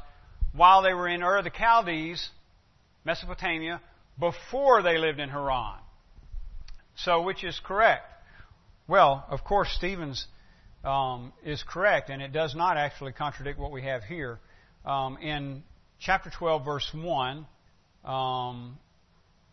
while 0.53 0.83
they 0.83 0.93
were 0.93 1.09
in 1.09 1.23
Ur 1.23 1.43
the 1.43 1.51
Chaldees, 1.51 2.29
Mesopotamia, 3.05 3.81
before 4.19 4.83
they 4.83 4.99
lived 4.99 5.19
in 5.19 5.29
Haran. 5.29 5.79
So, 6.97 7.23
which 7.23 7.43
is 7.43 7.59
correct? 7.65 8.05
Well, 8.87 9.25
of 9.31 9.45
course, 9.45 9.73
Stephen's 9.77 10.27
um, 10.85 11.33
is 11.45 11.63
correct, 11.67 12.11
and 12.11 12.21
it 12.21 12.33
does 12.33 12.55
not 12.55 12.77
actually 12.77 13.13
contradict 13.13 13.59
what 13.59 13.71
we 13.71 13.83
have 13.83 14.03
here. 14.03 14.39
Um, 14.85 15.17
in 15.19 15.63
chapter 16.01 16.31
12, 16.31 16.65
verse 16.65 16.91
1, 16.93 17.47
um, 18.05 18.79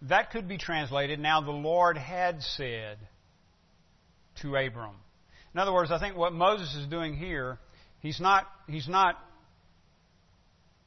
that 0.03 0.31
could 0.31 0.47
be 0.47 0.57
translated, 0.57 1.19
now 1.19 1.41
the 1.41 1.51
Lord 1.51 1.97
had 1.97 2.41
said 2.41 2.97
to 4.41 4.55
Abram. 4.55 4.95
In 5.53 5.59
other 5.59 5.73
words, 5.73 5.91
I 5.91 5.99
think 5.99 6.15
what 6.15 6.31
Moses 6.31 6.73
is 6.75 6.88
doing 6.88 7.15
here, 7.15 7.57
he's 7.99 8.19
not, 8.19 8.47
he's 8.67 8.88
not 8.88 9.17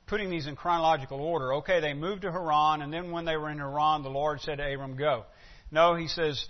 putting 0.07 0.31
these 0.31 0.47
in 0.47 0.57
chronological 0.57 1.21
order. 1.21 1.55
Okay, 1.55 1.81
they 1.81 1.95
moved 1.95 2.23
to 2.23 2.33
Haran, 2.33 2.83
and 2.83 2.93
then 2.93 3.11
when 3.11 3.25
they 3.25 3.37
were 3.37 3.51
in 3.51 3.59
Haran, 3.59 4.03
the 4.03 4.09
Lord 4.09 4.41
said 4.41 4.59
to 4.59 4.73
Abram, 4.73 4.97
Go. 4.97 5.25
No, 5.71 5.95
he 5.95 6.07
says, 6.07 6.45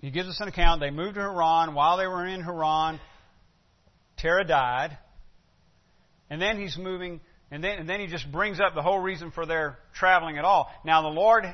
he 0.00 0.10
gives 0.10 0.28
us 0.28 0.40
an 0.40 0.48
account. 0.48 0.80
They 0.80 0.90
moved 0.90 1.14
to 1.14 1.20
Haran. 1.20 1.74
While 1.74 1.96
they 1.96 2.06
were 2.06 2.26
in 2.26 2.40
Haran, 2.40 3.00
Terah 4.18 4.44
died. 4.44 4.96
And 6.30 6.40
then 6.40 6.58
he's 6.58 6.76
moving, 6.76 7.20
and 7.50 7.62
then, 7.62 7.78
and 7.78 7.88
then 7.88 8.00
he 8.00 8.06
just 8.06 8.30
brings 8.30 8.60
up 8.60 8.74
the 8.74 8.82
whole 8.82 8.98
reason 8.98 9.30
for 9.30 9.46
their 9.46 9.78
traveling 9.94 10.38
at 10.38 10.44
all. 10.44 10.68
Now, 10.84 11.02
the 11.02 11.08
Lord 11.08 11.44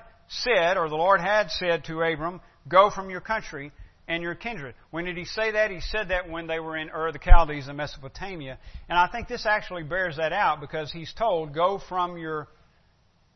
said, 0.40 0.76
or 0.76 0.88
the 0.88 0.96
Lord 0.96 1.20
had 1.20 1.50
said 1.50 1.84
to 1.84 2.00
Abram, 2.00 2.40
Go 2.68 2.90
from 2.90 3.10
your 3.10 3.20
country 3.20 3.72
and 4.08 4.22
your 4.22 4.34
kindred. 4.34 4.74
When 4.90 5.04
did 5.04 5.16
he 5.16 5.24
say 5.24 5.52
that? 5.52 5.70
He 5.70 5.80
said 5.80 6.08
that 6.08 6.28
when 6.28 6.46
they 6.46 6.60
were 6.60 6.76
in 6.76 6.90
Ur 6.90 7.12
the 7.12 7.18
Chaldees 7.18 7.68
in 7.68 7.76
Mesopotamia. 7.76 8.58
And 8.88 8.98
I 8.98 9.08
think 9.08 9.28
this 9.28 9.46
actually 9.46 9.82
bears 9.82 10.16
that 10.16 10.32
out 10.32 10.60
because 10.60 10.92
he's 10.92 11.12
told, 11.12 11.54
Go 11.54 11.80
from 11.88 12.16
your 12.16 12.48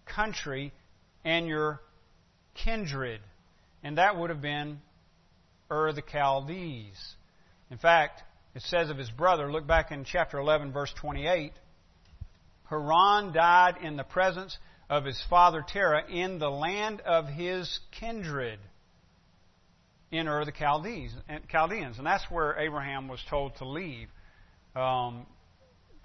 country 0.06 0.72
and 1.24 1.46
your 1.46 1.80
kindred. 2.54 3.20
And 3.82 3.98
that 3.98 4.16
would 4.16 4.30
have 4.30 4.42
been 4.42 4.80
Ur 5.70 5.92
the 5.92 6.02
Chaldees. 6.02 7.14
In 7.70 7.78
fact, 7.78 8.22
it 8.54 8.62
says 8.62 8.90
of 8.90 8.96
his 8.96 9.10
brother, 9.10 9.52
look 9.52 9.66
back 9.66 9.92
in 9.92 10.04
chapter 10.04 10.38
11, 10.38 10.72
verse 10.72 10.92
28. 11.00 11.52
Haran 12.70 13.32
died 13.32 13.76
in 13.82 13.96
the 13.96 14.04
presence 14.04 14.56
of 14.88 15.04
his 15.04 15.22
father 15.28 15.64
Terah 15.66 16.04
in 16.08 16.38
the 16.38 16.50
land 16.50 17.00
of 17.00 17.26
his 17.26 17.80
kindred 17.98 18.58
in 20.10 20.28
Ur 20.28 20.44
the 20.44 20.52
Chaldees, 20.52 21.12
Chaldeans. 21.50 21.98
And 21.98 22.06
that's 22.06 22.24
where 22.30 22.58
Abraham 22.58 23.08
was 23.08 23.20
told 23.28 23.56
to 23.56 23.68
leave. 23.68 24.08
Um, 24.74 25.26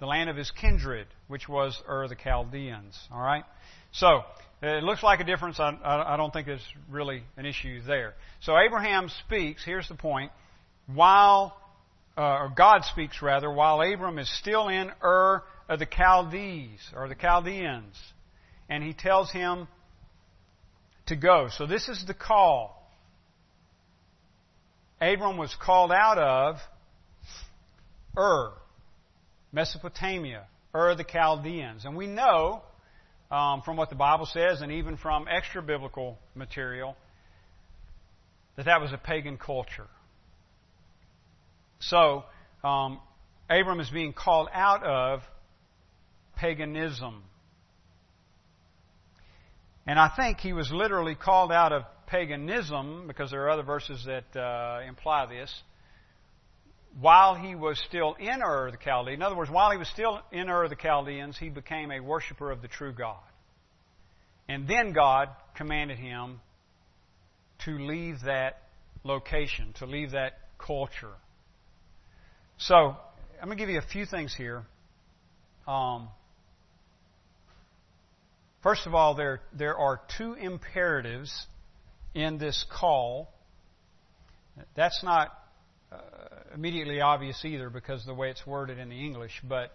the 0.00 0.06
land 0.06 0.28
of 0.28 0.36
his 0.36 0.50
kindred, 0.50 1.06
which 1.28 1.48
was 1.48 1.80
Ur 1.88 2.08
the 2.08 2.16
Chaldeans. 2.16 2.98
All 3.12 3.22
right? 3.22 3.44
So, 3.92 4.22
it 4.60 4.82
looks 4.82 5.02
like 5.02 5.20
a 5.20 5.24
difference. 5.24 5.60
I, 5.60 5.76
I 5.84 6.16
don't 6.16 6.32
think 6.32 6.46
there's 6.48 6.66
really 6.90 7.22
an 7.36 7.46
issue 7.46 7.80
there. 7.82 8.14
So, 8.40 8.58
Abraham 8.58 9.08
speaks, 9.24 9.64
here's 9.64 9.86
the 9.86 9.94
point, 9.94 10.32
while, 10.92 11.56
uh, 12.18 12.22
or 12.22 12.52
God 12.56 12.82
speaks 12.84 13.22
rather, 13.22 13.52
while 13.52 13.80
Abram 13.80 14.18
is 14.18 14.28
still 14.40 14.68
in 14.68 14.90
Ur 15.04 15.44
of 15.68 15.78
the 15.78 15.86
Chaldees, 15.86 16.80
or 16.96 17.08
the 17.08 17.14
Chaldeans 17.14 17.96
and 18.68 18.82
he 18.82 18.92
tells 18.92 19.30
him 19.30 19.68
to 21.06 21.16
go. 21.16 21.48
So 21.50 21.66
this 21.66 21.88
is 21.88 22.04
the 22.06 22.14
call. 22.14 22.78
Abram 25.00 25.36
was 25.36 25.54
called 25.60 25.90
out 25.90 26.18
of 26.18 26.56
Ur, 28.16 28.52
Mesopotamia, 29.52 30.46
Ur 30.74 30.94
the 30.94 31.04
Chaldeans. 31.04 31.84
And 31.84 31.96
we 31.96 32.06
know 32.06 32.62
um, 33.30 33.62
from 33.62 33.76
what 33.76 33.88
the 33.88 33.96
Bible 33.96 34.26
says 34.26 34.60
and 34.60 34.70
even 34.70 34.96
from 34.96 35.26
extra 35.28 35.62
biblical 35.62 36.18
material 36.34 36.96
that 38.56 38.66
that 38.66 38.80
was 38.80 38.92
a 38.92 38.98
pagan 38.98 39.38
culture. 39.38 39.88
So, 41.80 42.24
um, 42.62 43.00
Abram 43.50 43.80
is 43.80 43.90
being 43.90 44.12
called 44.12 44.48
out 44.52 44.84
of 44.84 45.20
paganism. 46.36 47.24
And 49.86 49.98
I 49.98 50.10
think 50.14 50.38
he 50.38 50.52
was 50.52 50.70
literally 50.70 51.14
called 51.14 51.50
out 51.50 51.72
of 51.72 51.82
paganism, 52.06 53.06
because 53.06 53.30
there 53.30 53.42
are 53.44 53.50
other 53.50 53.62
verses 53.62 54.06
that 54.06 54.38
uh, 54.38 54.80
imply 54.86 55.26
this, 55.26 55.52
while 57.00 57.34
he 57.34 57.54
was 57.54 57.82
still 57.88 58.14
in 58.14 58.42
Ur 58.42 58.70
the 58.70 58.76
Chaldeans. 58.76 59.16
In 59.16 59.22
other 59.22 59.34
words, 59.34 59.50
while 59.50 59.70
he 59.70 59.78
was 59.78 59.88
still 59.88 60.20
in 60.30 60.48
Ur 60.48 60.68
the 60.68 60.76
Chaldeans, 60.76 61.38
he 61.38 61.48
became 61.48 61.90
a 61.90 62.00
worshiper 62.00 62.50
of 62.50 62.62
the 62.62 62.68
true 62.68 62.92
God. 62.92 63.16
And 64.48 64.68
then 64.68 64.92
God 64.92 65.30
commanded 65.56 65.98
him 65.98 66.40
to 67.64 67.70
leave 67.78 68.16
that 68.26 68.60
location, 69.04 69.72
to 69.78 69.86
leave 69.86 70.10
that 70.10 70.38
culture. 70.58 71.14
So, 72.58 72.96
I'm 73.40 73.48
going 73.48 73.56
to 73.56 73.62
give 73.62 73.70
you 73.70 73.78
a 73.78 73.90
few 73.90 74.06
things 74.06 74.34
here. 74.36 74.62
Um, 75.66 76.08
first 78.62 78.86
of 78.86 78.94
all, 78.94 79.14
there, 79.14 79.40
there 79.52 79.76
are 79.76 80.00
two 80.18 80.34
imperatives 80.34 81.46
in 82.14 82.38
this 82.38 82.64
call. 82.70 83.32
That's 84.74 85.02
not 85.02 85.28
uh, 85.90 85.98
immediately 86.54 87.00
obvious 87.00 87.44
either 87.44 87.70
because 87.70 88.00
of 88.00 88.06
the 88.06 88.14
way 88.14 88.30
it's 88.30 88.46
worded 88.46 88.78
in 88.78 88.88
the 88.88 89.00
English, 89.00 89.40
but 89.48 89.72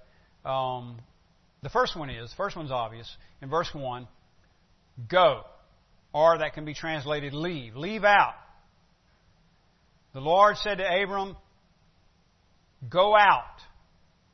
um, 0.47 0.99
the 1.63 1.69
first 1.69 1.97
one 1.97 2.09
is, 2.09 2.29
the 2.29 2.35
first 2.35 2.55
one's 2.55 2.71
obvious. 2.71 3.09
In 3.41 3.49
verse 3.49 3.69
1, 3.73 4.07
go. 5.09 5.43
Or 6.13 6.37
that 6.37 6.53
can 6.53 6.65
be 6.65 6.73
translated 6.73 7.33
leave. 7.33 7.75
Leave 7.75 8.03
out. 8.03 8.35
The 10.13 10.21
Lord 10.21 10.57
said 10.57 10.77
to 10.77 11.03
Abram, 11.03 11.35
Go 12.89 13.15
out, 13.15 13.59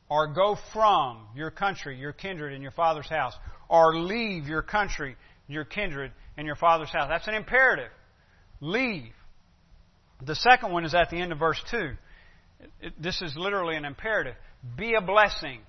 or 0.09 0.27
go 0.27 0.57
from 0.73 1.27
your 1.35 1.51
country, 1.51 1.97
your 1.97 2.13
kindred, 2.13 2.53
and 2.53 2.61
your 2.61 2.71
father's 2.71 3.09
house, 3.09 3.33
or 3.69 3.95
leave 3.95 4.47
your 4.47 4.61
country, 4.61 5.15
your 5.47 5.65
kindred, 5.65 6.11
and 6.37 6.45
your 6.45 6.55
father's 6.55 6.89
house. 6.89 7.07
That's 7.09 7.27
an 7.27 7.33
imperative. 7.33 7.91
Leave. 8.61 9.13
The 10.25 10.35
second 10.35 10.71
one 10.71 10.85
is 10.85 10.93
at 10.93 11.09
the 11.09 11.17
end 11.17 11.31
of 11.31 11.39
verse 11.39 11.61
2. 11.71 11.91
This 12.99 13.21
is 13.21 13.35
literally 13.35 13.75
an 13.75 13.85
imperative. 13.85 14.35
Be 14.77 14.93
a 14.93 15.01
blessing. 15.01 15.61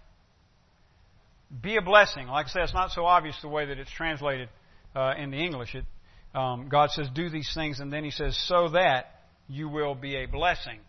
Be 1.62 1.77
a 1.77 1.83
blessing. 1.83 2.29
Like 2.29 2.47
I 2.47 2.49
said, 2.49 2.62
it's 2.62 2.75
not 2.75 2.90
so 2.90 3.05
obvious 3.05 3.37
the 3.42 3.49
way 3.49 3.66
that 3.66 3.79
it's 3.79 3.90
translated 3.90 4.49
uh, 4.94 5.14
in 5.18 5.31
the 5.31 5.38
English. 5.38 5.75
It, 5.75 5.85
um, 6.35 6.68
God 6.68 6.90
says, 6.90 7.09
do 7.14 7.29
these 7.29 7.51
things, 7.55 7.81
and 7.81 7.92
then 7.92 8.05
He 8.05 8.11
says, 8.11 8.37
so 8.49 8.68
that 8.70 9.07
you 9.49 9.68
will 9.68 9.94
be 9.94 10.16
a 10.16 10.27
blessing. 10.27 10.81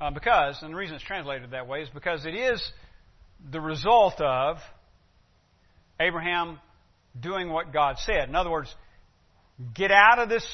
Uh, 0.00 0.10
because, 0.12 0.62
and 0.62 0.72
the 0.72 0.76
reason 0.76 0.94
it's 0.94 1.04
translated 1.04 1.50
that 1.50 1.66
way 1.66 1.80
is 1.80 1.88
because 1.88 2.24
it 2.24 2.34
is 2.34 2.62
the 3.50 3.60
result 3.60 4.20
of 4.20 4.58
Abraham 6.00 6.60
doing 7.18 7.50
what 7.50 7.72
God 7.72 7.96
said. 7.98 8.28
In 8.28 8.36
other 8.36 8.50
words, 8.50 8.72
get 9.74 9.90
out 9.90 10.20
of 10.20 10.28
this 10.28 10.46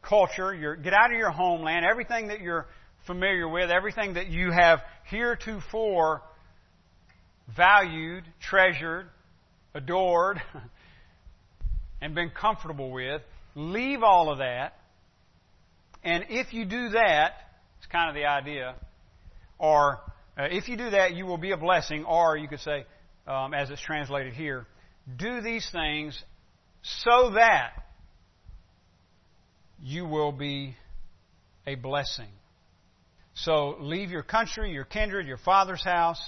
culture, 0.00 0.54
your, 0.54 0.74
get 0.74 0.94
out 0.94 1.12
of 1.12 1.18
your 1.18 1.30
homeland, 1.30 1.84
everything 1.84 2.28
that 2.28 2.40
you're 2.40 2.66
familiar 3.06 3.46
with, 3.46 3.70
everything 3.70 4.14
that 4.14 4.28
you 4.28 4.50
have 4.50 4.80
heretofore 5.04 6.22
valued, 7.54 8.24
treasured, 8.40 9.06
adored, 9.74 10.40
and 12.00 12.14
been 12.14 12.30
comfortable 12.30 12.90
with. 12.90 13.20
Leave 13.54 14.02
all 14.02 14.30
of 14.30 14.38
that. 14.38 14.78
And 16.02 16.24
if 16.30 16.52
you 16.52 16.64
do 16.64 16.90
that, 16.90 17.32
it's 17.82 17.90
kind 17.90 18.08
of 18.08 18.14
the 18.14 18.26
idea. 18.26 18.76
Or 19.58 19.98
uh, 20.38 20.44
if 20.50 20.68
you 20.68 20.76
do 20.76 20.90
that, 20.90 21.14
you 21.16 21.26
will 21.26 21.36
be 21.36 21.50
a 21.50 21.56
blessing. 21.56 22.04
Or 22.04 22.36
you 22.36 22.46
could 22.46 22.60
say, 22.60 22.86
um, 23.26 23.52
as 23.52 23.70
it's 23.70 23.82
translated 23.82 24.34
here, 24.34 24.66
do 25.16 25.40
these 25.40 25.68
things 25.72 26.22
so 26.82 27.32
that 27.34 27.72
you 29.82 30.06
will 30.06 30.30
be 30.30 30.76
a 31.66 31.74
blessing. 31.74 32.28
So 33.34 33.76
leave 33.80 34.10
your 34.10 34.22
country, 34.22 34.70
your 34.70 34.84
kindred, 34.84 35.26
your 35.26 35.38
father's 35.38 35.82
house, 35.82 36.22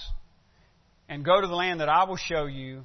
and 1.07 1.23
go 1.23 1.39
to 1.39 1.47
the 1.47 1.55
land 1.55 1.79
that 1.79 1.87
I 1.87 2.03
will 2.03 2.17
show 2.17 2.47
you. 2.47 2.83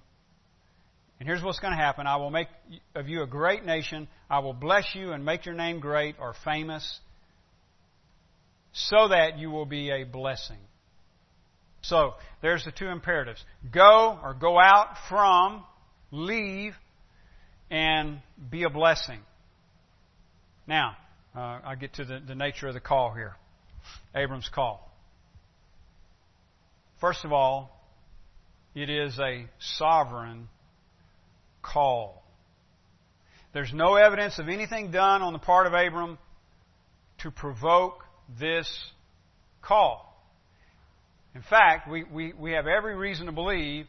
And 1.18 1.28
here's 1.28 1.42
what's 1.42 1.58
going 1.58 1.72
to 1.72 1.82
happen 1.82 2.06
I 2.06 2.18
will 2.18 2.30
make 2.30 2.46
of 2.94 3.08
you 3.08 3.22
a 3.22 3.26
great 3.26 3.64
nation. 3.64 4.06
I 4.30 4.38
will 4.38 4.52
bless 4.52 4.94
you 4.94 5.10
and 5.10 5.24
make 5.24 5.44
your 5.44 5.56
name 5.56 5.80
great 5.80 6.14
or 6.20 6.34
famous 6.44 7.00
so 8.72 9.08
that 9.08 9.38
you 9.38 9.50
will 9.50 9.66
be 9.66 9.90
a 9.90 10.04
blessing. 10.04 10.58
So, 11.82 12.14
there's 12.42 12.64
the 12.64 12.72
two 12.72 12.88
imperatives 12.88 13.42
go 13.72 14.18
or 14.22 14.34
go 14.34 14.60
out 14.60 14.96
from, 15.08 15.64
leave, 16.10 16.74
and 17.70 18.20
be 18.50 18.64
a 18.64 18.70
blessing. 18.70 19.20
Now, 20.66 20.96
uh, 21.34 21.60
I 21.64 21.74
get 21.76 21.94
to 21.94 22.04
the, 22.04 22.20
the 22.26 22.34
nature 22.34 22.68
of 22.68 22.74
the 22.74 22.80
call 22.80 23.14
here 23.14 23.34
Abram's 24.14 24.48
call. 24.48 24.90
First 27.00 27.24
of 27.24 27.32
all, 27.32 27.80
it 28.74 28.90
is 28.90 29.18
a 29.18 29.46
sovereign 29.58 30.48
call. 31.62 32.22
There's 33.52 33.72
no 33.72 33.94
evidence 33.96 34.38
of 34.38 34.48
anything 34.48 34.90
done 34.90 35.22
on 35.22 35.32
the 35.32 35.38
part 35.38 35.66
of 35.66 35.72
Abram 35.72 36.18
to 37.18 37.30
provoke 37.30 38.04
this 38.38 38.70
call. 39.62 40.06
In 41.34 41.42
fact, 41.48 41.88
we, 41.88 42.04
we, 42.04 42.32
we 42.32 42.52
have 42.52 42.66
every 42.66 42.96
reason 42.96 43.26
to 43.26 43.32
believe 43.32 43.86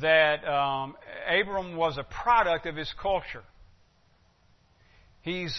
that 0.00 0.46
um, 0.46 0.96
Abram 1.28 1.76
was 1.76 1.96
a 1.98 2.04
product 2.04 2.66
of 2.66 2.76
his 2.76 2.92
culture. 3.00 3.42
He's, 5.22 5.54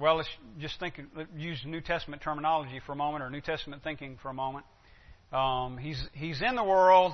well, 0.00 0.16
let's 0.16 0.28
just 0.60 0.78
think, 0.78 1.00
use 1.36 1.60
New 1.66 1.80
Testament 1.80 2.22
terminology 2.22 2.80
for 2.86 2.92
a 2.92 2.96
moment, 2.96 3.24
or 3.24 3.30
New 3.30 3.40
Testament 3.40 3.82
thinking 3.82 4.18
for 4.22 4.28
a 4.28 4.34
moment. 4.34 4.64
Um, 5.32 5.78
he's, 5.78 6.02
he's 6.12 6.40
in 6.40 6.54
the 6.54 6.64
world, 6.64 7.12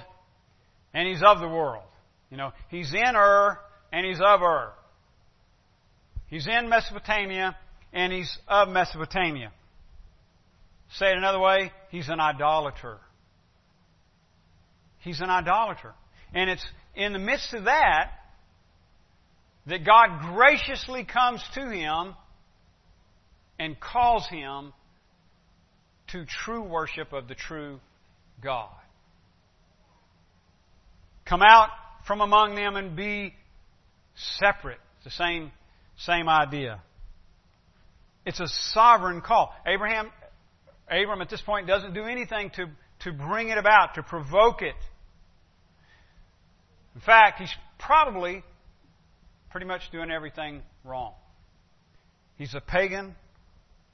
and 0.93 1.09
he's 1.09 1.23
of 1.27 1.41
the 1.41 1.49
world. 1.49 1.85
You 2.31 2.37
know, 2.37 2.53
he's 2.69 2.93
in 2.93 3.17
Ur, 3.17 3.59
and 3.93 4.07
he's 4.07 4.21
of 4.21 4.43
Ur. 4.43 4.73
He's 6.27 6.47
in 6.47 6.69
Mesopotamia, 6.69 7.57
and 7.95 8.13
he's 8.13 8.37
of 8.49 8.69
Mesopotamia. 8.69 9.53
Say 10.97 11.07
it 11.07 11.17
another 11.17 11.41
way, 11.41 11.73
he's 11.91 12.09
an 12.09 12.21
idolater. 12.21 12.99
He's 14.99 15.21
an 15.21 15.31
idolater. 15.31 15.95
And 16.35 16.51
it's 16.51 16.65
in 16.95 17.13
the 17.13 17.19
midst 17.19 17.55
of 17.55 17.65
that 17.65 18.11
that 19.67 19.87
God 19.87 20.35
graciously 20.35 21.05
comes 21.05 21.43
to 21.55 21.71
him 21.71 22.15
and 23.59 23.79
calls 23.81 24.27
him 24.29 24.73
to 26.09 26.27
true 26.27 26.63
worship 26.63 27.13
of 27.13 27.29
the 27.29 27.35
true 27.35 27.81
God. 28.43 28.71
Come 31.25 31.43
out 31.43 31.71
from 32.07 32.21
among 32.21 32.57
them 32.57 32.77
and 32.77 32.97
be 32.97 33.35
separate. 34.39 34.79
It's 34.97 35.05
the 35.05 35.11
same, 35.23 35.53
same 35.97 36.29
idea. 36.29 36.83
It's 38.25 38.41
a 38.41 38.49
sovereign 38.73 39.21
call. 39.21 39.55
Abraham, 39.67 40.11
Abram 40.91 41.21
at 41.21 41.31
this 41.31 41.43
point 41.43 41.67
doesn't 41.67 41.95
do 41.95 42.05
anything 42.05 42.51
to, 42.57 42.67
to 43.01 43.13
bring 43.13 43.51
it 43.51 43.59
about, 43.59 43.95
to 43.95 44.03
provoke 44.03 44.63
it. 44.63 44.75
In 46.95 47.01
fact, 47.01 47.41
he's 47.41 47.55
probably 47.79 48.43
pretty 49.51 49.67
much 49.67 49.83
doing 49.93 50.11
everything 50.11 50.63
wrong. 50.85 51.13
He's 52.37 52.55
a 52.55 52.61
pagan 52.61 53.15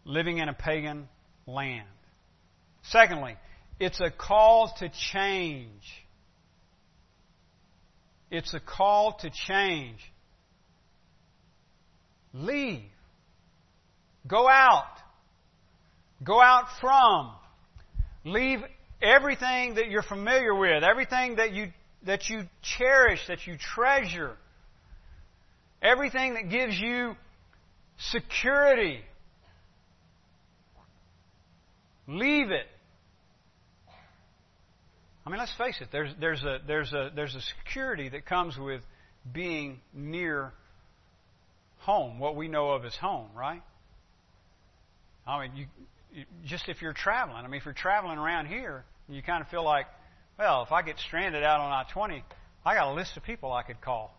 living 0.05 0.39
in 0.39 0.49
a 0.49 0.55
pagan 0.55 1.09
land. 1.47 1.89
Secondly, 2.85 3.37
it's 3.79 4.01
a 4.01 4.11
call 4.11 4.73
to 4.79 4.91
change. 5.13 5.83
It's 8.31 8.55
a 8.55 8.61
call 8.61 9.19
to 9.21 9.31
change. 9.31 9.99
Leave. 12.33 12.83
Go 14.27 14.49
out. 14.49 14.85
Go 16.23 16.41
out 16.41 16.67
from. 16.81 17.33
Leave 18.25 18.61
everything 19.03 19.75
that 19.75 19.89
you're 19.89 20.03
familiar 20.03 20.55
with, 20.55 20.83
everything 20.85 21.37
that 21.37 21.53
you, 21.53 21.69
that 22.05 22.29
you 22.29 22.43
cherish, 22.63 23.21
that 23.29 23.47
you 23.47 23.57
treasure, 23.57 24.37
everything 25.83 26.35
that 26.35 26.51
gives 26.51 26.79
you 26.79 27.17
security. 27.99 29.01
Leave 32.07 32.51
it. 32.51 32.67
I 35.25 35.31
mean, 35.31 35.39
let's 35.39 35.55
face 35.57 35.77
it. 35.81 35.89
There's, 35.93 36.13
there's, 36.19 36.43
a, 36.43 36.59
there's, 36.67 36.93
a, 36.93 37.11
there's 37.15 37.35
a 37.35 37.41
security 37.41 38.09
that 38.09 38.27
comes 38.27 38.59
with 38.59 38.83
being 39.33 39.81
near 39.93 40.53
home, 41.79 42.19
what 42.19 42.37
we 42.37 42.49
know 42.49 42.71
of 42.71 42.85
as 42.85 42.95
home, 42.97 43.29
right? 43.35 43.63
I 45.31 45.47
mean, 45.47 45.69
you, 46.13 46.25
just 46.45 46.69
if 46.69 46.83
you're 46.83 46.93
traveling, 46.93 47.45
I 47.45 47.49
mean, 47.49 47.59
if 47.61 47.65
you're 47.65 47.75
traveling 47.75 48.19
around 48.19 48.47
here, 48.47 48.85
you 49.09 49.23
kind 49.23 49.43
of 49.43 49.49
feel 49.49 49.65
like, 49.65 49.87
well, 50.39 50.63
if 50.63 50.73
I 50.73 50.83
get 50.83 50.99
stranded 50.99 51.43
out 51.43 51.61
on 51.61 51.71
I 51.71 51.85
20, 51.93 52.25
I 52.65 52.75
got 52.75 52.93
a 52.93 52.95
list 52.95 53.17
of 53.17 53.23
people 53.23 53.53
I 53.53 53.63
could 53.63 53.81
call. 53.81 54.15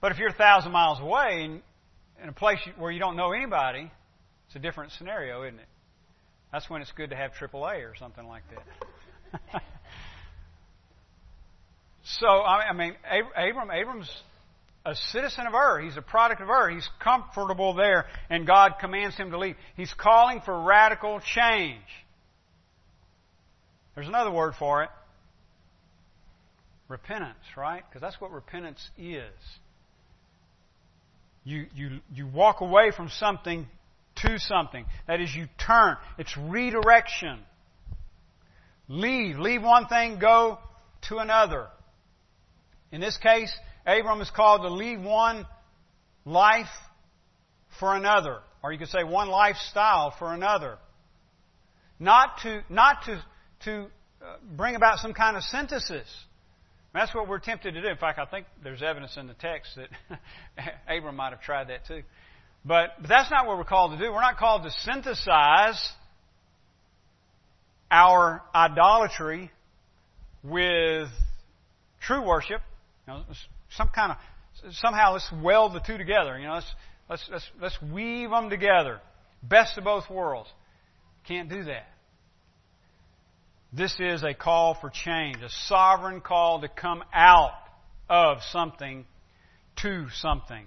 But 0.00 0.12
if 0.12 0.18
you're 0.18 0.30
a 0.30 0.34
thousand 0.34 0.72
miles 0.72 1.00
away 1.00 1.42
and 1.44 1.62
in 2.22 2.28
a 2.28 2.32
place 2.32 2.58
where 2.78 2.90
you 2.90 3.00
don't 3.00 3.16
know 3.16 3.32
anybody, 3.32 3.90
it's 4.46 4.56
a 4.56 4.58
different 4.58 4.92
scenario, 4.92 5.42
isn't 5.42 5.58
it? 5.58 5.68
That's 6.52 6.68
when 6.68 6.82
it's 6.82 6.92
good 6.92 7.10
to 7.10 7.16
have 7.16 7.32
AAA 7.32 7.90
or 7.90 7.94
something 7.98 8.26
like 8.26 8.42
that. 8.50 9.62
so, 12.04 12.26
I 12.26 12.72
mean, 12.72 12.94
Abram, 13.36 13.70
Abram's 13.70 14.10
a 14.84 14.94
citizen 14.94 15.46
of 15.46 15.54
Ur. 15.54 15.80
He's 15.80 15.96
a 15.96 16.02
product 16.02 16.40
of 16.40 16.48
Ur. 16.48 16.70
He's 16.70 16.88
comfortable 17.02 17.74
there, 17.74 18.06
and 18.28 18.46
God 18.46 18.74
commands 18.80 19.16
him 19.16 19.30
to 19.30 19.38
leave. 19.38 19.56
He's 19.76 19.92
calling 19.92 20.40
for 20.40 20.62
radical 20.62 21.20
change. 21.20 21.82
There's 23.94 24.08
another 24.08 24.30
word 24.30 24.54
for 24.58 24.82
it 24.84 24.90
repentance, 26.90 27.38
right? 27.56 27.82
Because 27.88 28.02
that's 28.02 28.20
what 28.20 28.32
repentance 28.32 28.90
is. 28.98 29.30
You, 31.44 31.66
you, 31.74 32.00
you 32.12 32.26
walk 32.26 32.60
away 32.60 32.90
from 32.94 33.08
something 33.08 33.66
to 34.16 34.38
something. 34.38 34.84
That 35.06 35.20
is, 35.20 35.34
you 35.34 35.46
turn. 35.64 35.96
It's 36.18 36.36
redirection. 36.36 37.38
Leave. 38.88 39.38
Leave 39.38 39.62
one 39.62 39.86
thing, 39.86 40.18
go 40.18 40.58
to 41.08 41.18
another. 41.18 41.68
In 42.92 43.00
this 43.00 43.16
case, 43.16 43.52
Abram 43.86 44.20
is 44.20 44.30
called 44.30 44.62
to 44.62 44.68
leave 44.68 45.00
one 45.00 45.46
life 46.24 46.66
for 47.78 47.94
another. 47.94 48.38
Or 48.62 48.72
you 48.72 48.78
could 48.78 48.88
say 48.88 49.04
one 49.04 49.28
lifestyle 49.28 50.14
for 50.18 50.34
another. 50.34 50.78
Not 51.98 52.38
to, 52.42 52.62
not 52.68 53.04
to, 53.06 53.22
to 53.64 53.86
uh, 54.22 54.36
bring 54.56 54.74
about 54.74 54.98
some 54.98 55.14
kind 55.14 55.36
of 55.36 55.42
synthesis. 55.44 56.06
That's 56.92 57.14
what 57.14 57.28
we're 57.28 57.38
tempted 57.38 57.74
to 57.74 57.80
do. 57.80 57.88
In 57.88 57.96
fact, 57.96 58.18
I 58.18 58.24
think 58.24 58.46
there's 58.62 58.82
evidence 58.82 59.16
in 59.16 59.26
the 59.26 59.34
text 59.34 59.76
that 59.76 59.88
Abram 60.88 61.16
might 61.16 61.30
have 61.30 61.40
tried 61.40 61.68
that 61.68 61.86
too. 61.86 62.02
But, 62.64 62.90
but 63.00 63.08
that's 63.08 63.30
not 63.30 63.46
what 63.46 63.56
we're 63.56 63.64
called 63.64 63.92
to 63.92 63.98
do. 63.98 64.12
We're 64.12 64.20
not 64.20 64.38
called 64.38 64.64
to 64.64 64.70
synthesize 64.70 65.90
our 67.90 68.42
idolatry 68.54 69.50
with 70.42 71.08
true 72.00 72.26
worship. 72.26 72.60
You 73.06 73.14
know, 73.14 73.22
some 73.76 73.88
kind 73.88 74.12
of 74.12 74.18
somehow 74.74 75.12
let's 75.12 75.30
weld 75.42 75.74
the 75.74 75.80
two 75.80 75.98
together. 75.98 76.38
You 76.38 76.46
know, 76.46 76.54
let's 76.54 76.74
let's 77.08 77.28
let's 77.30 77.50
let's 77.60 77.82
weave 77.82 78.30
them 78.30 78.50
together. 78.50 79.00
Best 79.42 79.78
of 79.78 79.84
both 79.84 80.08
worlds. 80.10 80.48
Can't 81.26 81.48
do 81.48 81.64
that. 81.64 81.86
This 83.72 83.94
is 84.00 84.24
a 84.24 84.34
call 84.34 84.76
for 84.80 84.90
change, 84.90 85.36
a 85.36 85.48
sovereign 85.68 86.20
call 86.20 86.60
to 86.62 86.68
come 86.68 87.04
out 87.14 87.52
of 88.08 88.38
something 88.50 89.06
to 89.82 90.06
something. 90.14 90.66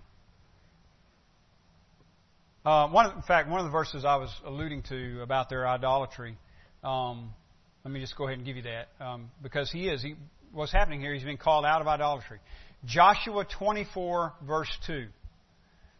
Uh, 2.65 2.87
one, 2.87 3.13
in 3.13 3.21
fact, 3.23 3.49
one 3.49 3.59
of 3.59 3.65
the 3.65 3.71
verses 3.71 4.05
I 4.05 4.15
was 4.15 4.29
alluding 4.45 4.83
to 4.83 5.21
about 5.21 5.49
their 5.49 5.67
idolatry. 5.67 6.37
Um, 6.81 7.33
let 7.83 7.91
me 7.91 7.99
just 7.99 8.15
go 8.15 8.25
ahead 8.25 8.37
and 8.37 8.47
give 8.47 8.55
you 8.55 8.63
that 8.63 8.87
um, 9.01 9.29
because 9.41 9.69
he 9.69 9.89
is. 9.89 10.01
He, 10.01 10.15
what's 10.53 10.71
happening 10.71 11.01
here? 11.01 11.13
He's 11.13 11.25
being 11.25 11.37
called 11.37 11.65
out 11.65 11.81
of 11.81 11.87
idolatry. 11.87 12.39
Joshua 12.85 13.45
24 13.45 14.33
verse 14.45 14.77
2. 14.87 15.07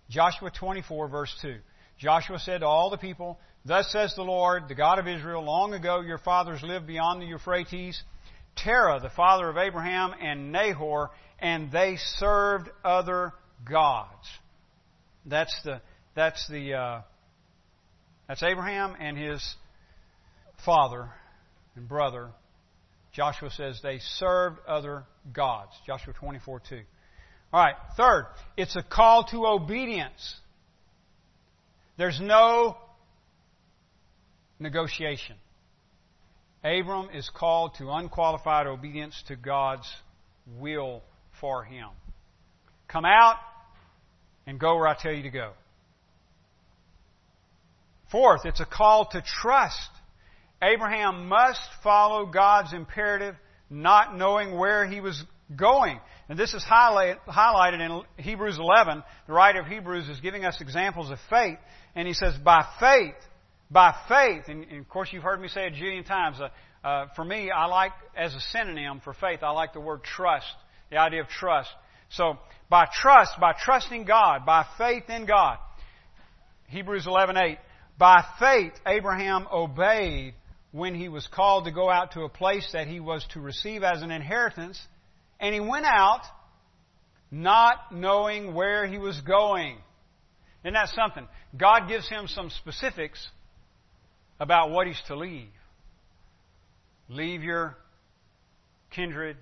Joshua 0.10 0.52
24 0.52 1.08
verse 1.08 1.34
2. 1.42 1.58
Joshua 1.98 2.40
said 2.40 2.60
to 2.60 2.68
all 2.68 2.90
the 2.90 2.98
people, 2.98 3.40
Thus 3.66 3.90
says 3.92 4.14
the 4.16 4.24
Lord, 4.24 4.68
the 4.68 4.76
God 4.76 5.00
of 5.00 5.08
Israel, 5.08 5.44
long 5.44 5.74
ago 5.74 6.02
your 6.02 6.18
fathers 6.18 6.62
lived 6.62 6.86
beyond 6.86 7.22
the 7.22 7.26
Euphrates, 7.26 8.02
Terah, 8.58 9.00
the 9.02 9.10
father 9.10 9.50
of 9.50 9.58
Abraham, 9.58 10.14
and 10.22 10.52
Nahor, 10.52 11.12
and 11.40 11.72
they 11.72 11.96
served 12.18 12.70
other 12.84 13.34
gods. 13.70 14.28
That's 15.26 15.56
the 15.64 15.82
that's 16.16 16.48
the 16.50 16.74
uh, 16.74 17.02
that's 18.28 18.44
Abraham 18.44 18.96
and 19.00 19.18
his 19.18 19.56
father 20.66 21.10
and 21.76 21.88
brother. 21.88 22.30
Joshua 23.14 23.52
says 23.52 23.80
they 23.82 24.00
served 24.00 24.60
other 24.68 25.06
gods. 25.32 25.72
Joshua 25.86 26.14
24 26.14 26.62
2. 26.68 26.82
All 27.54 27.64
right, 27.64 27.76
third, 27.96 28.26
it's 28.58 28.76
a 28.76 28.82
call 28.82 29.26
to 29.26 29.46
obedience. 29.46 30.36
There's 31.98 32.20
no 32.20 32.76
negotiation. 34.60 35.36
Abram 36.64 37.10
is 37.14 37.30
called 37.30 37.76
to 37.78 37.92
unqualified 37.92 38.66
obedience 38.66 39.22
to 39.28 39.36
God's 39.36 39.88
will 40.60 41.04
for 41.40 41.64
him. 41.64 41.90
Come 42.88 43.06
out 43.06 43.36
and 44.48 44.60
go 44.60 44.76
where 44.76 44.88
I 44.88 44.96
tell 44.96 45.12
you 45.12 45.24
to 45.24 45.30
go. 45.30 45.52
Fourth, 48.12 48.46
it's 48.46 48.60
a 48.60 48.66
call 48.66 49.06
to 49.12 49.22
trust. 49.22 49.90
Abraham 50.64 51.28
must 51.28 51.62
follow 51.84 52.26
God's 52.26 52.74
imperative, 52.74 53.36
not 53.70 54.16
knowing 54.18 54.58
where 54.58 54.88
he 54.88 55.02
was 55.02 55.22
going. 55.56 56.00
And 56.30 56.40
this 56.40 56.54
is 56.54 56.64
highlight, 56.64 57.26
highlighted 57.26 57.82
in 57.82 58.24
Hebrews 58.24 58.58
11. 58.58 59.04
The 59.28 59.34
writer 59.34 59.60
of 59.60 59.68
Hebrews 59.68 60.08
is 60.08 60.20
giving 60.22 60.46
us 60.46 60.62
examples 60.62 61.12
of 61.12 61.18
faith. 61.30 61.58
And 61.96 62.08
he 62.08 62.14
says, 62.14 62.36
by 62.44 62.66
faith, 62.80 63.16
by 63.70 63.94
faith, 64.08 64.46
and, 64.48 64.64
and 64.66 64.80
of 64.80 64.90
course 64.90 65.10
you've 65.12 65.24
heard 65.24 65.42
me 65.42 65.48
say 65.48 65.68
it 65.68 65.74
a 65.74 65.76
jillion 65.76 66.06
times, 66.06 66.38
uh, 66.40 66.88
uh, 66.88 67.08
for 67.16 67.24
me, 67.24 67.50
I 67.50 67.66
like, 67.66 67.92
as 68.16 68.34
a 68.36 68.40
synonym 68.40 69.02
for 69.04 69.14
faith, 69.14 69.40
I 69.42 69.52
like 69.52 69.74
the 69.74 69.80
word 69.80 70.04
trust, 70.04 70.46
the 70.90 70.98
idea 70.98 71.22
of 71.22 71.28
trust. 71.28 71.70
So, 72.10 72.38
by 72.70 72.88
trust, 72.94 73.40
by 73.40 73.54
trusting 73.54 74.06
God, 74.06 74.46
by 74.46 74.66
faith 74.78 75.10
in 75.10 75.26
God, 75.26 75.58
Hebrews 76.68 77.06
11:8, 77.06 77.58
by 77.98 78.24
faith 78.40 78.74
Abraham 78.86 79.48
obeyed 79.52 80.34
when 80.74 80.96
he 80.96 81.08
was 81.08 81.26
called 81.28 81.66
to 81.66 81.72
go 81.72 81.88
out 81.88 82.14
to 82.14 82.24
a 82.24 82.30
place 82.30 82.68
that 82.74 82.88
he 82.88 83.00
was 83.00 83.24
to 83.32 83.40
receive 83.40 83.84
as 83.84 84.02
an 84.02 84.10
inheritance, 84.10 84.82
and 85.40 85.54
he 85.54 85.62
went 85.62 85.86
out 85.86 86.22
not 87.30 87.94
knowing 87.94 88.56
where 88.56 88.88
he 88.88 88.98
was 88.98 89.22
going. 89.22 89.78
Isn't 90.64 90.74
that 90.74 90.90
something? 90.90 91.28
God 91.56 91.88
gives 91.88 92.10
him 92.10 92.28
some 92.28 92.50
specifics 92.50 93.26
about 94.40 94.72
what 94.72 94.88
he's 94.88 95.02
to 95.08 95.16
leave. 95.16 95.48
Leave 97.08 97.44
your 97.44 97.78
kindred, 98.90 99.38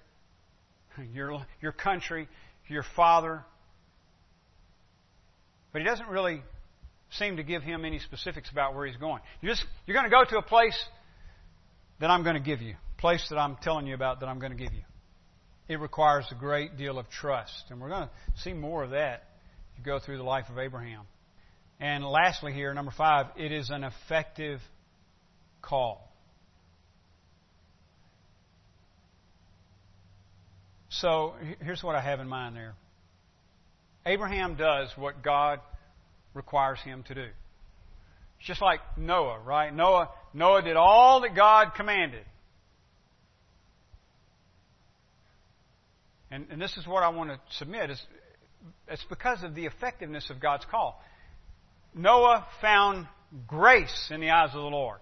your, 1.13 1.45
your 1.61 1.71
country, 1.71 2.27
your 2.67 2.83
father. 2.97 3.45
But 5.71 5.81
he 5.81 5.87
doesn't 5.87 6.09
really 6.09 6.41
seem 7.11 7.37
to 7.37 7.43
give 7.43 7.63
him 7.63 7.85
any 7.85 7.99
specifics 7.99 8.49
about 8.51 8.75
where 8.75 8.85
he's 8.85 8.97
going. 8.97 9.21
You're, 9.41 9.53
just, 9.53 9.65
you're 9.85 9.95
going 9.95 10.09
to 10.09 10.11
go 10.11 10.25
to 10.29 10.37
a 10.37 10.41
place 10.41 10.77
that 12.01 12.09
I'm 12.09 12.23
going 12.23 12.35
to 12.35 12.41
give 12.41 12.61
you, 12.61 12.75
place 12.97 13.25
that 13.29 13.37
I'm 13.37 13.55
telling 13.61 13.87
you 13.87 13.93
about 13.93 14.19
that 14.19 14.25
I'm 14.25 14.39
going 14.39 14.51
to 14.51 14.57
give 14.57 14.73
you. 14.73 14.81
It 15.69 15.79
requires 15.79 16.27
a 16.31 16.35
great 16.35 16.75
deal 16.75 16.99
of 16.99 17.07
trust. 17.09 17.65
And 17.69 17.79
we're 17.79 17.89
going 17.89 18.07
to 18.07 18.41
see 18.41 18.53
more 18.53 18.83
of 18.83 18.89
that 18.89 19.23
as 19.71 19.77
you 19.77 19.85
go 19.85 19.99
through 19.99 20.17
the 20.17 20.23
life 20.23 20.45
of 20.49 20.57
Abraham. 20.57 21.03
And 21.79 22.03
lastly, 22.03 22.53
here, 22.53 22.73
number 22.73 22.91
five, 22.91 23.27
it 23.37 23.51
is 23.51 23.69
an 23.69 23.83
effective 23.83 24.59
call. 25.61 26.11
So 30.89 31.35
here's 31.63 31.83
what 31.83 31.95
I 31.95 32.01
have 32.01 32.19
in 32.19 32.27
mind 32.27 32.55
there. 32.55 32.73
Abraham 34.05 34.55
does 34.55 34.89
what 34.97 35.23
God 35.23 35.59
requires 36.33 36.79
him 36.79 37.03
to 37.03 37.15
do. 37.15 37.27
It's 38.41 38.47
just 38.47 38.61
like 38.61 38.79
Noah, 38.97 39.37
right? 39.37 39.71
Noah, 39.71 40.09
Noah 40.33 40.63
did 40.63 40.75
all 40.75 41.21
that 41.21 41.35
God 41.35 41.73
commanded. 41.75 42.25
And, 46.31 46.47
and 46.49 46.59
this 46.59 46.75
is 46.75 46.87
what 46.87 47.03
I 47.03 47.09
want 47.09 47.29
to 47.29 47.39
submit. 47.57 47.91
Is, 47.91 48.01
it's 48.87 49.05
because 49.09 49.43
of 49.43 49.53
the 49.53 49.67
effectiveness 49.67 50.31
of 50.31 50.39
God's 50.39 50.65
call. 50.71 50.99
Noah 51.93 52.47
found 52.61 53.05
grace 53.47 54.09
in 54.09 54.21
the 54.21 54.31
eyes 54.31 54.49
of 54.55 54.61
the 54.63 54.69
Lord. 54.69 54.97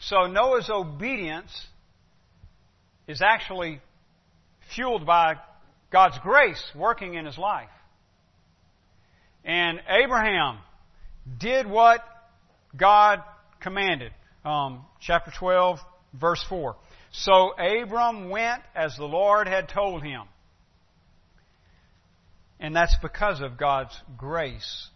So 0.00 0.26
Noah's 0.26 0.68
obedience 0.68 1.64
is 3.06 3.22
actually 3.22 3.80
fueled 4.74 5.06
by 5.06 5.36
God's 5.92 6.18
grace 6.24 6.60
working 6.74 7.14
in 7.14 7.24
his 7.24 7.38
life. 7.38 7.68
And 9.44 9.80
Abraham 9.88 10.58
did 11.38 11.66
what 11.66 12.00
God 12.76 13.22
commanded. 13.60 14.12
Um, 14.44 14.84
chapter 15.00 15.32
12, 15.38 15.78
verse 16.18 16.44
4. 16.48 16.76
So 17.12 17.52
Abram 17.58 18.30
went 18.30 18.62
as 18.74 18.96
the 18.96 19.04
Lord 19.04 19.46
had 19.46 19.68
told 19.68 20.02
him. 20.02 20.22
And 22.58 22.74
that's 22.74 22.96
because 23.02 23.40
of 23.40 23.58
God's 23.58 23.96
grace 24.16 24.88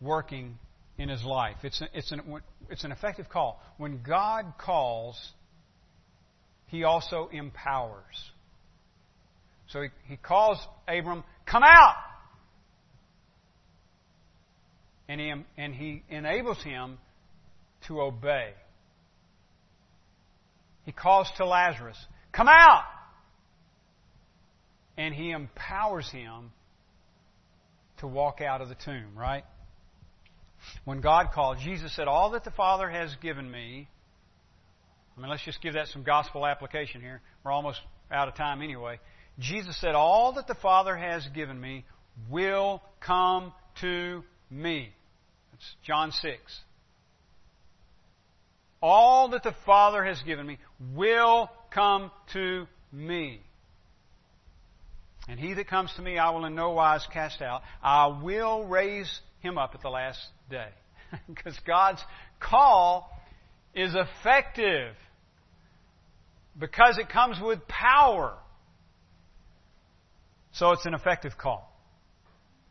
working 0.00 0.58
in 0.96 1.08
his 1.08 1.24
life. 1.24 1.56
It's, 1.62 1.80
a, 1.80 1.88
it's, 1.92 2.12
an, 2.12 2.40
it's 2.70 2.84
an 2.84 2.92
effective 2.92 3.28
call. 3.28 3.60
When 3.78 4.00
God 4.02 4.54
calls, 4.58 5.16
he 6.68 6.84
also 6.84 7.28
empowers. 7.32 8.30
So 9.68 9.82
he, 9.82 9.88
he 10.06 10.16
calls 10.16 10.58
Abram, 10.86 11.24
Come 11.46 11.62
out! 11.64 11.96
And 15.08 15.20
he, 15.20 15.34
and 15.58 15.74
he 15.74 16.02
enables 16.08 16.62
him 16.62 16.98
to 17.88 18.00
obey. 18.00 18.52
He 20.84 20.92
calls 20.92 21.30
to 21.36 21.46
Lazarus, 21.46 21.96
Come 22.32 22.48
out! 22.48 22.84
And 24.96 25.14
he 25.14 25.30
empowers 25.30 26.08
him 26.10 26.52
to 27.98 28.06
walk 28.06 28.40
out 28.40 28.60
of 28.60 28.68
the 28.68 28.76
tomb, 28.76 29.16
right? 29.16 29.44
When 30.84 31.00
God 31.00 31.28
called, 31.34 31.58
Jesus 31.58 31.94
said, 31.94 32.08
All 32.08 32.30
that 32.30 32.44
the 32.44 32.50
Father 32.50 32.88
has 32.88 33.14
given 33.20 33.50
me, 33.50 33.88
I 35.16 35.20
mean, 35.20 35.30
let's 35.30 35.44
just 35.44 35.62
give 35.62 35.74
that 35.74 35.88
some 35.88 36.02
gospel 36.02 36.46
application 36.46 37.00
here. 37.00 37.20
We're 37.44 37.52
almost 37.52 37.80
out 38.10 38.28
of 38.28 38.34
time 38.34 38.62
anyway. 38.62 38.98
Jesus 39.38 39.78
said, 39.80 39.94
All 39.94 40.32
that 40.34 40.46
the 40.46 40.54
Father 40.54 40.96
has 40.96 41.26
given 41.34 41.60
me 41.60 41.84
will 42.30 42.82
come 43.00 43.52
to 43.80 44.22
me. 44.54 44.90
That's 45.52 45.74
John 45.84 46.12
6. 46.12 46.40
All 48.80 49.28
that 49.30 49.42
the 49.42 49.54
Father 49.64 50.04
has 50.04 50.20
given 50.22 50.46
me 50.46 50.58
will 50.94 51.50
come 51.70 52.10
to 52.34 52.66
me. 52.92 53.40
And 55.28 55.40
he 55.40 55.54
that 55.54 55.68
comes 55.68 55.92
to 55.96 56.02
me, 56.02 56.18
I 56.18 56.30
will 56.30 56.44
in 56.44 56.54
no 56.54 56.72
wise 56.72 57.06
cast 57.12 57.40
out. 57.40 57.62
I 57.82 58.06
will 58.22 58.66
raise 58.66 59.20
him 59.40 59.56
up 59.56 59.74
at 59.74 59.80
the 59.80 59.88
last 59.88 60.18
day. 60.50 60.68
because 61.26 61.58
God's 61.66 62.02
call 62.40 63.10
is 63.74 63.94
effective. 63.94 64.94
Because 66.58 66.98
it 66.98 67.08
comes 67.08 67.38
with 67.40 67.66
power. 67.66 68.34
So 70.52 70.72
it's 70.72 70.86
an 70.86 70.94
effective 70.94 71.36
call. 71.38 71.73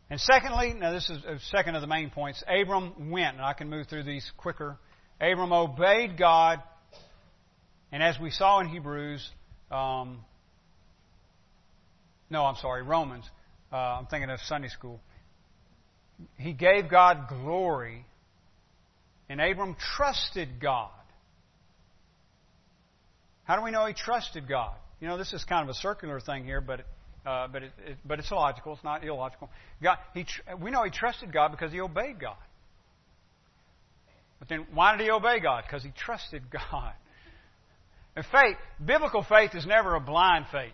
And 0.09 0.19
secondly, 0.19 0.73
now 0.77 0.91
this 0.91 1.09
is 1.09 1.23
a 1.25 1.39
second 1.51 1.75
of 1.75 1.81
the 1.81 1.87
main 1.87 2.09
points, 2.09 2.43
Abram 2.47 3.09
went, 3.09 3.37
and 3.37 3.45
I 3.45 3.53
can 3.53 3.69
move 3.69 3.87
through 3.87 4.03
these 4.03 4.29
quicker. 4.37 4.77
Abram 5.19 5.53
obeyed 5.53 6.17
God, 6.17 6.61
and 7.91 8.03
as 8.03 8.19
we 8.19 8.29
saw 8.29 8.59
in 8.59 8.67
Hebrews, 8.67 9.27
um, 9.71 10.19
no, 12.29 12.45
I'm 12.45 12.55
sorry, 12.55 12.83
Romans, 12.83 13.25
uh, 13.71 13.75
I'm 13.75 14.05
thinking 14.07 14.29
of 14.29 14.39
Sunday 14.41 14.67
school. 14.67 14.99
He 16.37 16.53
gave 16.53 16.89
God 16.89 17.27
glory, 17.29 18.05
and 19.29 19.39
Abram 19.39 19.75
trusted 19.95 20.59
God. 20.61 20.91
How 23.45 23.55
do 23.55 23.63
we 23.63 23.71
know 23.71 23.85
he 23.85 23.93
trusted 23.93 24.47
God? 24.47 24.75
You 24.99 25.07
know, 25.07 25.17
this 25.17 25.33
is 25.33 25.43
kind 25.43 25.63
of 25.63 25.69
a 25.69 25.77
circular 25.77 26.19
thing 26.19 26.45
here, 26.45 26.61
but 26.61 26.85
uh, 27.25 27.47
but, 27.47 27.63
it, 27.63 27.71
it, 27.85 27.97
but 28.05 28.19
it's 28.19 28.31
logical. 28.31 28.73
It's 28.73 28.83
not 28.83 29.03
illogical. 29.03 29.49
God, 29.81 29.97
he, 30.13 30.25
we 30.59 30.71
know 30.71 30.83
he 30.83 30.91
trusted 30.91 31.31
God 31.31 31.51
because 31.51 31.71
he 31.71 31.79
obeyed 31.79 32.19
God. 32.19 32.35
But 34.39 34.49
then, 34.49 34.67
why 34.73 34.97
did 34.97 35.03
he 35.03 35.11
obey 35.11 35.39
God? 35.39 35.63
Because 35.65 35.83
he 35.83 35.91
trusted 35.91 36.43
God. 36.51 36.93
And 38.15 38.25
faith, 38.25 38.57
biblical 38.83 39.23
faith 39.23 39.55
is 39.55 39.65
never 39.65 39.95
a 39.95 39.99
blind 39.99 40.45
faith. 40.51 40.73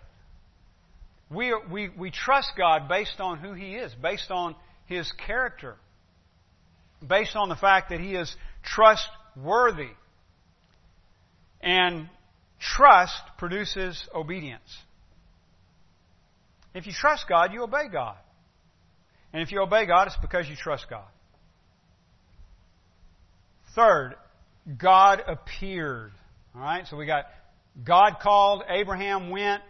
We, 1.30 1.54
we, 1.70 1.88
we 1.88 2.10
trust 2.10 2.50
God 2.58 2.88
based 2.88 3.20
on 3.20 3.38
who 3.38 3.52
He 3.52 3.76
is, 3.76 3.94
based 3.94 4.30
on 4.30 4.56
His 4.86 5.10
character, 5.26 5.76
based 7.06 7.36
on 7.36 7.48
the 7.48 7.56
fact 7.56 7.90
that 7.90 8.00
He 8.00 8.14
is 8.14 8.34
trustworthy. 8.62 9.92
And 11.60 12.08
trust 12.58 13.22
produces 13.38 14.02
obedience. 14.14 14.76
If 16.74 16.86
you 16.86 16.92
trust 16.92 17.26
God, 17.28 17.52
you 17.52 17.62
obey 17.62 17.88
God. 17.90 18.16
And 19.32 19.42
if 19.42 19.52
you 19.52 19.60
obey 19.62 19.86
God, 19.86 20.08
it's 20.08 20.16
because 20.20 20.48
you 20.48 20.56
trust 20.56 20.86
God. 20.88 21.06
Third, 23.74 24.14
God 24.78 25.22
appeared. 25.26 26.12
All 26.54 26.60
right, 26.60 26.86
so 26.86 26.96
we 26.96 27.06
got 27.06 27.26
God 27.84 28.16
called, 28.20 28.62
Abraham 28.68 29.30
went. 29.30 29.62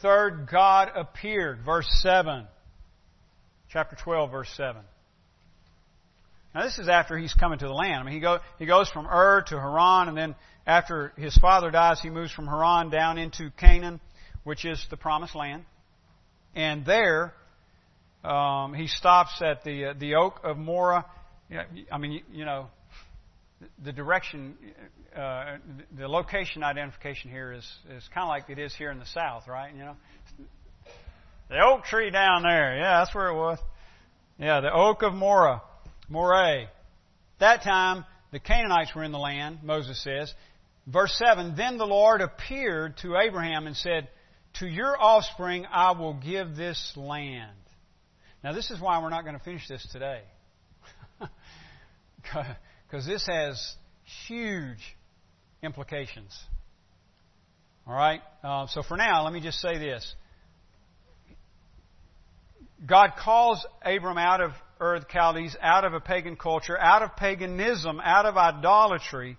Third, 0.00 0.48
God 0.50 0.90
appeared. 0.94 1.60
Verse 1.64 1.88
7. 2.02 2.46
Chapter 3.70 3.96
12, 3.96 4.30
verse 4.30 4.52
7. 4.56 4.82
Now, 6.54 6.64
this 6.64 6.78
is 6.78 6.88
after 6.88 7.16
he's 7.16 7.32
coming 7.32 7.58
to 7.58 7.66
the 7.66 7.72
land. 7.72 7.94
I 7.94 8.02
mean, 8.02 8.14
he, 8.14 8.20
go, 8.20 8.38
he 8.58 8.66
goes 8.66 8.90
from 8.90 9.06
Ur 9.06 9.42
to 9.48 9.58
Haran, 9.58 10.08
and 10.08 10.16
then 10.16 10.34
after 10.66 11.12
his 11.16 11.34
father 11.38 11.70
dies, 11.70 12.00
he 12.02 12.10
moves 12.10 12.30
from 12.30 12.46
Haran 12.46 12.90
down 12.90 13.16
into 13.16 13.50
Canaan, 13.58 14.00
which 14.44 14.66
is 14.66 14.84
the 14.90 14.98
promised 14.98 15.34
land. 15.34 15.64
And 16.54 16.84
there, 16.84 17.32
um, 18.24 18.74
he 18.74 18.86
stops 18.86 19.40
at 19.42 19.64
the 19.64 19.86
uh, 19.86 19.94
the 19.98 20.16
oak 20.16 20.40
of 20.44 20.58
Moreh. 20.58 21.04
I 21.90 21.98
mean, 21.98 22.12
you, 22.12 22.20
you 22.30 22.44
know, 22.44 22.68
the 23.84 23.92
direction, 23.92 24.56
uh, 25.16 25.56
the 25.96 26.08
location 26.08 26.62
identification 26.62 27.30
here 27.30 27.52
is 27.52 27.70
is 27.96 28.08
kind 28.14 28.24
of 28.24 28.28
like 28.28 28.50
it 28.50 28.58
is 28.58 28.74
here 28.74 28.90
in 28.90 28.98
the 28.98 29.06
south, 29.06 29.48
right? 29.48 29.74
You 29.74 29.84
know, 29.84 29.96
the 31.48 31.60
oak 31.60 31.84
tree 31.84 32.10
down 32.10 32.42
there. 32.42 32.76
Yeah, 32.76 33.00
that's 33.00 33.14
where 33.14 33.28
it 33.28 33.34
was. 33.34 33.58
Yeah, 34.38 34.60
the 34.60 34.72
oak 34.72 35.02
of 35.02 35.14
Moreh, 35.14 35.60
Moreh. 36.08 36.68
That 37.38 37.62
time, 37.62 38.04
the 38.30 38.38
Canaanites 38.38 38.94
were 38.94 39.04
in 39.04 39.12
the 39.12 39.18
land. 39.18 39.58
Moses 39.62 40.02
says, 40.02 40.32
verse 40.86 41.12
seven. 41.18 41.54
Then 41.56 41.76
the 41.76 41.86
Lord 41.86 42.20
appeared 42.20 42.96
to 42.98 43.16
Abraham 43.16 43.66
and 43.66 43.76
said 43.76 44.08
to 44.54 44.66
your 44.66 45.00
offspring 45.00 45.66
I 45.70 45.92
will 45.92 46.14
give 46.14 46.56
this 46.56 46.92
land. 46.96 47.50
Now, 48.44 48.52
this 48.52 48.70
is 48.70 48.80
why 48.80 49.00
we're 49.00 49.10
not 49.10 49.24
going 49.24 49.38
to 49.38 49.44
finish 49.44 49.68
this 49.68 49.86
today. 49.92 50.22
Because 52.22 53.06
this 53.06 53.26
has 53.26 53.74
huge 54.28 54.96
implications. 55.62 56.38
All 57.86 57.94
right? 57.94 58.20
Uh, 58.44 58.66
so, 58.68 58.82
for 58.82 58.96
now, 58.96 59.24
let 59.24 59.32
me 59.32 59.40
just 59.40 59.60
say 59.60 59.78
this. 59.78 60.14
God 62.86 63.12
calls 63.18 63.64
Abram 63.82 64.18
out 64.18 64.40
of 64.40 64.52
the 64.78 65.06
Chaldees, 65.10 65.56
out 65.60 65.84
of 65.84 65.94
a 65.94 66.00
pagan 66.00 66.36
culture, 66.36 66.78
out 66.78 67.02
of 67.02 67.16
paganism, 67.16 68.00
out 68.00 68.26
of 68.26 68.36
idolatry, 68.36 69.36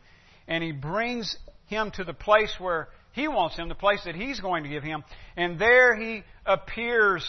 and 0.48 0.64
he 0.64 0.72
brings 0.72 1.36
him 1.68 1.92
to 1.92 2.04
the 2.04 2.14
place 2.14 2.54
where 2.60 2.88
he 3.14 3.28
wants 3.28 3.56
him, 3.56 3.70
the 3.70 3.76
place 3.76 4.02
that 4.06 4.16
He's 4.16 4.40
going 4.40 4.64
to 4.64 4.70
give 4.70 4.84
him. 4.84 5.04
And 5.38 5.58
there 5.60 5.96
He 5.96 6.24
appears 6.46 7.24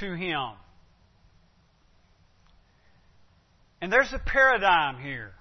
to 0.00 0.14
him. 0.14 0.50
And 3.80 3.92
there's 3.92 4.12
a 4.12 4.18
paradigm 4.18 5.02
here. 5.02 5.32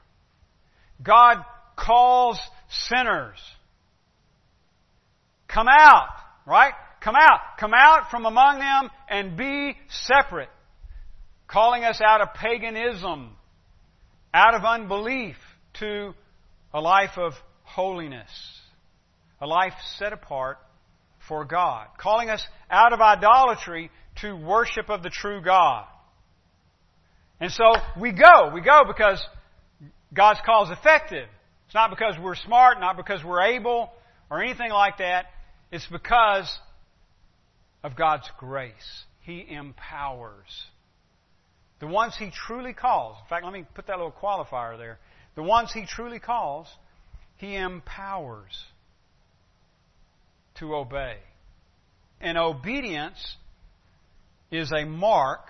God 1.04 1.44
calls 1.76 2.40
sinners. 2.70 3.38
Come 5.48 5.68
out, 5.70 6.08
right? 6.48 6.74
Come 7.04 7.16
out. 7.16 7.40
Come 7.60 7.74
out 7.76 8.10
from 8.10 8.26
among 8.26 8.60
them 8.60 8.90
and 9.10 9.38
be 9.38 9.78
separate. 9.90 10.50
Calling 11.48 11.84
us 11.84 12.00
out 12.02 12.22
of 12.22 12.34
paganism, 12.34 13.36
out 14.34 14.56
of 14.56 14.64
unbelief 14.64 15.36
to 15.80 16.14
a 16.74 16.80
life 16.80 17.18
of 17.18 17.34
holiness 17.64 18.61
a 19.42 19.48
life 19.48 19.74
set 19.98 20.14
apart 20.14 20.60
for 21.28 21.44
God, 21.46 21.88
calling 21.98 22.30
us 22.30 22.46
out 22.70 22.94
of 22.94 23.02
idolatry 23.02 23.90
to 24.22 24.36
worship 24.36 24.90
of 24.90 25.04
the 25.04 25.10
true 25.10 25.42
God. 25.42 25.86
And 27.40 27.52
so 27.52 27.74
we 28.00 28.12
go. 28.12 28.52
We 28.54 28.62
go 28.62 28.82
because 28.86 29.24
God's 30.14 30.40
call 30.46 30.66
is 30.66 30.78
effective. 30.78 31.28
It's 31.66 31.74
not 31.74 31.90
because 31.90 32.16
we're 32.22 32.36
smart, 32.36 32.80
not 32.80 32.98
because 32.98 33.24
we're 33.24 33.42
able, 33.42 33.92
or 34.30 34.44
anything 34.44 34.72
like 34.72 35.00
that. 35.00 35.26
It's 35.72 35.88
because 35.88 36.56
of 37.84 37.96
God's 37.96 38.30
grace. 38.38 39.06
He 39.22 39.46
empowers. 39.50 40.66
The 41.80 41.88
ones 41.88 42.16
He 42.18 42.30
truly 42.30 42.74
calls, 42.74 43.18
in 43.24 43.30
fact, 43.30 43.44
let 43.44 43.54
me 43.54 43.66
put 43.74 43.88
that 43.88 43.98
little 43.98 44.12
qualifier 44.12 44.78
there. 44.78 45.00
The 45.36 45.44
ones 45.44 45.72
He 45.74 45.86
truly 45.86 46.20
calls, 46.20 46.68
He 47.38 47.56
empowers 47.56 48.56
to 50.60 50.76
obey. 50.76 51.18
And 52.20 52.38
obedience 52.38 53.38
is 54.52 54.72
a 54.72 54.86
mark 54.86 55.42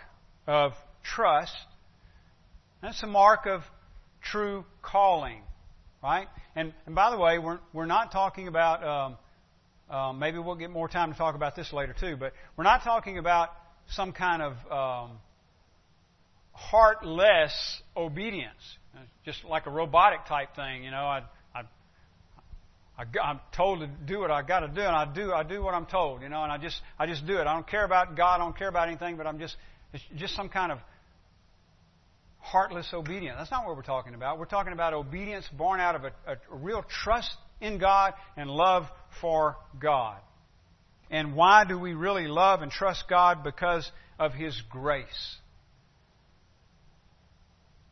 of 0.47 0.73
trust. 1.03 1.53
That's 2.81 3.01
a 3.03 3.07
mark 3.07 3.45
of 3.45 3.61
true 4.21 4.65
calling, 4.81 5.41
right? 6.03 6.27
And, 6.55 6.73
and 6.85 6.95
by 6.95 7.11
the 7.11 7.17
way, 7.17 7.39
we're, 7.39 7.59
we're 7.73 7.85
not 7.85 8.11
talking 8.11 8.47
about, 8.47 8.83
um, 8.83 9.17
um, 9.95 10.19
maybe 10.19 10.39
we'll 10.39 10.55
get 10.55 10.69
more 10.69 10.87
time 10.87 11.11
to 11.11 11.17
talk 11.17 11.35
about 11.35 11.55
this 11.55 11.73
later 11.73 11.95
too, 11.99 12.15
but 12.17 12.33
we're 12.55 12.63
not 12.63 12.83
talking 12.83 13.17
about 13.17 13.49
some 13.89 14.13
kind 14.13 14.41
of 14.41 14.53
um, 14.71 15.17
heartless 16.53 17.81
obedience, 17.97 18.77
just 19.25 19.43
like 19.43 19.65
a 19.65 19.69
robotic 19.69 20.25
type 20.25 20.55
thing. 20.55 20.83
You 20.83 20.91
know, 20.91 21.03
I, 21.03 21.23
I, 23.01 23.19
I, 23.19 23.31
am 23.31 23.39
told 23.55 23.79
to 23.79 23.87
do 23.87 24.19
what 24.19 24.31
I 24.31 24.41
got 24.43 24.59
to 24.61 24.67
do, 24.67 24.81
and 24.81 24.95
I 24.95 25.11
do. 25.11 25.33
I 25.33 25.43
do 25.43 25.61
what 25.63 25.73
I'm 25.73 25.85
told. 25.85 26.21
You 26.21 26.29
know, 26.29 26.43
and 26.43 26.51
I 26.51 26.57
just, 26.57 26.79
I 26.99 27.07
just 27.07 27.25
do 27.25 27.37
it. 27.37 27.47
I 27.47 27.53
don't 27.53 27.67
care 27.67 27.85
about 27.85 28.15
God. 28.15 28.35
I 28.35 28.37
don't 28.39 28.57
care 28.57 28.69
about 28.69 28.87
anything, 28.87 29.17
but 29.17 29.25
I'm 29.25 29.39
just, 29.39 29.55
it's 29.93 30.03
just 30.17 30.35
some 30.35 30.49
kind 30.49 30.71
of 30.71 30.77
heartless 32.39 32.87
obedience. 32.93 33.35
That's 33.37 33.51
not 33.51 33.65
what 33.65 33.75
we're 33.75 33.83
talking 33.83 34.13
about. 34.13 34.39
We're 34.39 34.45
talking 34.45 34.73
about 34.73 34.93
obedience 34.93 35.47
born 35.57 35.79
out 35.79 35.95
of 35.95 36.03
a, 36.03 36.11
a 36.27 36.37
real 36.51 36.83
trust 37.03 37.31
in 37.59 37.77
God 37.77 38.13
and 38.37 38.49
love 38.49 38.83
for 39.19 39.57
God. 39.79 40.17
And 41.09 41.35
why 41.35 41.65
do 41.67 41.77
we 41.77 41.93
really 41.93 42.27
love 42.27 42.61
and 42.61 42.71
trust 42.71 43.05
God? 43.09 43.43
Because 43.43 43.89
of 44.19 44.33
His 44.33 44.59
grace. 44.69 45.37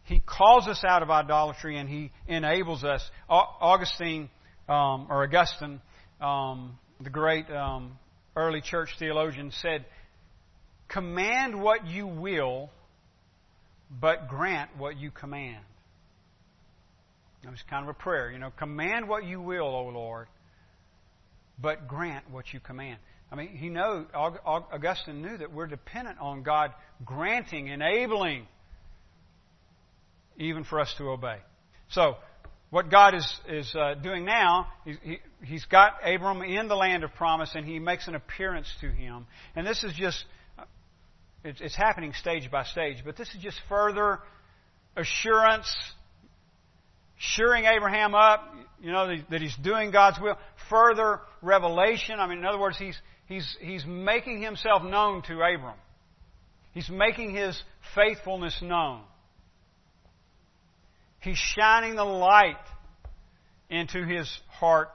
He 0.03 0.19
calls 0.25 0.67
us 0.67 0.83
out 0.83 1.03
of 1.03 1.11
idolatry 1.11 1.77
and 1.77 1.87
He 1.87 2.11
enables 2.27 2.83
us. 2.83 3.07
Augustine, 3.29 4.29
um, 4.69 5.07
or 5.09 5.23
Augustine, 5.23 5.81
um, 6.21 6.77
the 7.01 7.09
great 7.09 7.49
um, 7.49 7.97
early 8.35 8.61
church 8.61 8.89
theologian, 8.99 9.51
said, 9.61 9.85
Command 10.87 11.61
what 11.61 11.85
you 11.87 12.07
will, 12.07 12.69
but 13.89 14.27
grant 14.27 14.69
what 14.77 14.97
you 14.97 15.11
command. 15.11 15.63
It 17.43 17.49
was 17.49 17.61
kind 17.69 17.83
of 17.83 17.89
a 17.89 17.93
prayer, 17.93 18.31
you 18.31 18.37
know. 18.37 18.51
Command 18.57 19.07
what 19.07 19.23
you 19.23 19.41
will, 19.41 19.63
O 19.63 19.87
Lord, 19.87 20.27
but 21.61 21.87
grant 21.87 22.29
what 22.29 22.53
you 22.53 22.59
command. 22.59 22.99
I 23.31 23.35
mean, 23.35 23.49
he 23.49 23.69
know 23.69 24.05
Augustine 24.13 25.21
knew 25.21 25.37
that 25.37 25.53
we're 25.53 25.67
dependent 25.67 26.19
on 26.19 26.43
God 26.43 26.73
granting, 27.05 27.67
enabling, 27.67 28.47
even 30.37 30.63
for 30.63 30.79
us 30.79 30.93
to 30.97 31.09
obey. 31.09 31.37
So, 31.89 32.17
what 32.69 32.91
God 32.91 33.15
is 33.15 33.39
is 33.47 33.75
uh, 33.75 33.95
doing 33.95 34.25
now, 34.25 34.67
he's, 34.85 34.97
he, 35.01 35.17
he's 35.43 35.65
got 35.65 35.93
Abram 36.05 36.41
in 36.41 36.67
the 36.67 36.75
land 36.75 37.03
of 37.03 37.13
promise, 37.15 37.51
and 37.55 37.65
he 37.65 37.79
makes 37.79 38.07
an 38.07 38.15
appearance 38.15 38.71
to 38.81 38.89
him. 38.89 39.25
And 39.55 39.65
this 39.65 39.83
is 39.83 39.93
just 39.93 40.23
it's, 41.43 41.61
it's 41.61 41.75
happening 41.75 42.13
stage 42.13 42.49
by 42.51 42.63
stage, 42.63 42.97
but 43.05 43.15
this 43.15 43.29
is 43.29 43.41
just 43.41 43.57
further 43.69 44.19
assurance, 44.95 45.73
shoring 47.17 47.65
Abraham 47.65 48.13
up, 48.13 48.53
you 48.81 48.91
know, 48.91 49.15
that 49.29 49.41
he's 49.41 49.55
doing 49.57 49.91
God's 49.91 50.19
will. 50.19 50.37
Further 50.69 51.21
revelation. 51.41 52.19
I 52.19 52.27
mean, 52.27 52.39
in 52.39 52.45
other 52.45 52.59
words, 52.59 52.77
he's, 52.77 52.97
he's, 53.27 53.57
he's 53.61 53.85
making 53.85 54.41
himself 54.41 54.83
known 54.83 55.21
to 55.23 55.33
Abram. 55.35 55.77
He's 56.73 56.89
making 56.89 57.33
his 57.33 57.61
faithfulness 57.95 58.61
known. 58.61 59.01
He's 61.21 61.37
shining 61.37 61.95
the 61.95 62.03
light 62.03 62.57
into 63.69 64.05
his 64.05 64.29
heart 64.47 64.89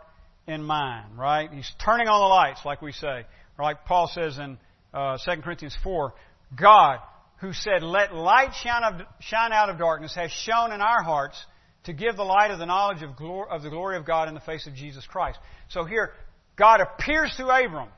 and 0.46 0.64
mind, 0.64 1.18
right? 1.18 1.50
He's 1.52 1.70
turning 1.84 2.08
on 2.08 2.20
the 2.20 2.26
lights, 2.26 2.60
like 2.64 2.82
we 2.82 2.92
say. 2.92 3.24
Or 3.58 3.64
like 3.64 3.84
Paul 3.84 4.10
says 4.12 4.38
in 4.38 4.58
uh, 4.92 5.18
2 5.24 5.42
Corinthians 5.42 5.76
4, 5.82 6.12
God, 6.58 7.00
who 7.38 7.52
said, 7.52 7.82
Let 7.82 8.14
light 8.14 8.54
shine 8.62 9.06
shine 9.20 9.52
out 9.52 9.68
of 9.68 9.78
darkness, 9.78 10.14
has 10.14 10.30
shone 10.30 10.72
in 10.72 10.80
our 10.80 11.02
hearts 11.02 11.42
to 11.84 11.92
give 11.92 12.16
the 12.16 12.24
light 12.24 12.50
of 12.50 12.58
the 12.58 12.66
knowledge 12.66 13.02
of, 13.02 13.16
glory, 13.16 13.48
of 13.50 13.62
the 13.62 13.70
glory 13.70 13.96
of 13.96 14.06
God 14.06 14.28
in 14.28 14.34
the 14.34 14.40
face 14.40 14.66
of 14.66 14.74
Jesus 14.74 15.06
Christ. 15.06 15.38
So 15.68 15.84
here, 15.84 16.12
God 16.56 16.80
appears 16.80 17.34
to 17.36 17.46
Abram. 17.46 17.88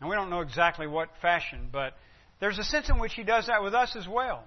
And 0.00 0.08
we 0.08 0.16
don't 0.16 0.30
know 0.30 0.40
exactly 0.40 0.86
what 0.86 1.08
fashion, 1.20 1.68
but 1.72 1.94
there's 2.40 2.58
a 2.58 2.64
sense 2.64 2.88
in 2.88 2.98
which 2.98 3.14
He 3.14 3.24
does 3.24 3.46
that 3.46 3.62
with 3.62 3.74
us 3.74 3.96
as 3.96 4.06
well. 4.06 4.44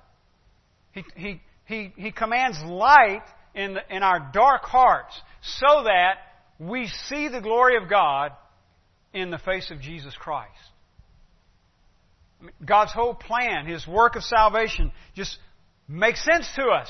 He, 0.94 1.04
he, 1.16 1.42
he, 1.74 1.94
he 1.96 2.12
commands 2.12 2.58
light 2.64 3.24
in, 3.54 3.74
the, 3.74 3.82
in 3.96 4.04
our 4.04 4.32
dark 4.34 4.64
hearts 4.64 5.20
so 5.42 5.84
that 5.84 6.16
we 6.60 6.88
see 7.08 7.28
the 7.28 7.42
glory 7.42 7.76
of 7.82 7.90
God 7.90 8.32
in 9.14 9.32
the 9.32 9.38
face 9.38 9.72
of 9.72 9.82
Jesus 9.82 10.14
Christ. 10.18 10.52
God's 12.66 12.92
whole 12.92 13.14
plan, 13.14 13.66
His 13.66 13.86
work 13.88 14.16
of 14.16 14.24
salvation, 14.24 14.92
just 15.16 15.38
makes 15.88 16.24
sense 16.24 16.50
to 16.56 16.64
us. 16.66 16.90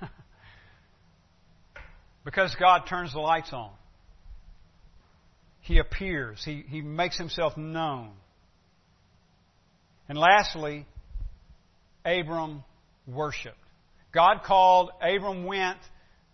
because 2.24 2.54
God 2.58 2.82
turns 2.88 3.12
the 3.12 3.20
lights 3.20 3.52
on. 3.52 3.70
He 5.60 5.78
appears, 5.78 6.42
He, 6.44 6.64
he 6.68 6.82
makes 6.82 7.18
Himself 7.18 7.56
known. 7.56 8.12
And 10.08 10.18
lastly, 10.18 10.86
Abram 12.04 12.64
worshiped. 13.06 13.56
God 14.12 14.42
called, 14.44 14.90
Abram 15.00 15.44
went, 15.44 15.78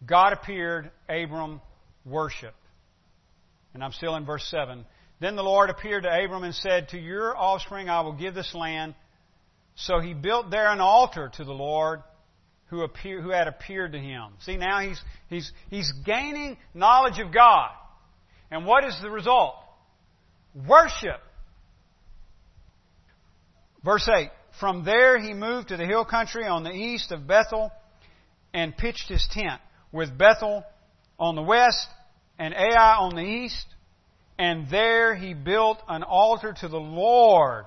God 0.05 0.33
appeared, 0.33 0.91
Abram 1.09 1.61
worshiped. 2.05 2.55
And 3.75 3.85
I'm 3.85 3.93
still 3.93 4.17
in 4.17 4.25
verse 4.25 4.47
7. 4.51 4.85
Then 5.21 5.37
the 5.37 5.43
Lord 5.43 5.71
appeared 5.71 6.05
to 6.05 6.25
Abram 6.25 6.45
and 6.45 6.55
said, 6.55 6.91
To 6.91 6.99
your 6.99 7.37
offspring 7.37 7.89
I 7.89 8.01
will 8.03 8.15
give 8.15 8.35
this 8.35 8.55
land. 8.55 8.95
So 9.75 10.01
he 10.01 10.15
built 10.15 10.51
there 10.51 10.69
an 10.69 10.81
altar 10.81 11.31
to 11.37 11.45
the 11.45 11.53
Lord 11.53 12.03
who, 12.69 12.83
appear, 12.83 13.21
who 13.21 13.31
had 13.31 13.49
appeared 13.49 13.93
to 13.93 13.99
him. 13.99 14.33
See, 14.41 14.57
now 14.57 14.81
he's, 14.81 15.01
he's, 15.29 15.53
he's 15.71 15.93
gaining 16.05 16.57
knowledge 16.75 17.19
of 17.19 17.33
God. 17.33 17.71
And 18.51 18.65
what 18.65 18.85
is 18.85 18.97
the 19.03 19.11
result? 19.11 19.55
Worship. 20.67 21.21
Verse 23.85 24.09
8 24.09 24.31
From 24.59 24.85
there 24.85 25.19
he 25.19 25.35
moved 25.35 25.69
to 25.69 25.77
the 25.77 25.87
hill 25.87 26.05
country 26.05 26.47
on 26.47 26.65
the 26.65 26.73
east 26.73 27.13
of 27.13 27.27
Bethel 27.27 27.71
and 28.55 28.77
pitched 28.77 29.09
his 29.09 29.27
tent, 29.31 29.61
with 29.93 30.17
Bethel 30.17 30.65
on 31.19 31.35
the 31.35 31.43
west 31.43 31.89
and 32.39 32.55
Ai 32.55 32.97
on 32.97 33.15
the 33.15 33.23
east. 33.23 33.67
And 34.39 34.69
there 34.71 35.15
he 35.15 35.35
built 35.35 35.83
an 35.89 36.03
altar 36.03 36.55
to 36.61 36.69
the 36.69 36.81
Lord 36.81 37.65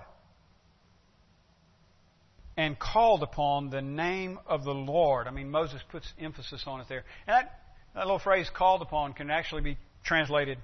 and 2.58 2.78
called 2.78 3.24
upon 3.24 3.70
the 3.70 3.82
name 3.82 4.38
of 4.46 4.64
the 4.64 4.74
Lord. 4.74 5.28
I 5.28 5.32
mean, 5.32 5.50
Moses 5.50 5.82
puts 5.92 6.12
emphasis 6.20 6.64
on 6.68 6.82
it 6.82 6.88
there. 6.90 7.06
And 7.26 7.36
that, 7.36 7.60
that 7.96 8.02
little 8.06 8.20
phrase, 8.20 8.50
called 8.54 8.82
upon, 8.82 9.14
can 9.14 9.32
actually 9.32 9.62
be 9.62 9.78
translated 10.04 10.58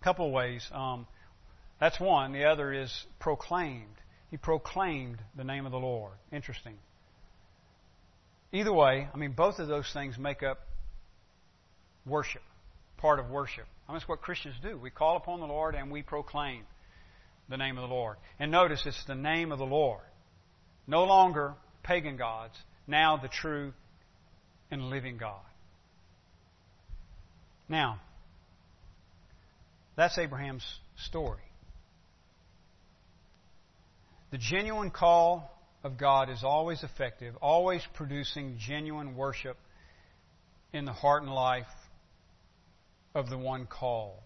a 0.00 0.04
couple 0.04 0.26
of 0.26 0.32
ways. 0.32 0.66
Um, 0.72 1.06
that's 1.80 2.00
one. 2.00 2.32
The 2.32 2.44
other 2.44 2.72
is 2.72 2.92
proclaimed. 3.20 3.94
He 4.34 4.38
proclaimed 4.38 5.18
the 5.36 5.44
name 5.44 5.64
of 5.64 5.70
the 5.70 5.78
Lord. 5.78 6.10
Interesting. 6.32 6.74
Either 8.52 8.72
way, 8.72 9.06
I 9.14 9.16
mean, 9.16 9.30
both 9.30 9.60
of 9.60 9.68
those 9.68 9.88
things 9.92 10.18
make 10.18 10.42
up 10.42 10.58
worship, 12.04 12.42
part 12.96 13.20
of 13.20 13.30
worship. 13.30 13.66
I 13.86 13.92
mean, 13.92 14.00
that's 14.00 14.08
what 14.08 14.22
Christians 14.22 14.56
do. 14.60 14.76
We 14.76 14.90
call 14.90 15.16
upon 15.16 15.38
the 15.38 15.46
Lord 15.46 15.76
and 15.76 15.88
we 15.88 16.02
proclaim 16.02 16.64
the 17.48 17.56
name 17.56 17.78
of 17.78 17.88
the 17.88 17.94
Lord. 17.94 18.16
And 18.40 18.50
notice 18.50 18.82
it's 18.86 19.04
the 19.04 19.14
name 19.14 19.52
of 19.52 19.60
the 19.60 19.66
Lord. 19.66 20.02
No 20.88 21.04
longer 21.04 21.54
pagan 21.84 22.16
gods, 22.16 22.56
now 22.88 23.16
the 23.16 23.28
true 23.28 23.72
and 24.68 24.90
living 24.90 25.16
God. 25.16 25.46
Now, 27.68 28.00
that's 29.94 30.18
Abraham's 30.18 30.66
story. 31.06 31.38
The 34.34 34.38
genuine 34.38 34.90
call 34.90 35.48
of 35.84 35.96
God 35.96 36.28
is 36.28 36.42
always 36.42 36.82
effective, 36.82 37.36
always 37.40 37.82
producing 37.94 38.56
genuine 38.58 39.14
worship 39.14 39.56
in 40.72 40.84
the 40.84 40.92
heart 40.92 41.22
and 41.22 41.32
life 41.32 41.68
of 43.14 43.30
the 43.30 43.38
one 43.38 43.66
called. 43.66 44.18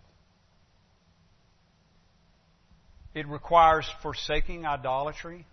It 3.15 3.29
requires 3.29 3.87
forsaking 4.01 4.65
idolatry. 4.65 5.45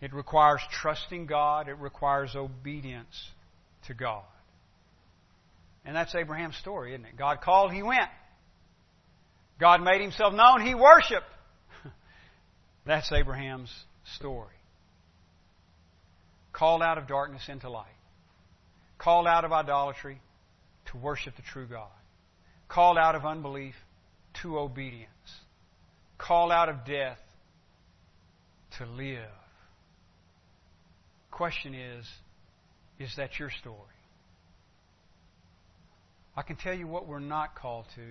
It 0.00 0.14
requires 0.14 0.62
trusting 0.80 1.26
God. 1.26 1.68
It 1.68 1.76
requires 1.76 2.34
obedience 2.34 3.28
to 3.88 3.92
God. 3.92 4.24
And 5.84 5.94
that's 5.94 6.14
Abraham's 6.14 6.56
story, 6.56 6.94
isn't 6.94 7.04
it? 7.04 7.18
God 7.18 7.42
called, 7.42 7.72
he 7.72 7.82
went. 7.82 8.08
God 9.60 9.82
made 9.82 10.00
himself 10.00 10.32
known, 10.32 10.62
he 10.62 10.74
worshiped. 10.74 11.26
That's 12.86 13.10
Abraham's 13.12 13.72
story. 14.16 14.54
Called 16.52 16.82
out 16.82 16.98
of 16.98 17.06
darkness 17.06 17.42
into 17.48 17.70
light. 17.70 17.86
Called 18.98 19.26
out 19.26 19.44
of 19.44 19.52
idolatry 19.52 20.20
to 20.90 20.96
worship 20.98 21.36
the 21.36 21.42
true 21.42 21.66
God. 21.66 21.88
Called 22.68 22.98
out 22.98 23.14
of 23.14 23.24
unbelief 23.24 23.74
to 24.42 24.58
obedience. 24.58 25.08
Called 26.18 26.52
out 26.52 26.68
of 26.68 26.84
death 26.84 27.18
to 28.78 28.86
live. 28.86 29.24
Question 31.30 31.74
is, 31.74 32.06
is 32.98 33.14
that 33.16 33.38
your 33.38 33.50
story? 33.50 33.76
I 36.36 36.42
can 36.42 36.56
tell 36.56 36.74
you 36.74 36.86
what 36.86 37.06
we're 37.06 37.18
not 37.18 37.54
called 37.54 37.86
to. 37.94 38.02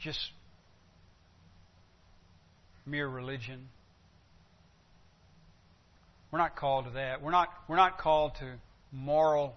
Just 0.00 0.18
mere 2.88 3.08
religion. 3.08 3.68
We're 6.30 6.38
not 6.38 6.56
called 6.56 6.86
to 6.86 6.90
that. 6.92 7.22
We're 7.22 7.30
not, 7.30 7.48
we're 7.68 7.76
not 7.76 7.98
called 7.98 8.34
to 8.36 8.54
moral 8.92 9.56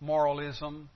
moralism. 0.00 0.88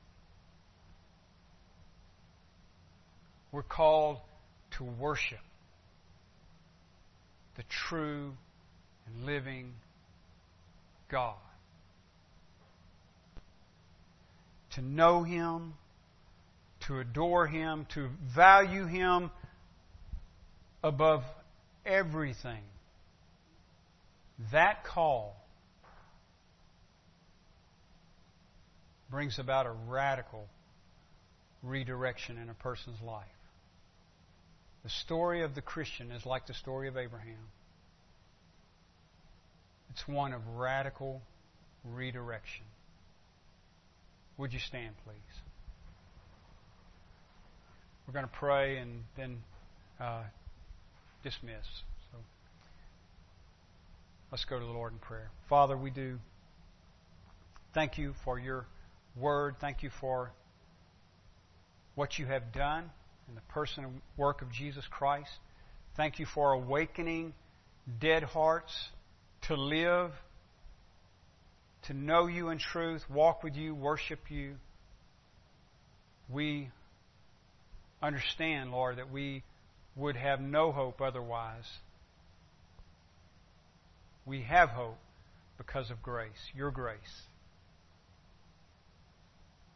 We're 3.50 3.62
called 3.62 4.18
to 4.72 4.84
worship 4.84 5.38
the 7.56 7.62
true 7.64 8.32
and 9.06 9.26
living 9.26 9.74
God. 11.10 11.34
To 14.70 14.80
know 14.80 15.22
Him, 15.22 15.74
to 16.86 16.98
adore 17.00 17.46
Him, 17.46 17.86
to 17.94 18.08
value 18.34 18.86
Him 18.86 19.30
above 20.82 21.24
everything. 21.85 22.62
That 24.51 24.85
call 24.85 25.37
brings 29.11 29.39
about 29.39 29.66
a 29.66 29.72
radical 29.89 30.49
redirection 31.62 32.39
in 32.39 32.49
a 32.49 32.55
person's 32.55 33.01
life. 33.03 33.26
The 34.83 34.91
story 34.91 35.43
of 35.45 35.55
the 35.55 35.61
Christian 35.61 36.11
is 36.11 36.26
like 36.26 36.47
the 36.47 36.55
story 36.55 36.89
of 36.89 36.97
Abraham. 36.97 37.47
It's 39.91 40.09
one 40.09 40.33
of 40.33 40.41
radical 40.57 41.22
redirection. 41.85 42.64
Would 44.39 44.53
you 44.53 44.59
stand, 44.59 44.95
please? 45.05 45.16
We're 48.07 48.14
going 48.14 48.24
to 48.24 48.33
pray 48.33 48.78
and 48.78 49.05
then 49.16 49.39
uh, 50.01 50.22
dismiss. 51.23 51.66
So 52.11 52.18
let's 54.31 54.45
go 54.45 54.59
to 54.59 54.64
the 54.64 54.70
Lord 54.70 54.93
in 54.93 54.99
prayer. 54.99 55.31
Father, 55.49 55.77
we 55.77 55.91
do 55.91 56.18
thank 57.75 57.99
you 57.99 58.14
for 58.25 58.39
your 58.39 58.66
word. 59.16 59.57
Thank 59.61 59.83
you 59.83 59.91
for 60.01 60.33
what 61.95 62.18
you 62.18 62.27
have 62.27 62.53
done 62.53 62.91
in 63.29 63.35
the 63.35 63.41
person 63.53 63.85
and 63.85 64.01
work 64.16 64.43
of 64.43 64.51
Jesus 64.51 64.85
Christ. 64.91 65.31
Thank 65.97 66.18
you 66.18 66.27
for 66.27 66.53
awakening 66.53 67.35
dead 68.01 68.23
hearts 68.23 68.91
to 69.43 69.57
live, 69.57 70.11
to 71.83 71.95
know 71.95 72.27
you 72.27 72.49
in 72.49 72.59
truth, 72.59 73.05
walk 73.11 73.43
with 73.43 73.57
you, 73.57 73.75
worship 73.75 74.31
you. 74.31 74.55
We 76.29 76.70
understand, 78.01 78.73
Lord, 78.73 78.99
that 78.99 79.11
we 79.11 79.43
would 79.97 80.16
have 80.16 80.40
no 80.40 80.72
hope 80.72 81.01
otherwise. 81.01 81.66
We 84.24 84.43
have 84.43 84.70
hope 84.70 84.99
because 85.59 85.90
of 85.90 86.03
grace, 86.03 86.30
your 86.55 86.70
grace. 86.70 87.22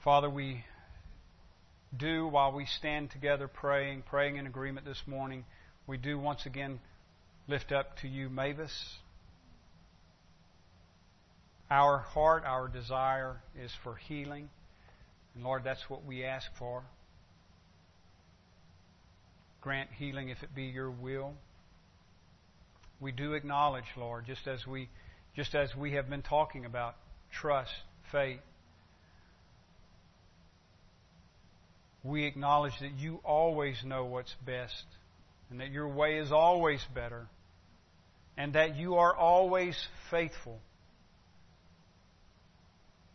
Father, 0.03 0.31
we 0.31 0.64
do 1.97 2.27
while 2.27 2.53
we 2.53 2.67
stand 2.67 3.11
together 3.11 3.49
praying, 3.49 4.03
praying 4.09 4.37
in 4.37 4.47
agreement 4.47 4.87
this 4.87 5.03
morning, 5.07 5.45
we 5.87 5.97
do 5.97 6.19
once 6.19 6.47
again 6.47 6.81
lift 7.49 7.73
up 7.73 7.97
to 7.99 8.09
you 8.09 8.29
Mavis. 8.29 8.73
Our 11.71 11.99
heart, 11.99 12.45
our 12.45 12.69
desire 12.69 13.37
is 13.61 13.73
for 13.83 13.97
healing. 13.97 14.49
And 15.35 15.45
Lord, 15.45 15.64
that's 15.64 15.91
what 15.91 16.05
we 16.05 16.25
ask 16.25 16.47
for. 16.59 16.85
Grant 19.67 19.91
healing 19.99 20.29
if 20.29 20.41
it 20.45 20.55
be 20.55 20.67
your 20.67 20.93
will. 20.93 21.35
We 23.01 23.11
do 23.11 23.33
acknowledge, 23.33 23.87
Lord, 23.97 24.25
just 24.25 24.47
as 24.47 24.64
we 24.64 24.89
just 25.35 25.57
as 25.57 25.75
we 25.75 25.95
have 25.95 26.09
been 26.09 26.23
talking 26.23 26.64
about 26.64 26.95
trust, 27.33 27.73
faith, 28.12 28.39
we 32.05 32.27
acknowledge 32.27 32.75
that 32.81 32.93
you 32.97 33.19
always 33.25 33.83
know 33.85 34.05
what's 34.05 34.33
best 34.47 34.85
and 35.51 35.59
that 35.59 35.73
your 35.73 35.89
way 35.89 36.19
is 36.19 36.31
always 36.31 36.81
better 36.95 37.27
and 38.37 38.53
that 38.53 38.77
you 38.77 38.95
are 38.95 39.17
always 39.17 39.77
faithful 40.12 40.61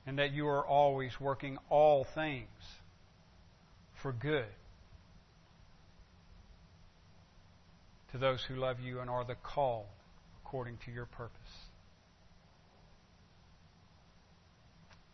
and 0.05 0.19
that 0.19 0.33
you 0.33 0.47
are 0.47 0.67
always 0.67 1.13
working 1.17 1.57
all 1.69 2.05
things 2.13 2.49
for 4.01 4.11
good 4.11 4.47
to 8.11 8.17
those 8.17 8.43
who 8.47 8.55
love 8.55 8.79
you 8.79 8.99
and 8.99 9.09
are 9.09 9.23
the 9.23 9.35
called 9.35 9.85
according 10.43 10.77
to 10.85 10.91
your 10.91 11.05
purpose. 11.05 11.39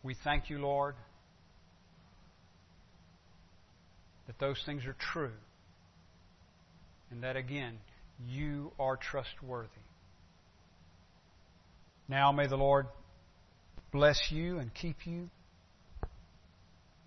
We 0.02 0.14
thank 0.24 0.50
you, 0.50 0.58
Lord. 0.58 0.94
that 4.28 4.38
those 4.38 4.62
things 4.64 4.84
are 4.84 4.94
true. 5.12 5.32
And 7.10 7.24
that 7.24 7.36
again, 7.36 7.78
you 8.28 8.70
are 8.78 8.96
trustworthy. 8.96 9.68
Now 12.08 12.30
may 12.30 12.46
the 12.46 12.56
Lord 12.56 12.86
bless 13.90 14.30
you 14.30 14.58
and 14.58 14.72
keep 14.72 15.06
you. 15.06 15.30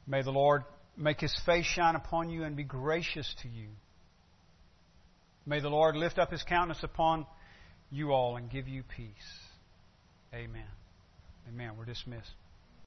May 0.08 0.24
the 0.24 0.32
Lord 0.32 0.64
make 0.98 1.22
his 1.22 1.36
face 1.46 1.66
shine 1.66 1.96
upon 1.96 2.30
you 2.30 2.44
and 2.44 2.56
be 2.56 2.64
gracious 2.64 3.34
to 3.44 3.48
you. 3.48 3.68
May 5.46 5.60
the 5.60 5.70
Lord 5.70 5.96
lift 5.96 6.20
up 6.20 6.32
his 6.32 6.44
countenance 6.44 6.84
upon 6.84 7.26
you 7.90 8.12
all 8.12 8.38
and 8.38 8.50
give 8.50 8.68
you 8.68 8.84
peace. 8.96 9.08
Amen. 10.34 10.68
Amen. 11.50 11.72
We're 11.78 11.86
dismissed. 11.86 12.32